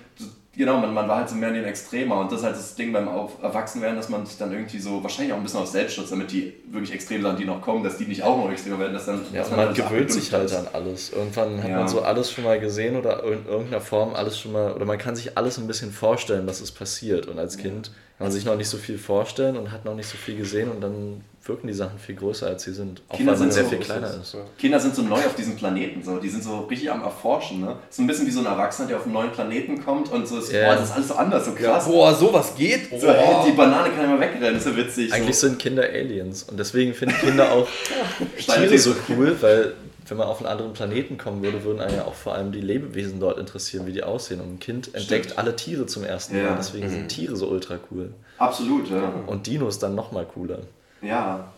[0.56, 2.74] Genau, man, man war halt so mehr in den Extremer und das ist halt das
[2.74, 5.66] Ding beim Auf Erwachsenwerden, dass man sich dann irgendwie so, wahrscheinlich auch ein bisschen auf
[5.66, 8.78] Selbstschutz, damit die wirklich extrem Sachen, die noch kommen, dass die nicht auch noch extremer
[8.78, 9.20] werden, dass dann...
[9.32, 11.12] Ja, dass man, man gewöhnt sich halt an alles.
[11.12, 11.78] Irgendwann hat Ja.
[11.80, 14.96] man so alles schon mal gesehen oder in irgendeiner Form alles schon mal, oder man
[14.96, 17.26] kann sich alles ein bisschen vorstellen, dass es passiert.
[17.26, 20.08] Und als Kind kann man sich noch nicht so viel vorstellen und hat noch nicht
[20.08, 23.02] so viel gesehen und dann wirken die Sachen viel größer, als sie sind.
[23.08, 24.34] Auch Kinder weil man sind sehr so- viel kleiner ist.
[24.34, 24.40] Ja.
[24.58, 26.18] Kinder sind so neu auf diesem Planeten, so.
[26.18, 27.60] die sind so richtig am Erforschen.
[27.60, 27.76] Ne?
[27.90, 30.38] So ein bisschen wie so ein Erwachsener, der auf einen neuen Planeten kommt und so
[30.38, 30.66] ist, Ja.
[30.66, 31.86] boah, das ist alles so anders, so Ja, krass.
[31.86, 32.88] boah, sowas geht?
[33.00, 35.12] So, hey, die Banane kann immer wegrennen, das ist ja witzig.
[35.12, 35.48] Eigentlich so.
[35.48, 37.66] sind Kinder Aliens und deswegen finden Kinder auch
[38.38, 39.74] Tiere so cool, weil
[40.08, 42.60] wenn man auf einen anderen Planeten kommen würde, würden einen ja auch vor allem die
[42.60, 44.40] Lebewesen dort interessieren, wie die aussehen.
[44.40, 45.38] Und ein Kind entdeckt Stimmt.
[45.38, 46.50] alle Tiere zum ersten Ja.
[46.50, 48.12] Mal, deswegen sind Tiere so ultra cool.
[48.38, 49.12] Absolut, ja.
[49.26, 50.58] Und Dinos dann nochmal cooler.
[51.02, 51.52] Ja.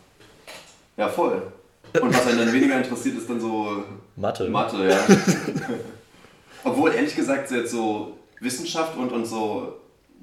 [0.97, 1.43] Ja, voll.
[2.01, 3.85] Und was einen dann weniger interessiert, ist dann so
[4.17, 4.49] Mathe.
[4.49, 4.99] Mathe, ja.
[6.65, 9.75] Obwohl, ehrlich gesagt, jetzt so Wissenschaft und, und so,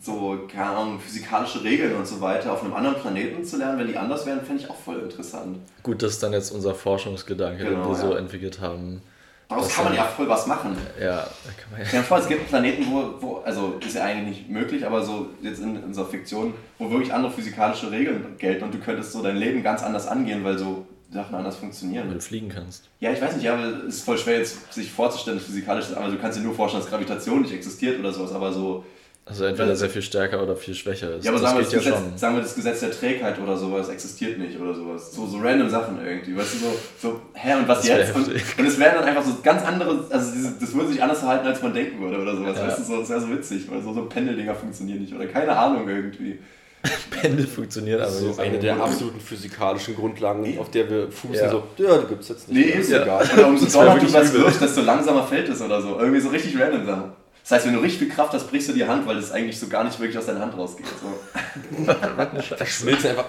[0.01, 3.88] so, keine Ahnung, physikalische Regeln und so weiter auf einem anderen Planeten zu lernen, wenn
[3.88, 5.57] die anders wären, fände ich auch voll interessant.
[5.82, 8.20] Gut, das ist dann jetzt unser Forschungsgedanke, den Genau, wir so ja.
[8.20, 9.01] entwickelt haben.
[9.48, 10.76] Daraus kann man ja voll was machen.
[11.00, 11.86] Ja, da kann man ja.
[11.86, 15.04] Stell dir vor, es gibt Planeten, wo, wo, also ist ja eigentlich nicht möglich, aber
[15.04, 19.22] so jetzt in unserer Fiktion, wo wirklich andere physikalische Regeln gelten und du könntest so
[19.22, 22.08] dein Leben ganz anders angehen, weil so Sachen anders funktionieren.
[22.08, 22.86] Weil du fliegen kannst.
[23.00, 25.89] Ja, ich weiß nicht, ja, aber es ist voll schwer jetzt sich vorzustellen, dass physikalisch
[25.89, 28.84] ist, aber du kannst dir nur vorstellen, dass Gravitation nicht existiert oder sowas, aber so.
[29.28, 31.26] Also entweder sehr viel stärker oder viel schwächer ist.
[31.26, 32.18] Ja, aber das sagen wir, das ja Gesetz, schon.
[32.18, 35.12] sagen wir, das Gesetz der Trägheit oder sowas existiert nicht oder sowas.
[35.16, 36.66] So, so random Sachen irgendwie, weißt du, so,
[37.02, 38.16] so hä, und was Das jetzt?
[38.16, 41.20] Und, und es wären dann einfach so ganz andere, also diese, das würde sich anders
[41.22, 42.68] verhalten, als man denken würde oder sowas, Ja.
[42.68, 45.58] weißt du, so, das wäre so witzig, weil so, so Pendeldinger funktionieren nicht oder keine
[45.58, 46.38] Ahnung irgendwie.
[47.10, 51.34] Pendel funktioniert aber so eine der absoluten physikalischen Grundlagen, auf der wir fußen.
[51.34, 51.50] Ja.
[51.50, 52.60] So, ja, die gibt's jetzt nicht.
[52.64, 52.80] Nee, mehr.
[52.80, 53.02] ist Ja.
[53.02, 53.28] egal.
[53.36, 54.42] Oder umso Das wär doller du was übel.
[54.44, 55.98] wirfst, desto langsamer fällt es oder so.
[56.00, 57.12] Irgendwie so richtig random Sachen.
[57.46, 59.60] Das heißt, wenn du richtig viel Kraft hast, brichst du die Hand, weil es eigentlich
[59.60, 60.88] so gar nicht wirklich aus deiner Hand rausgeht.
[61.00, 61.93] So.
[62.66, 63.26] Schmilzt einfach.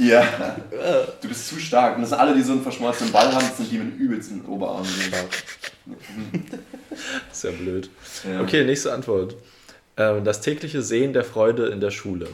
[0.00, 0.26] Ja.
[1.20, 1.94] Du bist zu stark.
[1.94, 4.44] Und das sind alle, die so einen verschmolzenen Ball haben, das sind die mit übelsten
[4.46, 4.90] Oberarmen.
[7.30, 7.88] Ist ja blöd.
[8.28, 8.40] Ja.
[8.40, 9.36] Okay, nächste Antwort.
[9.96, 12.26] Ähm, das tägliche Sehen der Freude in der Schule.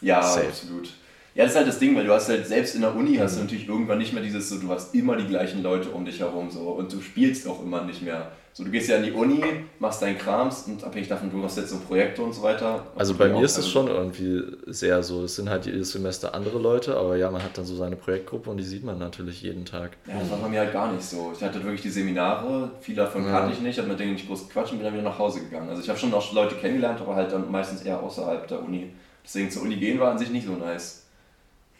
[0.00, 0.48] Ja, Safe.
[0.48, 0.88] absolut.
[1.36, 3.36] Ja, das ist halt das Ding, weil du hast halt selbst in der Uni hast
[3.36, 6.18] du natürlich irgendwann nicht mehr dieses so, du hast immer die gleichen Leute um dich
[6.18, 8.32] herum so und du spielst auch immer nicht mehr.
[8.56, 9.44] So, du gehst ja in die Uni,
[9.80, 12.86] machst deinen Krams und abhängig davon, du machst jetzt so Projekte und so weiter.
[12.96, 15.24] Also bei mir ist es schon irgendwie sehr so.
[15.24, 18.48] Es sind halt jedes Semester andere Leute, aber ja, man hat dann so seine Projektgruppe
[18.48, 19.98] und die sieht man natürlich jeden Tag.
[20.06, 21.32] Ja, das war bei mir halt gar nicht so.
[21.36, 23.40] Ich hatte wirklich die Seminare, viele davon Ja.
[23.40, 25.40] kannte ich nicht, habe mit denen nicht groß gequatscht und bin dann wieder nach Hause
[25.40, 25.68] gegangen.
[25.68, 28.90] Also ich habe schon noch Leute kennengelernt, aber halt dann meistens eher außerhalb der Uni.
[29.22, 31.02] Deswegen zur Uni gehen war an sich nicht so nice.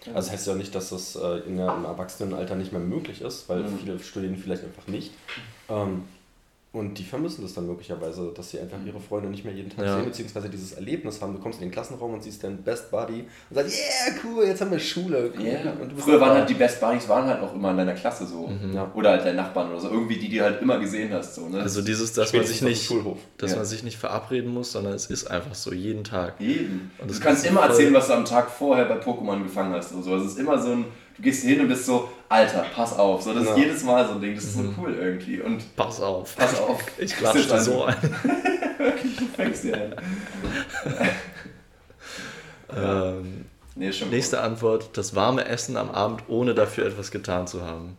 [0.00, 3.22] Also das heißt ja nicht, dass das äh, in der, im Erwachsenenalter nicht mehr möglich
[3.22, 3.78] ist, weil Mhm.
[3.78, 5.12] viele studieren vielleicht einfach nicht.
[5.70, 6.02] Ähm,
[6.76, 9.84] und die vermissen das dann möglicherweise, dass sie einfach ihre Freunde nicht mehr jeden Tag
[9.86, 9.96] Ja.
[9.96, 11.32] sehen, beziehungsweise dieses Erlebnis haben.
[11.34, 14.60] Du kommst in den Klassenraum und siehst deinen Best Buddy und sagst, yeah, cool, jetzt
[14.60, 15.32] haben wir Schule.
[15.36, 15.72] Cool.
[15.80, 18.26] Und bist Früher waren halt die Best Buddies waren halt auch immer in deiner Klasse
[18.26, 18.48] so.
[18.48, 18.74] Mhm.
[18.74, 18.90] Ja.
[18.94, 19.88] Oder halt deine Nachbarn oder so.
[19.90, 21.34] Irgendwie, die du halt immer gesehen hast.
[21.34, 21.60] So, ne?
[21.60, 22.90] Also dieses, dass man sich nicht,
[23.38, 23.56] dass Ja.
[23.56, 26.34] man sich nicht verabreden muss, sondern es ist einfach so jeden Tag.
[26.40, 26.90] Jeden.
[26.98, 29.92] Und du kannst immer erzählen, was du am Tag vorher bei Pokémon gefangen hast.
[29.94, 30.12] Oder so.
[30.12, 30.84] Also es ist immer so ein,
[31.16, 33.22] du gehst hin und bist so, Alter, pass auf.
[33.22, 33.56] So, das ist Ja.
[33.56, 34.34] jedes Mal so ein Ding.
[34.34, 34.74] Das ist Mhm.
[34.74, 35.40] so cool irgendwie.
[35.40, 36.34] Und Pass auf.
[36.36, 36.80] pass auf.
[36.98, 37.96] Ich klatsche dir so ein.
[39.18, 39.94] Du fängst dir ein.
[42.76, 43.44] Ähm,
[43.78, 47.62] Nee, ist schon nächste Antwort: Das warme Essen am Abend, ohne dafür etwas getan zu
[47.62, 47.98] haben.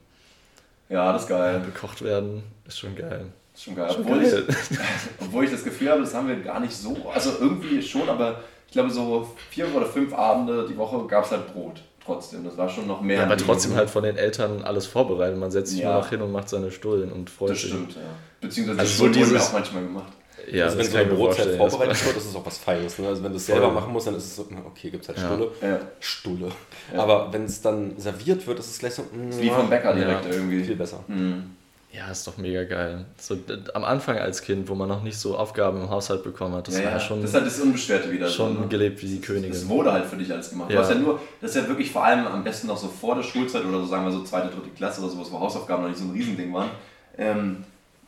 [0.89, 0.95] Cool.
[0.95, 1.61] Ja, das ist geil.
[1.65, 3.27] Gekocht werden ist schon geil.
[3.53, 3.91] Ist schon geil.
[3.91, 4.45] Schon obwohl, geil.
[4.49, 4.77] Ich,
[5.21, 6.95] obwohl ich das Gefühl habe, das haben wir gar nicht so.
[7.13, 11.31] Also irgendwie schon, aber ich glaube, so vier oder fünf Abende die Woche gab es
[11.31, 11.81] halt Brot.
[12.07, 12.43] Trotzdem.
[12.43, 13.17] Das war schon noch mehr.
[13.17, 15.37] Ja, aber trotzdem halt von den Eltern alles vorbereitet.
[15.37, 15.91] Man setzt sich Ja.
[15.91, 17.69] nur noch hin und macht seine Stullen und freut Das sich.
[17.69, 18.01] stimmt, ja.
[18.41, 20.13] Beziehungsweise Also das so dieses- auch manchmal gemacht.
[20.49, 22.97] Ja, also wenn das so eine Brotzeit vorbereitet wird, das ist auch was Feines.
[22.99, 23.07] Ne?
[23.09, 25.17] Also wenn du es selber machen musst, dann ist es so, okay, gibt es halt
[25.17, 25.25] Ja.
[25.27, 25.51] Stulle.
[25.61, 25.79] Ja.
[25.99, 26.47] Stulle.
[26.93, 27.03] Ja.
[27.03, 29.93] Aber wenn es dann serviert wird, ist es gleich so, mm, Ist wie vom Bäcker
[29.93, 30.31] direkt Ja.
[30.31, 30.63] irgendwie.
[30.63, 31.03] viel besser.
[31.07, 31.51] Hm.
[31.93, 33.05] Ja, ist doch mega geil.
[33.17, 33.37] So,
[33.73, 36.77] am Anfang als Kind, wo man noch nicht so Aufgaben im Haushalt bekommen hat, das
[36.77, 36.99] ja, war ja.
[36.99, 38.27] schon, das ist halt das Unbeschwerte wieder.
[38.27, 38.67] schon so, ne?
[38.67, 39.51] gelebt wie die Königin.
[39.51, 40.69] Das wurde halt für dich alles gemacht.
[40.69, 40.81] Du Ja.
[40.81, 43.23] hast ja nur, das ist ja wirklich vor allem am besten noch so vor der
[43.23, 45.99] Schulzeit oder so sagen wir so zweite, dritte Klasse oder sowas, wo Hausaufgaben noch nicht
[45.99, 46.69] so ein Riesending waren.
[47.17, 47.63] Ähm,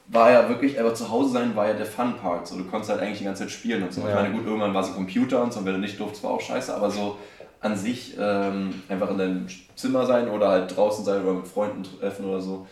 [0.08, 2.48] war ja wirklich, aber zu Hause sein war ja der Fun-Part.
[2.48, 4.02] So, du konntest halt eigentlich die ganze Zeit spielen und so.
[4.02, 4.16] Ich Ja.
[4.16, 6.42] meine, gut, irgendwann war so Computer und so, und wenn du nicht durftest, war auch
[6.42, 7.18] scheiße, aber so
[7.62, 11.84] an sich ähm, einfach in deinem Zimmer sein oder halt draußen sein oder mit Freunden
[11.84, 12.68] treffen oder so.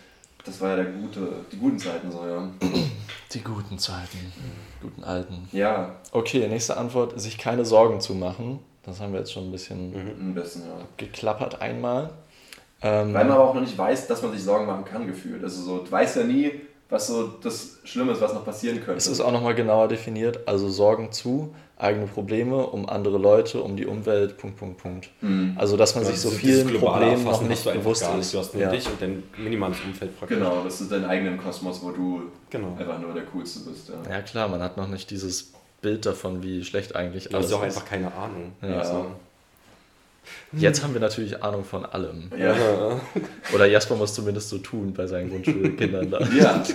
[0.48, 2.50] Das war ja der gute, die guten Zeiten so, ja.
[3.34, 4.32] Die guten Zeiten,
[4.82, 5.48] guten alten.
[5.52, 8.60] Ja, Okay, nächste Antwort, sich keine Sorgen zu machen.
[8.84, 10.78] Das haben wir jetzt schon ein bisschen am besten, ja.
[10.96, 12.12] geklappert einmal.
[12.82, 15.44] Ähm, Weil man aber auch noch nicht weiß, dass man sich Sorgen machen kann, gefühlt.
[15.44, 18.98] Also so, du weißt ja nie, was so das Schlimme ist, was noch passieren könnte.
[18.98, 23.76] Es ist auch nochmal genauer definiert, also Sorgen zu, eigene Probleme, um andere Leute, um
[23.76, 25.10] die Umwelt, Punkt, Punkt, Punkt.
[25.22, 25.56] Mhm.
[25.58, 28.22] Also, dass man sich so vielen Problemen noch nicht bewusst gar nicht.
[28.22, 28.34] ist.
[28.34, 28.72] Du hast nur Ja.
[28.72, 30.38] dich und dein minimales Umfeld praktisch.
[30.38, 32.76] Genau, das ist dein eigenen Kosmos, wo du Genau.
[32.80, 33.90] einfach nur der Coolste bist.
[33.90, 34.12] Ja.
[34.12, 37.54] ja, klar, man hat noch nicht dieses Bild davon, wie schlecht eigentlich Du hast alles
[37.54, 37.76] auch ist.
[37.78, 38.54] einfach keine Ahnung.
[38.64, 38.80] Ja.
[38.80, 39.06] Also,
[40.54, 42.32] Jetzt haben wir natürlich Ahnung von allem.
[42.38, 42.56] Ja.
[43.54, 46.20] Oder Jasper muss zumindest so tun bei seinen Grundschulkindern da.
[46.20, 46.64] Ja.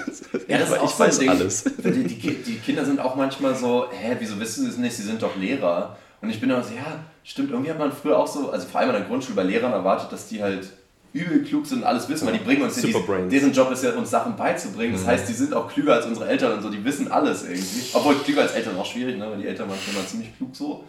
[0.49, 1.29] Ja, das ist ich auch so ein weiß Ding.
[1.29, 1.65] alles.
[1.65, 4.95] Die, die, die Kinder sind auch manchmal so, hä, wieso wissen sie es nicht?
[4.95, 5.97] Sie sind doch Lehrer.
[6.21, 8.81] Und ich bin immer so, ja, stimmt, irgendwie hat man früher auch so, also vor
[8.81, 10.69] allem an der Grundschule bei Lehrern erwartet, dass die halt
[11.13, 13.31] übel klug sind und alles wissen, weil die bringen uns ja dies, Superbrains.
[13.31, 14.95] deren Job ist ja, uns Sachen beizubringen.
[14.95, 17.83] Das heißt, die sind auch klüger als unsere Eltern und so, die wissen alles irgendwie.
[17.93, 19.31] Obwohl klüger als Eltern auch schwierig, ne?
[19.31, 20.85] weil die Eltern manchmal ziemlich klug so.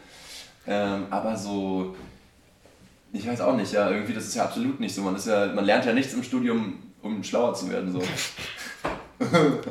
[0.65, 1.95] Ähm, aber so,
[3.13, 5.01] ich weiß auch nicht, ja, irgendwie, das ist ja absolut nicht so.
[5.01, 7.91] Man, ist ja, man lernt ja nichts im Studium, um schlauer zu werden.
[7.91, 7.99] So.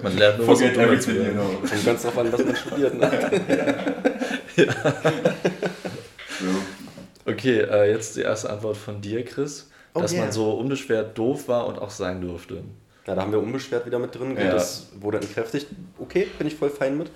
[0.03, 1.35] Man lernt nur was um Forget zu everything, you werden.
[1.35, 1.69] know.
[1.69, 2.95] kommt ganz drauf an, was man studiert.
[2.95, 3.11] Ne?
[6.41, 7.31] So.
[7.31, 9.71] Okay, äh, jetzt die erste Antwort von dir, Chris.
[9.95, 10.23] Oh dass yeah.
[10.23, 12.65] man so unbeschwert doof war und auch sein durfte.
[13.07, 14.37] Ja, da haben wir unbeschwert wieder mit drin.
[14.37, 14.51] Ja.
[14.51, 15.69] Das wurde entkräftigt.
[15.99, 17.11] Okay, bin ich voll fein mit.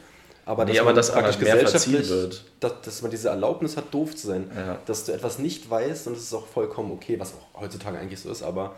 [0.47, 2.45] Aber Nee, dass aber man dass praktisch gesellschaftlich, wird.
[2.61, 4.51] Dass, dass man diese Erlaubnis hat, doof zu sein.
[4.57, 4.79] Ja.
[4.87, 8.21] Dass du etwas nicht weißt und es ist auch vollkommen okay, was auch heutzutage eigentlich
[8.21, 8.43] so ist.
[8.43, 8.77] Aber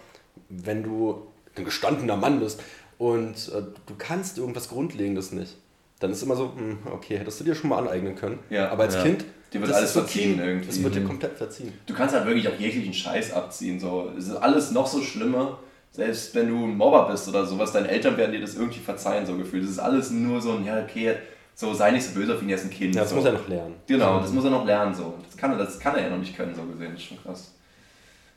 [0.49, 1.27] wenn du
[1.57, 2.61] ein gestandener Mann bist
[2.97, 5.57] und äh, du kannst irgendwas Grundlegendes nicht,
[6.01, 8.39] dann ist immer so, hm, okay, hättest du dir schon mal aneignen können.
[8.51, 8.71] Ja.
[8.71, 9.03] aber als Ja.
[9.03, 10.69] Kind, Dir wird das alles verziehen irgendwie.
[10.69, 11.07] Es wird dir Mhm.
[11.07, 11.73] komplett verziehen.
[11.87, 13.81] Du kannst halt wirklich auch jeglichen Scheiß abziehen.
[13.81, 14.11] So.
[14.17, 15.59] Es ist alles noch so schlimmer.
[15.91, 19.25] Selbst wenn du ein Mobber bist oder sowas, deine Eltern werden dir das irgendwie verzeihen,
[19.27, 19.65] so gefühlt.
[19.65, 21.15] Das ist alles nur so ein, ja, okay,
[21.59, 22.95] so sei nicht so böse auf ihn, er ist ein Kind.
[22.95, 23.17] Ja, das so.
[23.17, 23.75] muss er noch lernen.
[23.89, 24.95] Genau, das muss er noch lernen.
[24.95, 25.15] So.
[25.25, 26.93] Das, kann er, das kann er ja noch nicht können, so gesehen.
[26.93, 27.53] Das ist schon krass.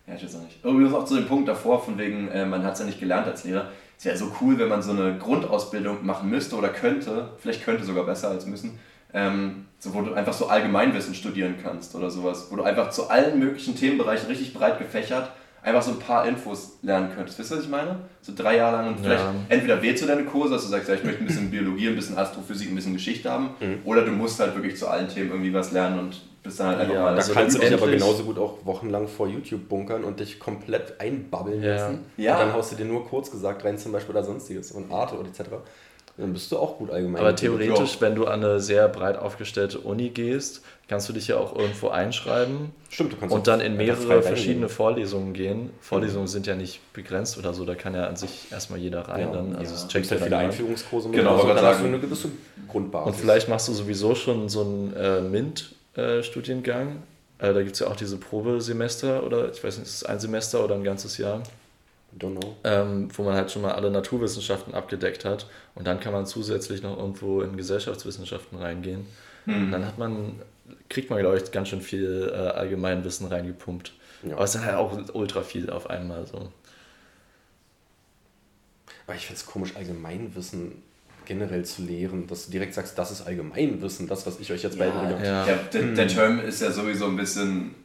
[0.07, 0.65] Ja, ich weiß auch nicht.
[0.65, 3.27] Übrigens auch zu dem Punkt davor, von wegen, äh, man hat es ja nicht gelernt
[3.27, 3.69] als Lehrer.
[3.95, 7.83] Es wäre so cool, wenn man so eine Grundausbildung machen müsste oder könnte, vielleicht könnte
[7.83, 8.79] sogar besser als müssen,
[9.13, 12.47] ähm, so, wo du einfach so Allgemeinwissen studieren kannst oder sowas.
[12.49, 15.31] Wo du einfach zu allen möglichen Themenbereichen richtig breit gefächert
[15.63, 17.37] einfach so ein paar Infos lernen könntest.
[17.39, 17.97] Wisst ihr, was ich meine?
[18.21, 19.33] So drei Jahre lang und vielleicht Ja.
[19.49, 21.95] entweder wählst du deine Kurse, dass du sagst, ja, ich möchte ein bisschen Biologie, ein
[21.95, 23.51] bisschen Astrophysik, ein bisschen Geschichte haben,
[23.85, 26.79] oder du musst halt wirklich zu allen Themen irgendwie was lernen und bist dann halt
[26.79, 29.69] einfach Ja, mal da also kannst du dich aber genauso gut auch wochenlang vor YouTube
[29.69, 31.73] bunkern und dich komplett einbabbeln Ja.
[31.75, 32.05] lassen.
[32.17, 32.33] Ja.
[32.33, 35.15] Und dann haust du dir nur kurz gesagt rein, zum Beispiel oder sonstiges und Arte
[35.19, 35.49] oder etc.
[36.17, 37.21] Dann bist du auch gut allgemein.
[37.21, 41.37] Aber theoretisch, wenn du an eine sehr breit aufgestellte Uni gehst, kannst du dich ja
[41.37, 45.69] auch irgendwo einschreiben Stimmt, du kannst und dann in mehrere verschiedene Vorlesungen gehen.
[45.79, 49.21] Vorlesungen sind ja nicht begrenzt oder so, da kann ja an sich erstmal jeder rein.
[49.21, 49.79] Ja, dann, also ja.
[49.79, 50.37] es checkt ja ja viele.
[50.37, 51.17] Einführungskurse mit.
[51.17, 52.29] Genau, also, dann hast du eine gewisse
[52.67, 53.13] Grundbasis.
[53.13, 57.03] Und vielleicht machst du sowieso schon so einen äh, MINT-Studiengang.
[57.39, 60.19] Äh, da gibt es ja auch diese Probesemester oder ich weiß nicht, ist es ein
[60.19, 61.41] Semester oder ein ganzes Jahr,
[62.19, 62.55] Don't know.
[62.65, 65.47] ähm, wo man halt schon mal alle Naturwissenschaften abgedeckt hat.
[65.75, 69.05] Und dann kann man zusätzlich noch irgendwo in Gesellschaftswissenschaften reingehen.
[69.45, 70.39] Und dann hat man,
[70.89, 73.93] kriegt man, glaube ich, ganz schön viel äh, Allgemeinwissen reingepumpt.
[74.23, 74.35] Ja.
[74.35, 76.51] Aber es ist halt auch ultra viel auf einmal so.
[79.07, 80.83] Aber ich finde es komisch, Allgemeinwissen
[81.25, 84.77] generell zu lehren, dass du direkt sagst, das ist Allgemeinwissen, das, was ich euch jetzt
[84.77, 85.25] beibringe.
[85.25, 85.45] Ja.
[85.45, 87.75] Der, der, der Term ist ja sowieso ein bisschen.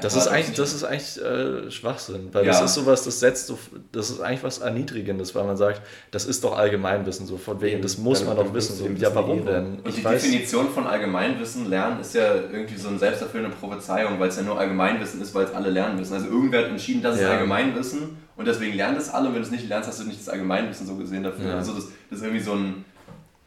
[0.00, 2.52] Das ist eigentlich, das ist eigentlich äh, Schwachsinn, weil Ja.
[2.52, 3.58] das ist sowas, das setzt so,
[3.92, 7.82] das ist eigentlich was Erniedrigendes, weil man sagt, das ist doch Allgemeinwissen, so von wegen,
[7.82, 8.76] das muss Dann- man dann doch wissen.
[8.76, 9.80] So, ja, warum denn?
[9.84, 14.36] Und die Definition von Allgemeinwissen lernen ist ja irgendwie so eine selbsterfüllende Prophezeiung, weil es
[14.36, 16.14] ja nur Allgemeinwissen ist, weil es alle lernen müssen.
[16.14, 17.32] Also irgendwer hat entschieden, das ist Ja.
[17.32, 20.18] Allgemeinwissen und deswegen lernen das alle und wenn du es nicht lernst, hast du nicht
[20.20, 21.50] das Allgemeinwissen so gesehen dafür.
[21.50, 21.56] Ja.
[21.56, 22.86] Also das, das ist irgendwie so ein,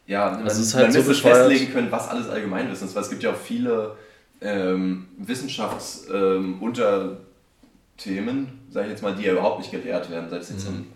[0.06, 3.24] ja, man, ist halt man so festlegen können, was alles Allgemeinwissen ist, weil es gibt
[3.24, 3.96] ja auch viele
[4.40, 10.36] ähm, Wissenschaftsunterthemen, ähm, Unterthemen, sag ich jetzt mal, die ja überhaupt nicht gelehrt werden, sei
[10.38, 10.86] es jetzt so ein,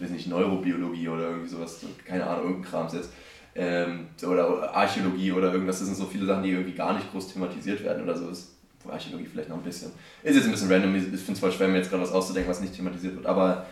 [0.00, 3.10] weiß nicht, Neurobiologie oder irgendwie sowas, keine Ahnung, irgendein Krams jetzt.
[3.54, 7.32] Ähm, oder Archäologie oder irgendwas, das sind so viele Sachen, die irgendwie gar nicht groß
[7.32, 8.28] thematisiert werden oder so.
[8.28, 9.90] Ist, wo Archäologie vielleicht noch ein bisschen.
[10.22, 12.50] Ist jetzt ein bisschen random, ich finde es voll schwer, mir jetzt gerade was auszudenken,
[12.50, 13.66] was nicht thematisiert wird, aber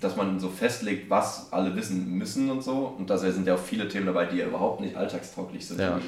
[0.00, 2.94] dass man so festlegt, was alle wissen müssen und so.
[2.98, 5.80] Und da sind ja auch viele Themen dabei, die ja überhaupt nicht alltagstauglich sind.
[5.80, 5.98] Ja.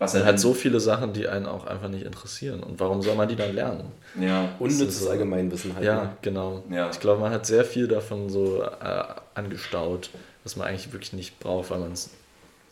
[0.00, 2.60] Was ja halt dann- so viele Sachen, die einen auch einfach nicht interessieren.
[2.64, 3.84] Und warum soll man die dann lernen?
[4.20, 5.84] Ja, Unnützes so- Allgemeinwissen halt.
[5.84, 5.86] ne?
[5.90, 6.62] Ja, genau.
[6.68, 6.90] Ja.
[6.90, 10.10] Ich glaube, man hat sehr viel davon so äh, angestaut,
[10.42, 12.10] was man eigentlich wirklich nicht braucht, weil man es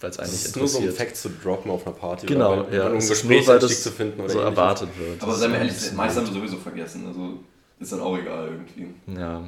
[0.01, 1.09] weil es Es nicht ist nur so ein interessiert.
[1.09, 2.89] Fact zu droppen auf einer Party genau, oder bei, ja.
[2.89, 4.59] um ist nur, weil Gesprächseinstieg das zu finden oder so ähnliches.
[4.59, 5.23] erwartet wird.
[5.23, 7.07] aber Das seien wir ehrlich, ein meiste haben wir sowieso vergessen.
[7.07, 7.39] Also
[7.81, 9.19] ist dann auch egal irgendwie.
[9.19, 9.43] Ja.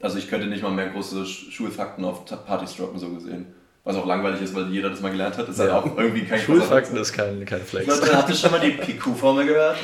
[0.00, 3.46] Also ich könnte nicht mal mehr große Sch- Schulfakten auf Partys droppen, so gesehen.
[3.84, 5.48] Was auch langweilig ist, weil jeder das mal gelernt hat.
[5.48, 5.78] Ist halt Ja.
[5.78, 7.86] auch irgendwie kein Schulfakten ist kein, kein Flex.
[7.86, 9.78] Leute, habt ihr schon mal die PQ-Formel gehört?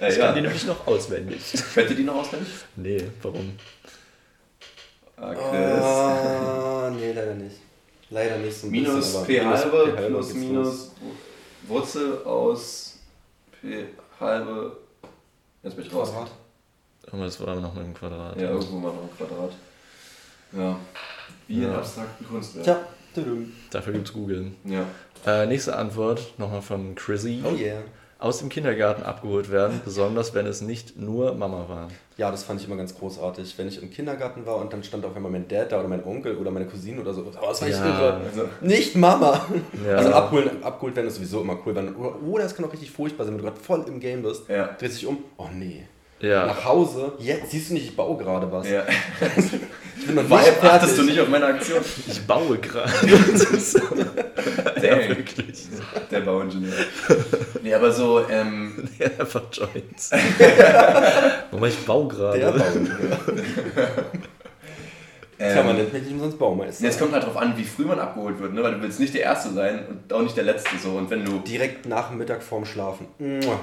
[0.00, 0.26] äh, Ich ja.
[0.26, 1.40] kann die nämlich noch auswendig.
[1.74, 2.48] Könnt ihr die noch auswendig?
[2.76, 3.52] Nee, warum?
[5.16, 5.82] Ah, Chris.
[5.84, 7.56] Ah, nee, leider nicht.
[8.10, 10.90] Leider nicht so ein Minus bisschen, P minus halbe plus minus los.
[11.68, 12.98] Wurzel aus
[13.60, 13.84] P
[14.18, 14.76] halbe.
[15.62, 16.10] Jetzt bin ich raus.
[16.10, 16.30] Quadrat.
[17.12, 18.40] Aber das war noch mit dem Quadrat.
[18.40, 19.52] Ja, irgendwo mal noch ein Quadrat.
[20.52, 20.76] Ja.
[21.48, 21.78] Wie in Ja.
[21.78, 22.64] abstrakten Kunstwerk.
[22.64, 22.78] Tja.
[23.70, 24.54] Dafür gibt's googeln.
[24.64, 24.84] Ja.
[25.26, 27.42] Äh, nächste Antwort nochmal von Chrissy.
[27.44, 27.80] Oh yeah.
[28.20, 31.88] Aus dem Kindergarten abgeholt werden, besonders wenn es nicht nur Mama war.
[32.18, 33.56] Ja, das fand ich immer ganz großartig.
[33.58, 36.04] Wenn ich im Kindergarten war und dann stand auf einmal mein Dad da oder mein
[36.04, 37.22] Onkel oder meine Cousine oder so.
[37.22, 37.84] Oh, das war ich Ja.
[37.86, 38.20] irre.
[38.24, 39.44] Also, Nicht Mama.
[39.84, 39.96] Ja.
[39.96, 41.74] Also abholen, abgeholt werden ist sowieso immer cool.
[41.74, 44.22] Wenn, oder, oder es kann auch richtig furchtbar sein, wenn du gerade voll im Game
[44.22, 44.48] bist.
[44.48, 44.66] Ja.
[44.78, 45.18] Drehst dich um.
[45.38, 45.84] Oh nee.
[46.20, 47.12] Ja, Nach Hause.
[47.18, 48.68] Jetzt siehst du nicht, ich baue gerade was.
[48.68, 48.84] ja.
[50.00, 51.80] Ich bin noch nicht achtest du nicht auf meine Aktion?
[52.06, 52.90] ich baue gerade.
[54.80, 55.66] Dang, Wirklich.
[56.10, 56.72] der Bauingenieur.
[57.62, 60.10] Nee, aber so, ähm, Ja, einfach Joints.
[61.52, 62.38] Mama, ich baue gerade.
[62.38, 63.18] Der Bauingenieur.
[65.38, 66.84] ähm Tja, man nennt mich nicht umsonst Baumeister.
[66.84, 68.62] Ja, es kommt halt drauf an, wie früh man abgeholt wird, ne?
[68.62, 70.70] weil du willst nicht der Erste sein und auch nicht der Letzte.
[70.82, 70.92] So.
[70.92, 71.40] Und wenn du.
[71.40, 73.06] Direkt nach dem Mittag vorm Schlafen.
[73.18, 73.60] Mua.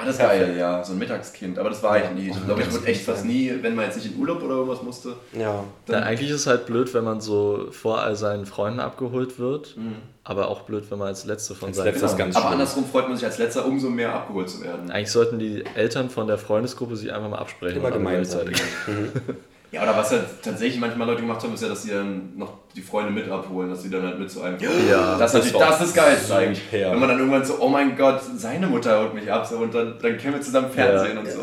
[0.00, 1.58] Ah, das ist geil, ja, so ein Mittagskind.
[1.58, 2.28] Aber das war ich nie.
[2.30, 4.82] Ich glaube, ich wurde echt fast nie, wenn man jetzt nicht in Urlaub oder irgendwas
[4.82, 5.14] musste.
[5.32, 5.64] Ja.
[5.88, 9.76] Na, eigentlich ist es halt blöd, wenn man so vor all seinen Freunden abgeholt wird,
[10.22, 12.52] aber auch blöd, wenn man als Letzte von Als seinen Letzter Freunden- ganz Aber schlimm.
[12.52, 14.88] andersrum freut man sich als Letzter umso mehr abgeholt zu werden.
[14.90, 17.78] Eigentlich sollten die Eltern von der Freundesgruppe sich einfach mal absprechen.
[17.78, 18.42] Immer gemeinsam.
[19.70, 22.54] Ja, oder was ja tatsächlich manchmal Leute gemacht haben, ist ja, dass sie dann noch
[22.74, 25.60] die Freunde mit abholen, dass sie dann halt mit zu einem Ja, das, ist das
[25.60, 26.62] das ist das Geilste war eigentlich.
[26.70, 29.74] Wenn man dann irgendwann so, oh mein Gott, seine Mutter holt mich ab so, und
[29.74, 31.20] dann, dann können wir zusammen Fernsehen Ja.
[31.20, 31.40] und so.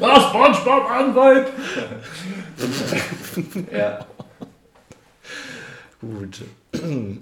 [0.00, 1.48] Was, Spongebob Anwalt?
[3.70, 4.06] Ja.
[6.00, 6.42] Gut.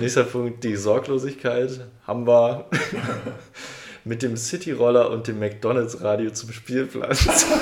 [0.00, 2.66] Nächster Punkt, die Sorglosigkeit haben wir
[4.04, 7.46] mit dem Cityroller und dem McDonalds-Radio zum Spielplatz.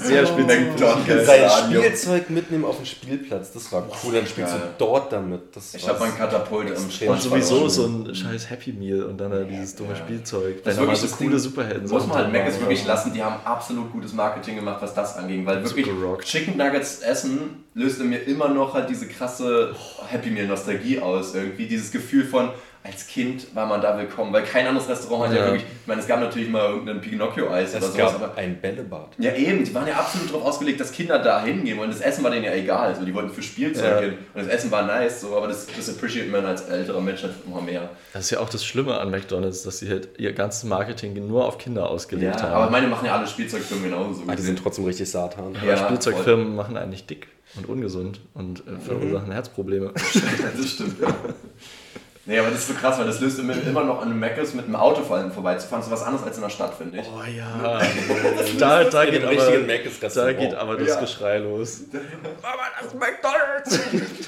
[0.00, 0.68] Sehr spezifisch.
[0.70, 1.26] McDonald's.
[1.26, 1.82] Sein Radio.
[1.82, 4.14] Spielzeug mitnehmen auf dem Spielplatz, das war cool.
[4.14, 5.40] Dann spielst du dort damit.
[5.56, 9.18] Das Ich habe mein Katapult am extrem Und sowieso so ein scheiß Happy Meal und
[9.18, 9.96] dann halt dieses dumme Ja.
[9.96, 10.62] Spielzeug.
[10.62, 13.44] Das mal wirklich so coole Ding- Superhelden Muss man halt Mac wirklich lassen, die haben
[13.44, 15.86] absolut gutes Marketing gemacht, was das anging, weil wirklich.
[16.24, 19.74] Chicken Nuggets essen löste mir immer noch halt diese krasse
[20.06, 22.50] Happy Meal Nostalgie aus irgendwie, dieses Gefühl von
[22.84, 25.46] als Kind war man da willkommen, weil kein anderes Restaurant hat ja, Ja.
[25.52, 29.08] wirklich, ich meine, es gab natürlich mal irgendein Pinocchio-Eis oder sowas, gab aber ein Bällebad.
[29.18, 32.24] ja eben, die waren ja absolut darauf ausgelegt, dass Kinder da hingehen und das Essen
[32.24, 34.00] war denen ja egal, so, die wollten für Spielzeug Ja.
[34.00, 37.22] hin und das Essen war nice, so, aber das, das appreciate man als älterer Mensch
[37.22, 37.90] halt immer mehr.
[38.12, 41.44] Das ist ja auch das Schlimme an McDonalds, dass sie halt ihr ganzes Marketing nur
[41.46, 42.52] auf Kinder ausgelegt Ja, haben.
[42.62, 44.22] aber meine machen ja alle Spielzeugfirmen genauso.
[44.26, 45.54] Ah, die sind trotzdem richtig Satan.
[45.56, 47.26] Aber Ja, Spielzeugfirmen machen eigentlich dick
[47.56, 49.92] und ungesund und äh, verursachen Herzprobleme.
[49.94, 51.08] das stimmt, ja.
[52.28, 54.52] Nee, aber das ist so krass, weil das löst immer, immer noch an einem Meckes
[54.52, 55.80] mit einem Auto vor allem vorbeizufahren.
[55.80, 57.06] Das ist was anderes als in der Stadt, finde ich.
[57.06, 57.80] Oh ja.
[58.58, 61.00] da, da, geht aber, da geht aber das Ja.
[61.00, 61.84] Geschrei los.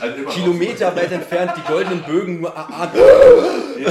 [0.01, 2.57] Halt immer noch Kilometer weit entfernt, die goldenen Bögen nur.
[2.57, 2.91] Ah, ah,
[3.79, 3.91] ja.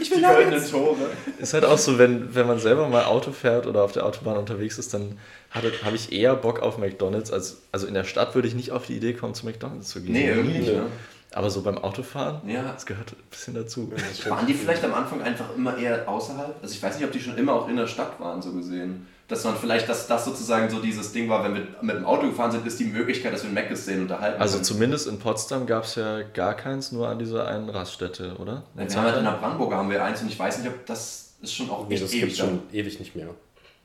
[0.00, 0.70] ich Die will goldenen Nuggets.
[0.72, 0.96] Tore.
[1.38, 4.36] Ist halt auch so, wenn, wenn man selber mal Auto fährt oder auf der Autobahn
[4.36, 5.16] unterwegs ist, dann
[5.52, 7.30] habe ich eher Bock auf McDonalds.
[7.30, 10.00] Als, also in der Stadt würde ich nicht auf die Idee kommen, zu McDonalds zu
[10.02, 10.12] gehen.
[10.12, 10.86] Nee, irgendwie nicht, ne?
[11.34, 12.62] Aber so beim Autofahren, Ja.
[12.72, 13.92] das gehört ein bisschen dazu.
[14.28, 16.56] Waren die vielleicht am Anfang einfach immer eher außerhalb?
[16.62, 19.06] Also ich weiß nicht, ob die schon immer auch in der Stadt waren, so gesehen.
[19.28, 22.26] Dass man vielleicht, dass das sozusagen so dieses Ding war, wenn wir mit dem Auto
[22.28, 24.64] gefahren sind, ist die Möglichkeit, dass wir einen Meckes sehen und unterhalten Also können.
[24.64, 28.62] zumindest in Potsdam gab es ja gar keins, nur an dieser einen Raststätte, oder?
[28.74, 30.86] Ja, wir haben halt in der Brandenburger haben wir eins und ich weiß nicht, ob
[30.86, 33.26] das ist schon auch Nee, echt das ewig gibt schon ewig nicht mehr.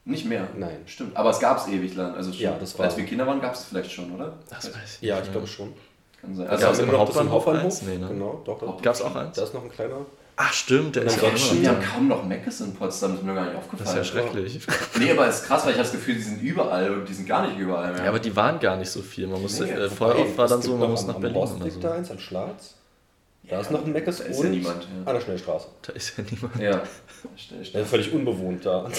[0.05, 0.47] Nicht mehr.
[0.57, 0.77] Nein.
[0.85, 1.15] Stimmt.
[1.17, 2.15] Aber es gab es ewig lang.
[2.15, 4.33] Also schon, Ja, das war- als wir Kinder waren, gab es vielleicht schon, oder?
[4.49, 5.73] Das weiß ich Ja, ich glaube schon.
[6.23, 6.47] Kann sein.
[6.47, 7.81] Also Also, im immer noch das im Hauptbahnhof?
[7.83, 8.07] Nee, ne?
[8.07, 8.59] Genau, doch.
[8.59, 8.81] doch.
[8.81, 9.35] Gab's auch eins?
[9.35, 9.97] Da ist noch ein kleiner.
[10.35, 11.85] Ach stimmt, der ist ja immer wir haben da.
[11.85, 14.01] kaum noch Meckes in Potsdam, das ist mir gar nicht Das aufgefallen.
[14.01, 14.59] ist ja schrecklich.
[14.99, 17.13] Nee, aber es ist krass, weil ich habe das Gefühl, die sind überall und die
[17.13, 18.01] sind gar nicht überall mehr.
[18.03, 19.27] Ja, aber die waren gar nicht so viel.
[19.27, 21.21] Man musste, Nee, äh, voll oft war Es dann so, man muss am- nach am
[21.21, 21.79] Berlin Horst oder so.
[21.79, 22.73] da eins, an Schlatz.
[23.43, 25.05] Da Ja, ist noch ein Meckes da ist ja niemand, ja.
[25.05, 25.67] an der Schnellstraße.
[25.83, 26.55] Da ist ja niemand.
[26.59, 26.81] ja.
[27.61, 28.89] Das ist völlig unbewohnt da.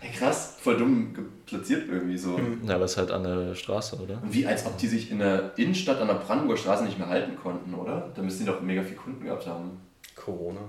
[0.00, 1.12] Hey, krass, voll dumm
[1.48, 2.38] platziert irgendwie so.
[2.66, 4.20] Ja, aber es ist halt an der Straße, oder?
[4.22, 7.08] Und wie als ob die sich in der Innenstadt an der Brandenburger Straße nicht mehr
[7.08, 8.10] halten konnten, oder?
[8.14, 9.80] Da müssten die doch mega viele Kunden gehabt haben.
[10.14, 10.60] Corona.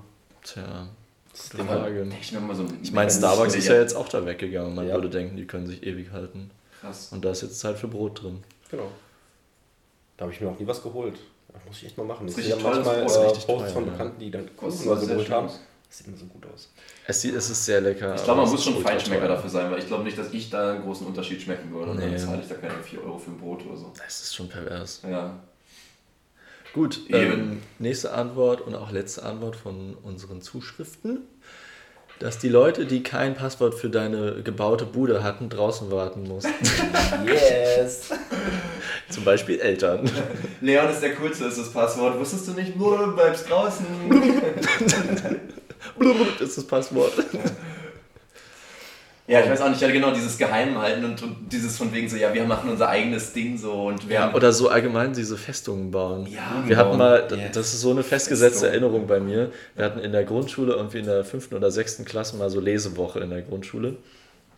[0.44, 0.88] Tja,
[1.32, 2.08] Das gute Ding Frage.
[2.22, 4.74] Ich so Ich meine, Starbucks ist ja jetzt auch da weggegangen.
[4.74, 4.96] Man Ja.
[4.96, 6.50] würde denken, die können sich ewig halten.
[6.82, 7.10] Krass.
[7.12, 8.42] Und da ist jetzt Zeit für Brot drin.
[8.72, 8.88] Genau.
[10.18, 11.16] Da habe ich mir auch nie was geholt.
[11.52, 12.28] Das muss ich echt mal machen.
[12.28, 13.92] Ich Das ist ja tolles manchmal Brot, äh, Posts von ja.
[13.92, 15.48] Bekannten, die dann oder so sehr geholt haben.
[15.48, 15.60] aus.
[15.90, 16.70] Das sieht immer so gut aus.
[17.08, 18.14] Es, sieht- es ist sehr lecker.
[18.16, 20.74] Ich glaube, man muss schon Feinschmecker dafür sein, weil ich glaube nicht, dass ich da
[20.74, 21.92] einen großen Unterschied schmecken würde.
[21.92, 22.12] Und Nee.
[22.12, 23.92] dann zahle ich da keine 4 Euro für ein Brot oder so.
[24.08, 25.02] Es ist schon pervers.
[25.10, 25.40] Ja.
[26.74, 27.18] Gut, Eben.
[27.34, 31.22] ähm, nächste Antwort und auch letzte Antwort von unseren Zuschriften.
[32.20, 36.52] dass die Leute, die kein Passwort für deine gebaute Bude hatten, draußen warten mussten.
[37.26, 38.10] Yes!
[39.10, 40.10] Zum Beispiel Eltern.
[40.60, 42.20] Leon ist der coolste, ist das Passwort.
[42.20, 42.76] Wusstest du nicht?
[42.76, 43.86] Nur du bleibst draußen.
[46.40, 47.14] Das ist das Passwort.
[49.28, 52.16] Ja, ich weiß auch nicht, ja genau dieses Geheimhalten und, und dieses von wegen so,
[52.18, 55.38] ja, wir machen unser eigenes Ding so und wir Ja, haben oder so allgemein diese
[55.38, 56.26] Festungen bauen.
[56.26, 56.98] Ja, wir hatten bauen.
[56.98, 57.52] mal, Yes.
[57.54, 58.70] das ist so eine festgesetzte Festung.
[58.72, 59.52] Erinnerung bei mir.
[59.76, 63.20] Wir hatten in der Grundschule, irgendwie in der fünften oder sechsten Klasse mal so Lesewoche
[63.20, 63.98] in der Grundschule.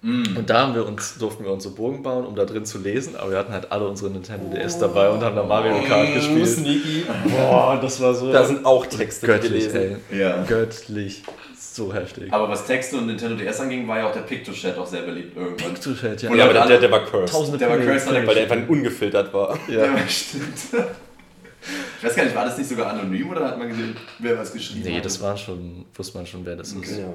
[0.03, 0.35] Mm.
[0.35, 2.79] Und da haben wir uns, durften wir uns so Bogen bauen, um da drin zu
[2.79, 6.11] lesen, aber wir hatten halt alle unsere Nintendo DS dabei und haben da Mario Kart
[6.13, 6.47] gespielt.
[6.47, 7.05] Sneaky.
[7.29, 10.01] Boah, das war so Da sind auch Texte göttlich, gelesen.
[10.09, 10.19] ey.
[10.19, 10.43] Ja.
[10.43, 11.23] Göttlich.
[11.55, 12.33] So heftig.
[12.33, 15.37] Aber was Texte und Nintendo DS anging, war ja auch der Picto-Chat auch sehr beliebt
[15.37, 15.73] irgendwann.
[15.73, 16.29] Picto-Chat, ja.
[16.29, 17.33] Wo Ja, aber der, alle- der war cursed.
[17.33, 19.57] Tausende Der war cursed, Weil der einfach ungefiltert war.
[19.69, 19.85] Ja.
[19.85, 20.57] Ja, stimmt.
[21.99, 24.51] Ich weiß gar nicht, war das nicht sogar anonym oder hat man gesehen, wer was
[24.51, 24.91] geschrieben hat?
[24.93, 26.97] Nee, das war schon, wusste man schon, wer das ist.
[26.97, 27.13] Ja.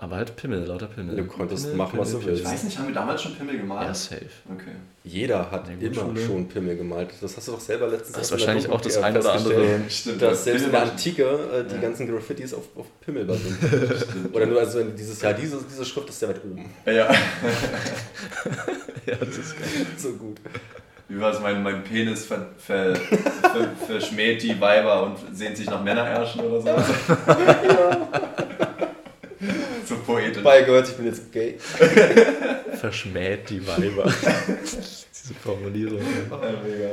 [0.00, 1.16] Aber halt Pimmel, lauter Pimmel.
[1.16, 2.44] Du konntest Pimmel, machen, was du Pimmel, willst.
[2.44, 3.88] Ich weiß nicht, haben wir damals schon Pimmel gemalt?
[3.88, 4.26] Ja, safe.
[4.48, 4.70] Okay.
[5.02, 6.26] Jeder hat In der immer Grundschule.
[6.28, 7.10] schon Pimmel gemalt.
[7.20, 9.80] Das hast du doch selber letztens Das ist wahrscheinlich auch das äh, ein oder andere.
[9.90, 10.22] Stimmt.
[10.22, 11.80] Dass selbst in der Pimmel- Antike äh, die Ja.
[11.80, 13.56] ganzen Graffitis auf, auf Pimmel basieren.
[14.32, 16.64] Oder nur also dieses Jahr, diese, diese Schrift ist sehr weit oben.
[16.86, 17.08] Ja.
[19.06, 19.68] Ja, das ist geil.
[19.96, 20.36] So gut.
[21.08, 21.40] Wie war es?
[21.40, 26.60] Mein, mein Penis ver, ver, ver, verschmäht die Weiber und sehnt sich nach Männerärschen oder
[26.60, 26.68] so.
[29.88, 30.42] So poetisch.
[30.42, 31.58] Bei gehört, ich bin jetzt gay.
[32.80, 34.04] Verschmäht die Weiber.
[34.62, 35.98] Diese Formulierung.
[36.30, 36.90] Ja, mega.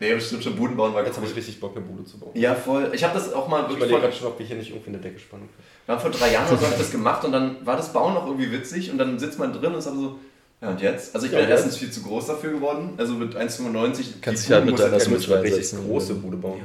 [0.00, 1.30] Nee, bestimmt schon Buden bauen war Jetzt habe cool.
[1.32, 2.30] ich richtig Bock, eine Bude zu bauen.
[2.34, 2.90] Ja, voll.
[2.94, 4.70] Ich habe das auch mal Ich wirklich überlege vor, gerade schon, ob wir hier nicht
[4.70, 5.66] irgendwie eine Decke spannen können.
[5.86, 8.14] wir haben vor drei Jahren oder so ich das gemacht und dann war das Bauen
[8.14, 10.18] noch irgendwie witzig und dann sitzt man drin und ist aber so,
[10.62, 11.14] ja und jetzt?
[11.14, 14.04] Also ich bin Ja, erstens viel zu groß dafür geworden, also mit 1,95.
[14.22, 16.60] Kannst dich halt Buden mit muss deiner ich- Ja, du eine richtig große Bude bauen.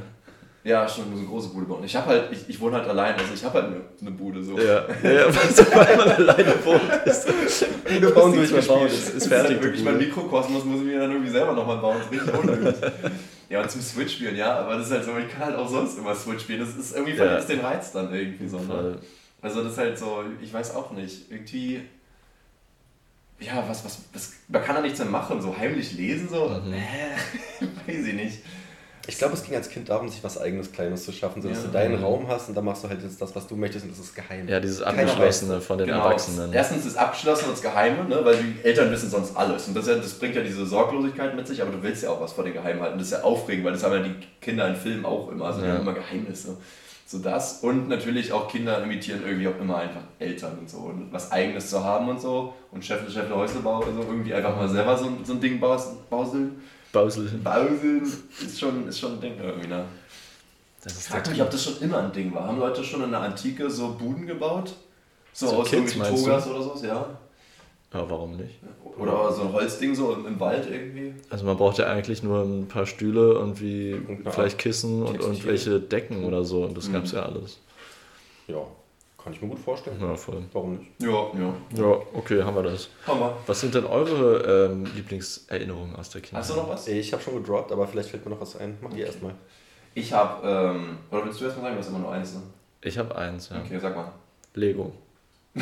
[0.65, 1.83] Ja, schon so eine große Bude bauen.
[1.83, 4.43] Ich habe halt, ich, ich wohne halt allein, also ich habe halt eine, eine Bude
[4.43, 4.57] so.
[4.57, 5.27] Ja, ja,
[5.75, 6.81] weil man alleine wohnt.
[7.05, 7.27] Ist,
[7.83, 8.87] Bude bauen durchgespielt.
[8.91, 9.51] ist, ist Das ist fertig.
[9.51, 9.97] halt wirklich mein.
[9.99, 11.97] Mikrokosmos, muss ich mir dann irgendwie selber nochmal bauen.
[11.99, 12.75] Das ist richtig unnötig.
[13.49, 15.69] ja, und zum Switch spielen, ja, aber das ist halt so, ich kann halt auch
[15.69, 16.61] sonst immer Switch spielen.
[16.61, 17.17] Das ist irgendwie Ja.
[17.17, 18.57] verliert es den Reiz dann irgendwie so.
[18.57, 18.97] Ne?
[19.43, 21.81] Also das ist halt so, ich weiß auch nicht, irgendwie,
[23.39, 26.73] ja, was, was, was man kann da nichts mehr machen, so heimlich lesen, so, Mhm.
[26.73, 28.39] äh, weiß ich nicht.
[29.07, 31.63] Ich glaube, es ging als Kind darum, sich was eigenes Kleines zu schaffen, sodass Ja.
[31.65, 33.91] du deinen Raum hast und dann machst du halt jetzt das, was du möchtest und
[33.91, 34.47] das ist geheim.
[34.47, 35.99] Ja, dieses Abgeschlossene von den Genau.
[36.05, 36.51] Erwachsenen.
[36.53, 38.19] Erstens ist abgeschlossen und das Geheime, ne?
[38.23, 39.67] weil die Eltern wissen sonst alles.
[39.67, 42.33] Und das, das bringt ja diese Sorglosigkeit mit sich, aber du willst ja auch was
[42.33, 42.97] vor den Geheimen halten.
[42.97, 45.45] Das ist ja aufregend, weil das haben ja die Kinder in Filmen auch immer.
[45.45, 45.73] Also die Ja.
[45.73, 46.57] haben immer Geheimnisse.
[47.07, 47.59] So das.
[47.61, 50.77] Und natürlich auch Kinder imitieren irgendwie auch immer einfach Eltern und so.
[50.77, 52.55] Und was Eigenes zu haben und so.
[52.71, 53.99] Und Scheffel, Scheffel, Häuslebau oder so.
[54.01, 56.59] Irgendwie einfach mal selber so, ein- so ein Ding baus- bauseln.
[56.95, 57.27] Bausel.
[57.43, 58.03] Bauseln
[58.45, 59.85] ist schon, ist schon ein Ding irgendwie, ne?
[60.83, 62.47] Das Ich ist frag der mich, ob das schon immer ein Ding war.
[62.47, 64.73] Haben Leute schon in der Antike so Buden gebaut?
[65.33, 65.99] So, So aus Kids, du?
[66.03, 67.05] Togas oder so, ja.
[67.93, 68.55] Ja, warum nicht?
[68.97, 71.13] Oder so ein Holzding so im, im Wald irgendwie.
[71.29, 73.99] Also man braucht ja eigentlich nur ein paar Stühle und wie
[74.29, 75.31] vielleicht Kissen und Textil.
[75.33, 76.93] irgendwelche Decken oder so und das Mhm.
[76.93, 77.57] gab's ja alles.
[78.47, 78.65] Ja,
[79.25, 79.97] kann ich mir gut vorstellen.
[79.99, 80.43] Ja, voll.
[80.53, 80.91] Warum nicht?
[80.99, 81.53] Ja, ja.
[81.75, 82.89] Ja, okay, haben wir das.
[83.07, 83.35] Hammer.
[83.47, 86.41] Was sind denn eure ähm, Lieblingserinnerungen aus der Kindheit?
[86.41, 86.87] Hast du noch was?
[86.87, 88.77] Ich habe schon gedroppt, aber vielleicht fällt mir noch was ein.
[88.81, 89.33] Mach die erstmal.
[89.95, 92.41] Ich hab, ähm, oder willst du erst mal sagen, du hast immer nur eins, ne?
[92.81, 93.59] Ich habe eins, ja.
[93.65, 94.11] Okay, sag mal.
[94.53, 94.93] Lego.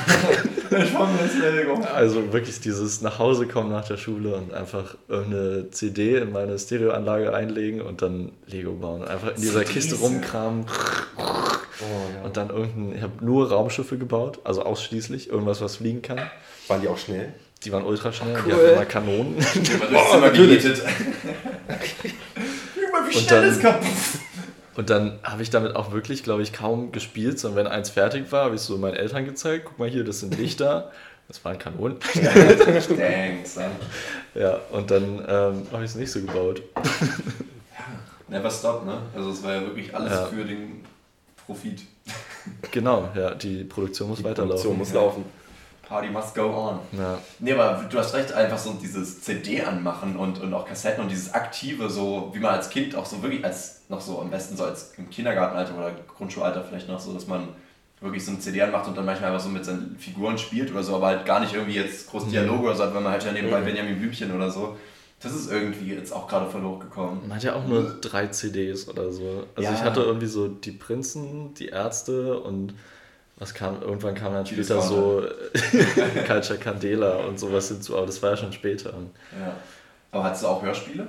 [0.76, 1.76] Ich mach mir das Lego.
[1.94, 6.58] Also wirklich dieses nach Hause kommen nach der Schule und einfach irgendeine CD in meine
[6.58, 9.04] Stereoanlage einlegen und dann Lego bauen.
[9.04, 10.66] Einfach in dieser Kiste rumkramen
[11.82, 12.96] Oh, und dann irgendein.
[12.98, 16.20] Ich habe nur Raumschiffe gebaut, also ausschließlich irgendwas, was fliegen kann.
[16.68, 17.34] Waren die auch schnell?
[17.64, 18.54] Die waren ultra schnell, die Cool.
[18.60, 19.36] hatten immer Kanonen.
[19.54, 20.64] Jemand Oh, ist immer natürlich.
[20.64, 20.86] gemietet.
[22.04, 23.88] Wie Und schnell dann- ist kaputt.
[24.76, 28.32] Und dann habe ich damit auch wirklich, glaube ich, kaum gespielt, sondern wenn eins fertig
[28.32, 30.92] war, habe ich so meinen Eltern gezeigt, guck mal hier, das sind Lichter,
[31.28, 31.98] das waren Kanonen.
[34.36, 36.62] Ja, und dann ähm, habe ich es nicht so gebaut.
[38.28, 38.98] Never stop, ne?
[39.16, 40.26] Also es war ja wirklich alles Ja.
[40.26, 40.84] für den
[41.46, 41.82] Profit.
[42.72, 44.50] Genau, ja, die Produktion muss Die weiterlaufen.
[44.50, 45.26] Produktion muss laufen.
[45.88, 46.80] Party must go on.
[46.98, 51.04] Ja, Nee, aber du hast recht, einfach so dieses CD anmachen und, und auch Kassetten
[51.04, 54.30] und dieses aktive, so wie man als Kind auch so wirklich als noch so am
[54.30, 57.50] besten so als im Kindergartenalter oder Grundschulalter vielleicht noch so, dass man
[58.02, 60.84] wirklich so eine CD anmacht und dann manchmal einfach so mit seinen Figuren spielt oder
[60.84, 63.32] so, aber halt gar nicht irgendwie jetzt groß Dialoge oder so weil man halt ja
[63.32, 63.66] nebenbei Mhm.
[63.66, 64.78] Benjamin Blümchen oder so.
[65.24, 67.22] Das ist irgendwie jetzt auch gerade voll hochgekommen.
[67.28, 69.46] man hat ja auch nur drei CDs oder so.
[69.56, 69.74] Also Ja.
[69.76, 72.74] ich hatte irgendwie so die Prinzen, die Ärzte und
[73.38, 75.24] was kam, irgendwann kam dann später so
[76.28, 78.92] Culture Candela und sowas hinzu, aber das war ja schon später.
[79.40, 79.56] Ja.
[80.12, 81.08] Aber hattest du auch Hörspiele?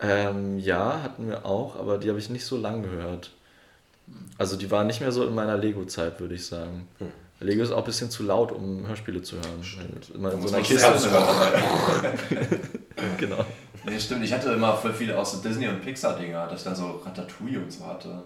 [0.00, 3.30] Ähm, ja, hatten wir auch, aber die habe ich nicht so lang gehört.
[4.36, 6.88] Also die waren nicht mehr so in meiner Lego-Zeit, würde ich sagen.
[6.98, 7.08] Hm.
[7.40, 9.62] Lego ist auch ein bisschen zu laut, um Hörspiele zu hören.
[9.62, 10.10] Stimmt.
[10.14, 10.92] Immer in so einer Kiste.
[13.18, 13.44] genau.
[13.86, 14.24] Nee, stimmt.
[14.24, 17.58] Ich hatte immer voll viele auch so Disney- und Pixar-Dinger, dass ich dann so Ratatouille
[17.58, 18.22] und so hatte.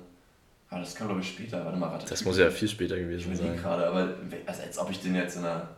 [0.70, 1.65] Aber das kam, glaube ich, später.
[1.65, 2.11] Warte mal, Ratatouille.
[2.11, 3.62] Das muss ja viel später Ich gewesen überlege sein.
[3.62, 4.09] gerade, aber
[4.47, 5.69] also als ob ich den jetzt in der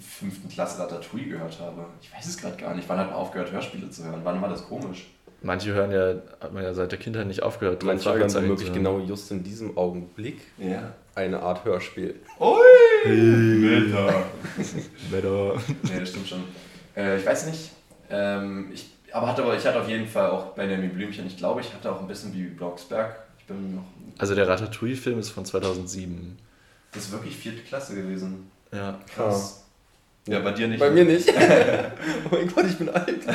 [0.00, 1.84] fünften Klasse Ratatouille gehört habe.
[2.00, 2.88] Ich weiß es gerade gar nicht.
[2.88, 4.20] Wann hat man aufgehört, Hörspiele zu hören?
[4.24, 5.06] Wann war das komisch?
[5.42, 7.82] Manche hören ja, hat man ja seit der Kindheit nicht aufgehört.
[7.82, 8.78] Manche hören womöglich hören.
[8.78, 10.94] genau just in diesem Augenblick Ja.
[11.14, 12.14] eine Art Hörspiel.
[12.40, 13.10] Ui!
[13.56, 14.22] Meta.
[15.10, 15.54] Better.
[15.82, 16.44] Nee, das stimmt schon.
[16.96, 17.70] Äh, ich weiß nicht.
[18.10, 21.26] Ähm, ich, aber hatte, ich hatte auf jeden Fall auch Benjamin Blümchen.
[21.26, 23.16] Ich glaube, ich hatte auch ein bisschen Bibi Blocksberg.
[23.38, 23.84] Ich bin noch.
[24.18, 26.38] Also der Ratatouille-Film ist von 2007.
[26.92, 28.50] Das ist wirklich vierte Klasse gewesen.
[28.72, 28.98] Ja.
[29.14, 29.64] Krass.
[30.26, 30.80] Ja, bei dir nicht.
[30.80, 30.94] Bei ne?
[30.94, 31.28] mir nicht.
[32.24, 33.26] oh mein Gott, ich bin alt.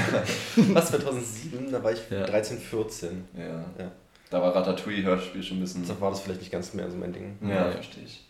[0.73, 1.71] Was, 2007?
[1.71, 2.25] Da war ich Ja.
[2.25, 3.25] 13, 14.
[3.37, 3.45] Ja.
[3.77, 3.91] Ja.
[4.31, 5.87] Da war Ratatouille-Hörspiel schon ein bisschen.
[5.87, 7.37] Da war das vielleicht nicht ganz mehr so mein Ding.
[7.41, 7.73] Ja, Nee.
[7.73, 8.25] verstehe ich.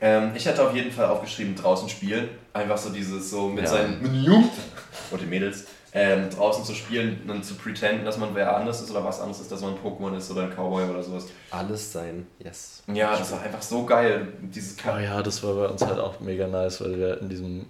[0.00, 2.28] Ähm, ich hatte auf jeden Fall aufgeschrieben, draußen spielen.
[2.52, 3.70] Einfach so dieses so mit Ja.
[3.70, 4.48] seinen mit Jungs
[5.10, 8.90] und den Mädels ähm, draußen zu spielen und zu pretenden, dass man wer anders ist
[8.92, 11.26] oder was anderes ist, dass man ein Pokémon ist oder ein Cowboy oder sowas.
[11.50, 12.26] Alles sein.
[12.38, 12.82] Yes.
[12.92, 14.28] Ja, das war einfach so geil.
[14.40, 17.66] Dieses Oh ja, das war bei uns halt auch mega nice, weil wir in diesem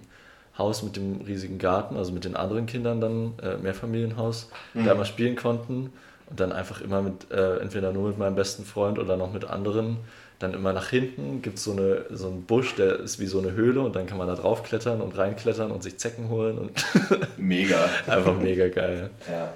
[0.57, 4.85] Haus mit dem riesigen Garten, also mit den anderen Kindern dann, äh, Mehrfamilienhaus, Mhm.
[4.85, 5.91] da mal spielen konnten
[6.29, 9.45] und dann einfach immer mit, äh, entweder nur mit meinem besten Freund oder noch mit
[9.45, 9.97] anderen,
[10.41, 13.51] dann immer nach hinten gibt so es so einen Busch, der ist wie so eine
[13.53, 16.71] Höhle und dann kann man da drauf klettern und reinklettern und sich Zecken holen und
[17.37, 17.77] mega.
[18.07, 19.09] einfach mega geil.
[19.29, 19.53] Ja.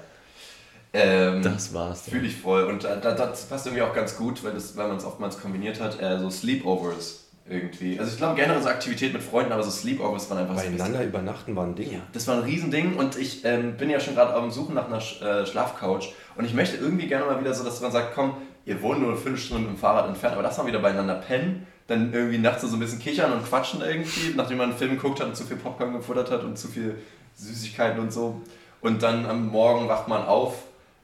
[0.92, 2.02] Ähm, Das war's.
[2.08, 2.64] Fühle ich voll.
[2.64, 5.40] Und da, da, das passt irgendwie auch ganz gut, weil, das- weil man es oftmals
[5.40, 7.98] kombiniert hat, äh, so Sleepovers irgendwie.
[7.98, 11.04] Also ich glaube generell so Aktivität mit Freunden, aber so Sleepovers waren einfach so Beieinander
[11.04, 11.92] übernachten war ein Ding.
[11.92, 14.86] Ja, das war ein Riesending und ich ähm, bin ja schon gerade am Suchen nach
[14.88, 18.14] einer Sch äh, Schlafcouch und ich möchte irgendwie gerne mal wieder so, dass man sagt,
[18.16, 18.34] komm,
[18.66, 22.12] ihr wohnt nur fünf Stunden im Fahrrad entfernt, aber lass mal wieder beieinander pennen, dann
[22.12, 25.28] irgendwie nachts so ein bisschen kichern und quatschen irgendwie, nachdem man einen Film geguckt hat
[25.28, 26.96] und zu viel Popcorn gefuttert hat und zu viel
[27.36, 28.42] Süßigkeiten und so
[28.80, 30.54] und dann am Morgen wacht man auf,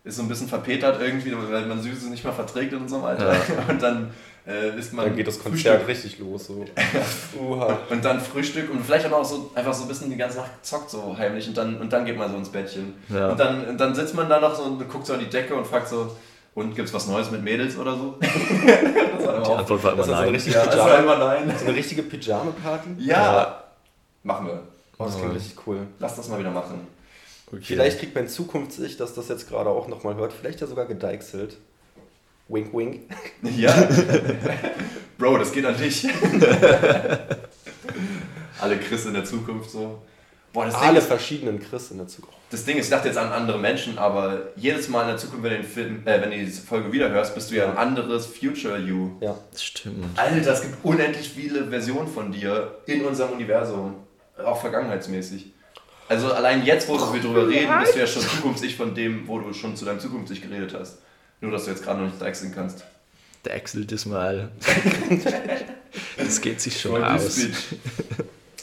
[0.04, 3.36] ist so ein bisschen verpetert irgendwie, weil man Süßes nicht mehr verträgt in unserem Alter
[3.68, 4.10] und dann
[4.46, 5.72] äh, ist man Dann geht das Frühstück.
[5.72, 6.46] Konzert richtig los.
[6.46, 6.64] So.
[7.40, 7.78] Uha.
[7.90, 10.90] Und dann Frühstück und vielleicht auch so einfach so ein bisschen die ganze Nacht zockt
[10.90, 12.94] so heimlich und dann, und dann geht man so ins Bettchen.
[13.08, 13.28] Ja.
[13.28, 15.54] Und, dann, und dann sitzt man da noch so und guckt so an die Decke
[15.54, 16.16] und fragt so,
[16.54, 18.16] und gibt's was Neues mit Mädels oder so?
[18.20, 18.30] das
[19.26, 20.34] war Die immer Antwort war immer nein.
[20.34, 21.54] ja, das war immer nein.
[21.58, 22.90] So eine richtige Pyjama-Party?
[22.98, 23.64] Ja,
[24.22, 24.62] machen wir.
[24.98, 25.86] Oh, das klingt richtig cool.
[25.98, 26.86] Lass das mal wieder machen.
[27.48, 27.62] Okay.
[27.62, 30.32] Vielleicht kriegt mein Zukunftssicht, dass das jetzt gerade auch nochmal hört.
[30.32, 31.56] Vielleicht ja sogar gedeichselt.
[32.48, 33.00] Wink, wink.
[33.56, 33.74] Ja.
[35.18, 36.06] Bro, das geht an dich.
[38.60, 40.02] Alle Chris in der Zukunft so.
[40.52, 42.36] Boah, das Ding Alle ist, verschiedenen Chris in der Zukunft.
[42.50, 45.42] Das Ding ist, ich dachte jetzt an andere Menschen, aber jedes Mal in der Zukunft,
[45.44, 47.78] wenn du, den Film, äh, wenn du diese Folge wieder hörst, bist du ja ein
[47.78, 49.12] anderes Future You.
[49.20, 49.38] Ja.
[49.50, 50.04] Das stimmt.
[50.16, 53.94] Alter, es gibt unendlich viele Versionen von dir in unserem Universum.
[54.44, 55.52] Auch vergangenheitsmäßig.
[56.08, 59.38] Also allein jetzt, wo wir drüber reden, bist du ja schon Zukunfts-Ich von dem, wo
[59.38, 60.98] du schon zu deinem Zukunfts-Ich geredet hast.
[61.40, 62.84] Nur, dass du jetzt gerade noch nicht wechseln kannst.
[63.46, 64.50] Der Axel diesmal.
[66.18, 67.40] das geht sich schon aus.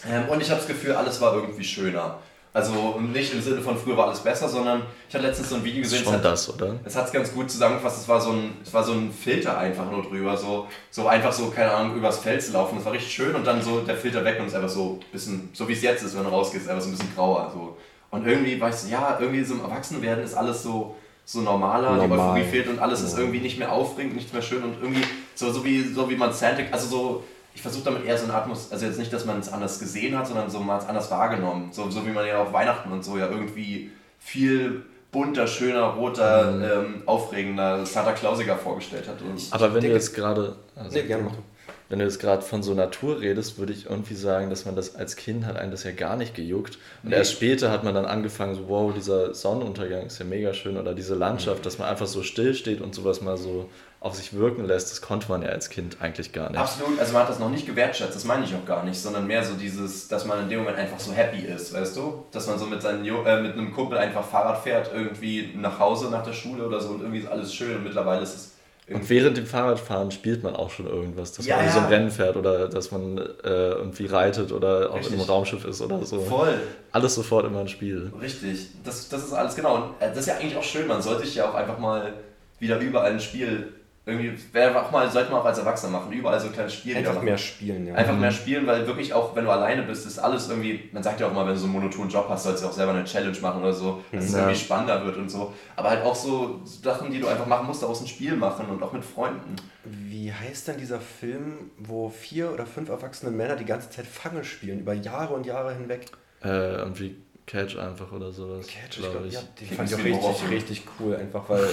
[0.09, 2.17] Die ähm, und ich habe das Gefühl, alles war irgendwie schöner.
[2.51, 5.63] Also nicht im Sinne von früher war alles besser, sondern ich hatte letztens so ein
[5.63, 6.75] Video gesehen, schon es hat- das, oder?
[6.83, 9.55] Es hat es ganz gut zusammengefasst, es war, so ein, es war so ein Filter
[9.57, 12.77] einfach nur drüber, so, so einfach so, keine Ahnung, übers Feld zu laufen.
[12.77, 14.99] Das war richtig schön und dann so der Filter weg und es ist einfach so
[14.99, 17.51] ein bisschen, so wie es jetzt ist, wenn du rausgehst, einfach so ein bisschen grauer.
[17.53, 17.77] So.
[18.09, 20.95] Und irgendwie weißt du, ja, irgendwie so im Erwachsenwerden ist alles so,
[21.25, 22.29] so normaler, die Normal.
[22.39, 25.03] Euphorie fehlt und alles ist irgendwie nicht mehr aufregend, nicht mehr schön und irgendwie
[25.35, 27.23] so, so wie, so wie man Santa, also so,
[27.55, 30.17] ich versuche damit eher so eine Atmos, also jetzt nicht, dass man es anders gesehen
[30.17, 31.69] hat, sondern so man es anders wahrgenommen.
[31.71, 36.51] So, so wie man ja auf Weihnachten und so ja irgendwie viel bunter, schöner, roter,
[36.51, 36.63] Mhm.
[36.63, 39.21] ähm, aufregender Santa Clausiger vorgestellt hat.
[39.21, 40.55] Und Aber wenn du jetzt gerade.
[40.75, 41.43] Also, Nee, gerne machen.
[41.89, 44.95] Wenn du jetzt gerade von so Natur redest, würde ich irgendwie sagen, dass man das
[44.95, 46.77] als Kind hat einen das ja gar nicht gejuckt.
[47.01, 47.15] Und Nee.
[47.15, 50.93] erst später hat man dann angefangen, so, wow, dieser Sonnenuntergang ist ja mega schön oder
[50.93, 51.19] diese Mhm.
[51.21, 53.67] Landschaft, dass man einfach so still steht und sowas mal so
[54.01, 56.59] auf sich wirken lässt, das konnte man ja als Kind eigentlich gar nicht.
[56.59, 59.27] Absolut, also man hat das noch nicht gewertschätzt, das meine ich auch gar nicht, sondern
[59.27, 62.23] mehr so dieses, dass man in dem Moment einfach so happy ist, weißt du?
[62.31, 66.09] Dass man so mit, seinen, äh, mit einem Kumpel einfach Fahrrad fährt, irgendwie nach Hause
[66.09, 68.51] nach der Schule oder so und irgendwie ist alles schön und mittlerweile ist es
[68.95, 71.71] Und während dem Fahrradfahren spielt man auch schon irgendwas, dass Ja, man ja.
[71.73, 75.29] so ein Rennen fährt oder dass man äh, irgendwie reitet oder auch in einem Richtig.
[75.29, 76.21] Raumschiff ist oder so.
[76.21, 76.57] Voll.
[76.93, 78.13] Alles sofort immer ein Spiel.
[78.21, 79.75] Richtig, das, das ist alles genau.
[79.75, 82.13] Und äh, das ist ja eigentlich auch schön, man sollte sich ja auch einfach mal
[82.59, 83.73] wieder überall ein Spiel
[84.09, 86.97] irgendwie, wäre einfach mal, sollte man auch als Erwachsener machen, überall so ein kleines Spiel
[86.97, 87.25] Einfach machen.
[87.25, 87.95] mehr spielen, ja.
[87.95, 91.19] Einfach mehr spielen, weil wirklich auch, wenn du alleine bist, ist alles irgendwie, man sagt
[91.19, 93.03] ja auch mal, wenn du so einen monotonen Job hast, sollst du auch selber eine
[93.05, 94.39] Challenge machen oder so, dass es Ja.
[94.39, 95.53] irgendwie spannender wird und so.
[95.75, 98.81] Aber halt auch so Sachen, die du einfach machen musst, daraus ein Spiel machen und
[98.83, 99.55] auch mit Freunden.
[99.85, 104.05] Wie wie heißt denn dieser Film, wo vier oder fünf erwachsene Männer die ganze Zeit
[104.05, 106.05] Fange spielen, über Jahre und Jahre hinweg?
[106.43, 107.15] Äh, irgendwie
[107.49, 108.67] Catch einfach oder sowas.
[108.67, 109.33] Catch, ich glaube glaub, ich.
[109.33, 111.67] ja, die Klingt fand ich auch richtig, richtig cool, einfach weil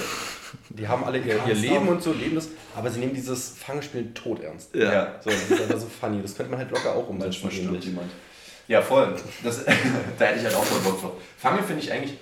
[0.70, 4.14] die haben alle ihr, ihr Leben und so, leben das, aber sie nehmen dieses Fangespielen
[4.14, 4.74] tot ernst.
[4.74, 5.20] Ja.
[5.22, 6.22] So, das ist einfach so funny.
[6.22, 7.40] Das könnte man halt locker auch umsetzen.
[7.42, 8.10] Manchmal stimmt jemand.
[8.68, 9.16] Ja, voll.
[9.44, 9.64] Das,
[10.18, 11.12] da hätte ich halt auch voll Bock drauf.
[11.36, 12.14] Fange finde ich eigentlich,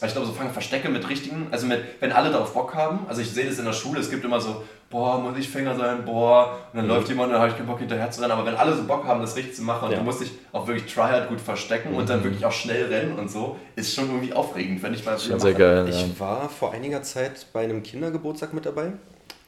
[0.00, 3.06] also ich glaube, so Fange Verstecke mit richtigen, also mit, wenn alle darauf Bock haben,
[3.06, 4.64] also ich sehe das in der Schule, es gibt immer so,
[4.94, 7.80] boah, muss ich Fänger sein, boah, und dann läuft jemand, dann habe ich keinen Bock
[7.80, 9.98] hinterher zu rennen, aber wenn alle so Bock haben, das richtig zu machen und Ja.
[9.98, 13.28] du musst dich auch wirklich tryhard gut verstecken und dann wirklich auch schnell rennen und
[13.28, 15.88] so, ist schon irgendwie aufregend, wenn ich mal Schon sehr geil.
[15.90, 15.96] Ja.
[15.96, 18.92] Ich war vor einiger Zeit bei einem Kindergeburtstag mit dabei.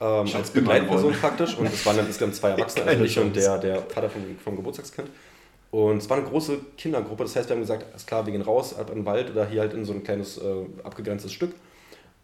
[0.00, 1.56] Ähm, Ich als Begleitperson praktisch.
[1.56, 4.56] Und es waren dann insgesamt zwei Erwachsene, also ich und der, der Vater vom, vom
[4.56, 5.08] Geburtstagskind.
[5.70, 7.22] Und es war eine große Kindergruppe.
[7.22, 9.46] Das heißt, wir haben gesagt, ist klar, wir gehen raus, ab in den Wald oder
[9.46, 10.42] hier halt in so ein kleines äh,
[10.82, 11.52] abgegrenztes Stück.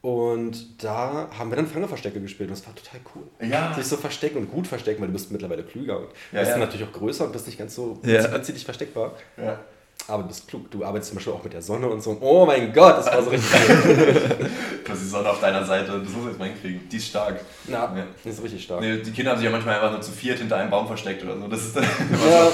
[0.03, 3.23] Und da haben wir dann Fangeverstecke gespielt und das war total cool.
[3.49, 3.73] Ja.
[3.73, 6.59] Sich so verstecken und gut verstecken, weil du bist mittlerweile klüger und Ja, bist ja.
[6.59, 8.33] natürlich auch größer und bist nicht ganz so Ja.
[8.35, 9.13] witzig versteckbar.
[9.37, 9.61] Ja.
[10.09, 10.69] Aber du bist klug.
[10.73, 12.19] Du arbeitest zum Beispiel auch mit der Sonne und so.
[12.21, 13.49] Oh mein Gott, das war so richtig
[13.87, 14.27] cool.
[14.85, 16.89] Du hast die Sonne auf deiner Seite, das muss ich jetzt mal hinkriegen.
[16.91, 17.41] Die ist stark.
[17.69, 18.05] Na, Ja.
[18.25, 18.81] das ist richtig stark.
[18.81, 21.23] Nee, die Kinder haben sich ja manchmal einfach nur zu viert hinter einem Baum versteckt
[21.23, 21.47] oder so.
[21.47, 21.85] Das ist dann
[22.29, 22.51] Ja.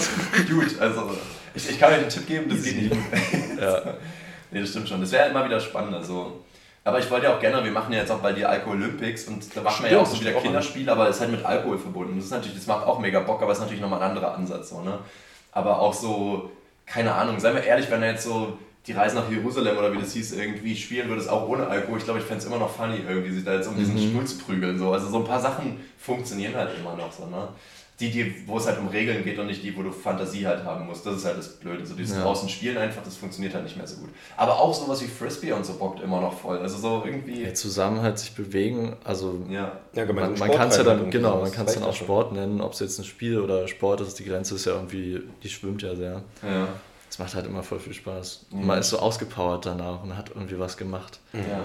[0.54, 0.78] gut.
[0.78, 1.10] Also,
[1.54, 2.96] ich, ich kann euch einen Tipp geben, das geht nicht.
[3.58, 3.94] Ja.
[4.50, 5.00] Nee, das stimmt schon.
[5.00, 5.94] Das wäre immer wieder spannend.
[5.94, 6.40] Also.
[6.88, 9.54] Aber ich wollte ja auch gerne, wir machen ja jetzt auch bald die Alkoholympics und
[9.54, 10.42] da machen wir ja auch so wieder an.
[10.42, 12.16] Kinderspiele, aber es ist halt mit Alkohol verbunden.
[12.16, 14.34] Das ist natürlich, das macht auch mega Bock, aber es ist natürlich nochmal ein anderer
[14.34, 14.70] Ansatz.
[14.70, 14.98] So, ne?
[15.52, 16.50] Aber auch so,
[16.86, 18.56] keine Ahnung, seien wir ehrlich, wenn er jetzt so
[18.86, 21.98] die Reise nach Jerusalem oder wie das hieß, irgendwie spielen würde, es auch ohne Alkohol.
[21.98, 24.12] Ich glaube, ich fände es immer noch funny, irgendwie sich da jetzt um diesen Mhm.
[24.12, 24.78] Schmutz prügeln.
[24.78, 24.90] So.
[24.90, 27.26] Also so ein paar Sachen funktionieren halt immer noch so.
[27.26, 27.48] Ne?
[28.00, 30.62] Die, die, wo es halt um Regeln geht und nicht die, wo du Fantasie halt
[30.62, 31.04] haben musst.
[31.04, 31.84] Das ist halt das Blöde.
[31.84, 32.22] So dieses Ja.
[32.22, 34.10] draußen spielen einfach, das funktioniert halt nicht mehr so gut.
[34.36, 36.58] Aber auch sowas wie Frisbee und so bockt immer noch voll.
[36.58, 37.42] Also so irgendwie.
[37.42, 39.72] Ja, zusammen halt sich bewegen, also Ja.
[39.94, 42.60] Ja, man, man kann es ja dann, genau, man kann es dann auch Sport nennen,
[42.60, 45.82] ob es jetzt ein Spiel oder Sport ist, die Grenze ist ja irgendwie, die schwimmt
[45.82, 46.22] ja sehr.
[46.42, 46.68] Ja.
[47.10, 48.46] Es macht halt immer voll viel Spaß.
[48.50, 48.60] Mhm.
[48.60, 51.18] Und man ist so ausgepowert danach und hat irgendwie was gemacht.
[51.32, 51.40] Mhm.
[51.40, 51.60] Ja.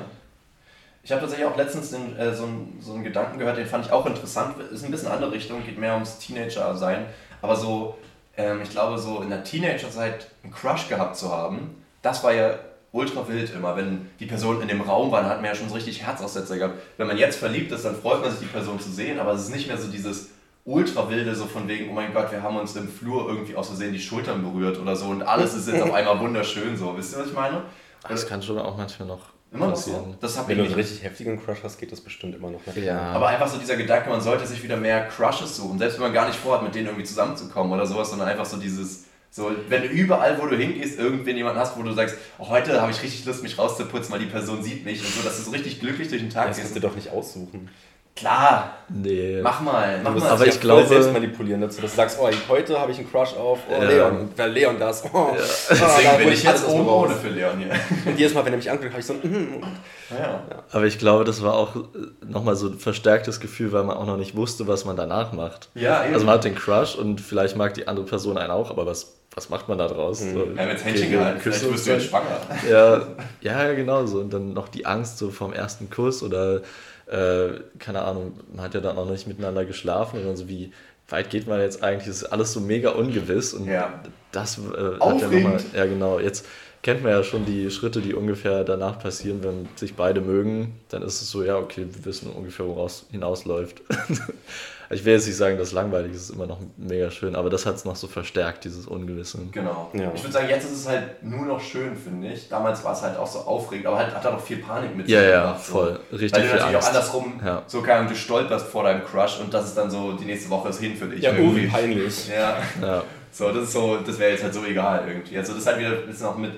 [1.06, 3.86] Ich habe tatsächlich auch letztens den, äh, so, einen, so einen Gedanken gehört, den fand
[3.86, 4.56] ich auch interessant.
[4.72, 7.06] Ist ein bisschen andere Richtung, geht mehr ums Teenager-Sein.
[7.42, 7.98] Aber so,
[8.38, 12.58] ähm, ich glaube, so in der Teenagerzeit einen Crush gehabt zu haben, das war ja
[12.94, 13.76] ultra wild immer.
[13.76, 16.58] Wenn die Person in dem Raum war, dann hat man ja schon so richtig Herzaussetzer
[16.58, 16.76] gehabt.
[16.96, 19.42] Wenn man jetzt verliebt ist, dann freut man sich, die Person zu sehen, aber es
[19.42, 20.30] ist nicht mehr so dieses
[20.64, 23.68] ultra wilde, so von wegen, oh mein Gott, wir haben uns im Flur irgendwie aus
[23.68, 26.96] Versehen die Schultern berührt oder so und alles ist jetzt auf einmal wunderschön so.
[26.96, 27.64] Wisst ihr, was ich meine?
[28.08, 30.04] Das kann schon auch manchmal noch Immer noch passieren.
[30.12, 30.16] so.
[30.20, 30.78] Das hab Wenn du einen nicht.
[30.80, 32.60] richtig heftigen Crush hast, geht das bestimmt immer noch.
[32.76, 33.00] Ja.
[33.14, 36.14] Aber einfach so dieser Gedanke, man sollte sich wieder mehr Crushes suchen, selbst wenn man
[36.14, 39.82] gar nicht vorhat, mit denen irgendwie zusammenzukommen oder sowas, sondern einfach so dieses, so, wenn
[39.84, 43.02] du überall, wo du hingehst, irgendwen jemanden hast, wo du sagst, oh, heute habe ich
[43.02, 45.80] richtig Lust, mich rauszuputzen, weil die Person sieht mich und so, dass du so richtig
[45.80, 46.84] glücklich durch den Tag Das kannst gehst.
[46.84, 47.70] du doch nicht aussuchen.
[48.16, 49.40] Klar, Nee.
[49.42, 50.30] mach mal, mach mal.
[50.30, 53.10] aber ich ja glaube- selbst manipulieren dazu, dass du sagst, oh, heute habe ich einen
[53.12, 53.90] Crush auf oh, Ja.
[53.90, 54.20] Leon.
[54.20, 55.04] Und wer Leon das?
[55.12, 57.72] Oh, Deswegen da bin ich jetzt oben ohne für Leon hier.
[58.06, 59.64] Und jedes Mal, wenn er mich anguckt, habe ich so ein mhm.
[60.12, 60.44] Ja.
[60.72, 61.76] Aber ich glaube, das war auch
[62.24, 65.70] nochmal so ein verstärktes Gefühl, weil man auch noch nicht wusste, was man danach macht.
[65.74, 66.14] Ja, eben.
[66.14, 69.16] Also man hat den Crush und vielleicht mag die andere Person einen auch, aber was,
[69.34, 70.20] was macht man da draus?
[70.20, 70.56] So, Mhm.
[70.56, 72.38] Ja, mit Händchen gehalten, vielleicht wirst du jetzt schwanger.
[72.70, 73.02] Ja,
[73.42, 74.20] ja, genau so.
[74.20, 76.62] Und dann noch die Angst so vom ersten Kuss oder,
[77.08, 80.48] äh, keine Ahnung, man hat ja dann auch noch nicht miteinander geschlafen und dann so
[80.48, 80.72] wie
[81.10, 82.08] weit geht man jetzt eigentlich?
[82.08, 84.02] Das ist alles so mega ungewiss und Ja.
[84.32, 86.46] das äh, hat ja nochmal, ja genau, jetzt
[86.84, 91.02] kennt man ja schon die Schritte, die ungefähr danach passieren, wenn sich beide mögen, dann
[91.02, 93.82] ist es so, ja, okay, wir wissen ungefähr, woraus hinausläuft.
[94.90, 97.76] ich will jetzt nicht sagen, das langweilig ist, immer noch mega schön, aber das hat
[97.76, 99.40] es noch so verstärkt, dieses Ungewisse.
[99.52, 99.90] Genau.
[99.94, 100.12] Ja.
[100.14, 102.50] Ich würde sagen, jetzt ist es halt nur noch schön, finde ich.
[102.50, 105.08] Damals war es halt auch so aufregend, aber halt, hat er noch viel Panik mit
[105.08, 105.72] Ja, sich ja, so.
[105.74, 106.00] voll.
[106.12, 106.88] Richtig Weil du viel natürlich auch Angst.
[106.90, 107.64] andersrum, Ja.
[107.66, 110.68] so Ahnung, du stolperst vor deinem Crush und das ist dann so, die nächste Woche
[110.70, 111.22] ist hin für dich.
[111.24, 111.64] Ja, irgendwie.
[111.64, 112.28] wie peinlich.
[112.28, 113.04] Ja, Ja.
[113.34, 115.38] So, das ist so, das wäre jetzt halt so egal irgendwie.
[115.38, 116.52] Also das ist halt wieder, ist auch mit,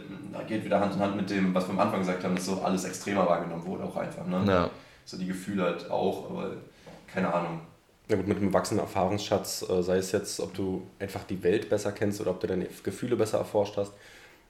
[0.45, 2.61] geht wieder Hand in Hand mit dem, was wir am Anfang gesagt haben, dass so
[2.61, 4.43] alles extremer wahrgenommen wurde auch einfach, ne?
[4.45, 4.69] Ja.
[5.06, 6.52] So die Gefühle halt auch, aber
[7.07, 7.61] keine Ahnung.
[8.10, 11.69] Ja gut, mit einem wachsenden Erfahrungsschatz, äh, sei es jetzt, ob du einfach die Welt
[11.69, 13.93] besser kennst oder ob du deine Gefühle besser erforscht hast,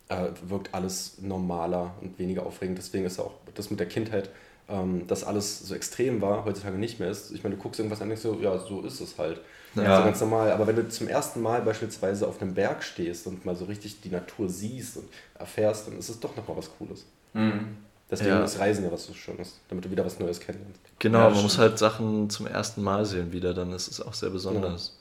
[0.09, 2.79] äh, wirkt alles normaler und weniger aufregend.
[2.79, 4.31] Deswegen ist auch das mit der Kindheit,
[4.67, 7.31] ähm, dass alles so extrem war, heutzutage nicht mehr ist.
[7.31, 9.41] Ich meine, du guckst irgendwas an und denkst so, ja, so ist es halt.
[9.83, 9.97] Ja.
[9.97, 10.51] So ganz normal.
[10.51, 14.01] Aber wenn du zum ersten Mal beispielsweise auf einem Berg stehst und mal so richtig
[14.01, 15.05] die Natur siehst und
[15.37, 17.05] erfährst, dann ist es doch nochmal was Cooles.
[17.33, 17.77] Mhm.
[18.09, 18.43] Deswegen Ja.
[18.43, 20.79] ist Reisen ja was so Schönes, damit du wieder was Neues kennenlernst.
[20.99, 21.43] Genau, Ja, man stimmt.
[21.43, 24.95] muss halt Sachen zum ersten Mal sehen wieder, dann ist es auch sehr besonders.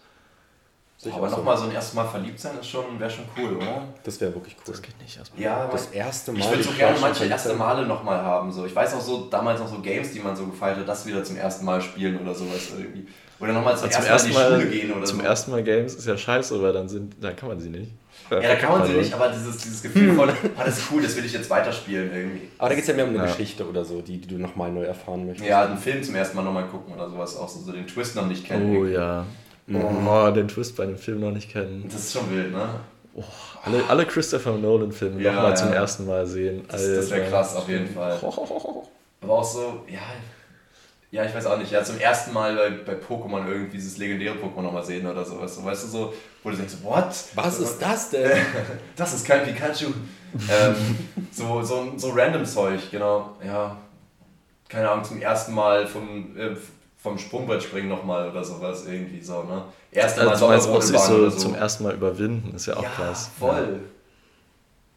[0.96, 3.56] Sehe ich aber nochmal so ein erstes Mal verliebt sein ist schon, wäre schon cool,
[3.56, 3.82] oder?
[4.04, 4.62] Das wäre wirklich cool.
[4.72, 5.42] Das geht nicht erstmal.
[5.42, 6.38] Ja, Das erste Mal.
[6.38, 7.52] Ich würde so gerne manche erste.
[7.54, 8.50] Male nochmal haben.
[8.52, 8.64] So.
[8.64, 11.22] Ich weiß auch so, damals noch so Games, die man so gefeiert hat, das wieder
[11.24, 13.06] zum ersten Mal spielen oder sowas irgendwie.
[13.40, 15.24] Oder nochmal zum, zum ersten Mal in die Schule gehen oder zum so.
[15.24, 17.90] ersten Mal Games ist ja scheiße, weil dann sind, dann kann man sie nicht.
[18.30, 20.84] ja, da kann man sie Also, nicht, aber dieses, dieses Gefühl von, ah, das ist
[20.92, 22.48] cool, das will ich jetzt weiterspielen irgendwie.
[22.58, 23.26] Aber da geht es ja mehr um eine Ja.
[23.26, 25.48] Geschichte oder so, die, die du nochmal neu erfahren möchtest.
[25.48, 28.14] Ja, einen Film zum ersten Mal nochmal gucken oder sowas, auch so, so den Twist
[28.16, 28.76] noch nicht kennen.
[28.76, 29.26] Oh ja.
[29.68, 31.84] Oh, den Twist bei dem Film noch nicht kennen.
[31.90, 32.68] Das ist schon wild, ne?
[33.64, 35.56] Alle, alle Christopher Nolan-Filme Ja, nochmal ja.
[35.56, 36.64] zum ersten Mal sehen.
[36.68, 38.18] Das, das wäre krass, auf jeden Fall.
[39.20, 40.00] Aber auch so, ja,
[41.14, 44.34] ja, ich weiß auch nicht, ja, zum ersten Mal bei, bei Pokémon irgendwie dieses legendäre
[44.34, 45.54] Pokémon nochmal sehen oder sowas.
[45.54, 46.12] So, weißt du, so,
[46.42, 47.14] wo du denkst, what?
[47.36, 48.32] Was ist das denn?
[48.96, 49.92] Das ist kein Pikachu.
[50.50, 50.74] ähm,
[51.30, 53.36] so, so, so random Zeug, genau.
[53.46, 53.76] Ja,
[54.68, 56.56] keine Ahnung, zum ersten Mal vom, äh,
[57.00, 59.62] vom Sprungbrett springen nochmal oder sowas irgendwie so, ne?
[59.92, 60.48] Erste Mal Also,
[60.80, 61.38] so oder so.
[61.38, 63.30] zum ersten Mal überwinden, ist ja auch ja, krass.
[63.38, 63.80] voll.
[63.80, 63.93] Ja,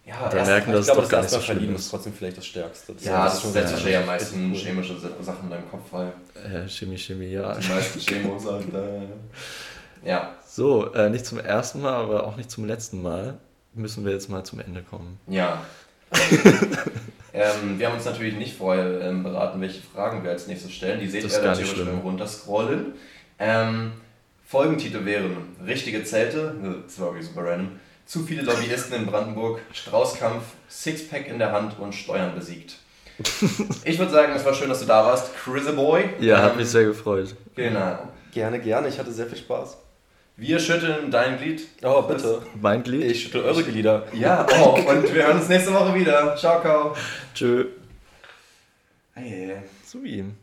[0.08, 1.82] Da erst- merken, dass ich glaube, es doch gar nicht so schlimm ist.
[1.82, 2.94] ist trotzdem vielleicht das Stärkste.
[3.02, 4.58] ja, das schon setzt sehr- wahrscheinlich am meisten cool.
[4.58, 6.12] chemische Sachen in deinem Kopf frei.
[6.36, 7.54] Äh, Chemie, Chemie, ja.
[7.56, 12.50] Die meisten Chemos und, äh, ja, So, äh, nicht zum ersten Mal, aber auch nicht
[12.50, 13.38] zum letzten Mal
[13.74, 15.20] müssen wir jetzt mal zum Ende kommen.
[15.28, 15.62] ja.
[17.34, 21.00] ähm, wir haben uns natürlich nicht vorher ähm, beraten, welche Fragen wir als nächstes stellen.
[21.00, 22.94] Die seht Das ihr natürlich beim Runterscrollen.
[23.40, 23.92] Ähm,
[24.46, 25.36] Folgentitel wären
[25.66, 27.72] Richtige Zelte, ne, das war wirklich super random,
[28.08, 32.78] zu viele Lobbyisten in Brandenburg, Straußkampf, Sixpack in der Hand und Steuern besiegt.
[33.84, 36.10] Ich würde sagen, es war schön, dass du da warst, Chris Boy.
[36.20, 37.36] Ja, hat Ähm, mich sehr gefreut.
[37.56, 38.00] Genau.
[38.34, 38.88] Gerne, gerne.
[38.90, 39.78] Ich hatte sehr viel Spaß.
[40.36, 41.68] Wir schütteln dein Glied.
[41.84, 42.44] Oh, bitte.
[42.62, 43.04] Mein Glied?
[43.12, 44.06] Ich schüttel eure Glieder.
[44.14, 46.36] Ja, oh, und wir hören uns nächste Woche wieder.
[46.36, 46.96] Ciao, ciao.
[47.34, 47.66] Tschö.
[49.14, 49.54] Hey.
[49.84, 50.36] Zu ihm.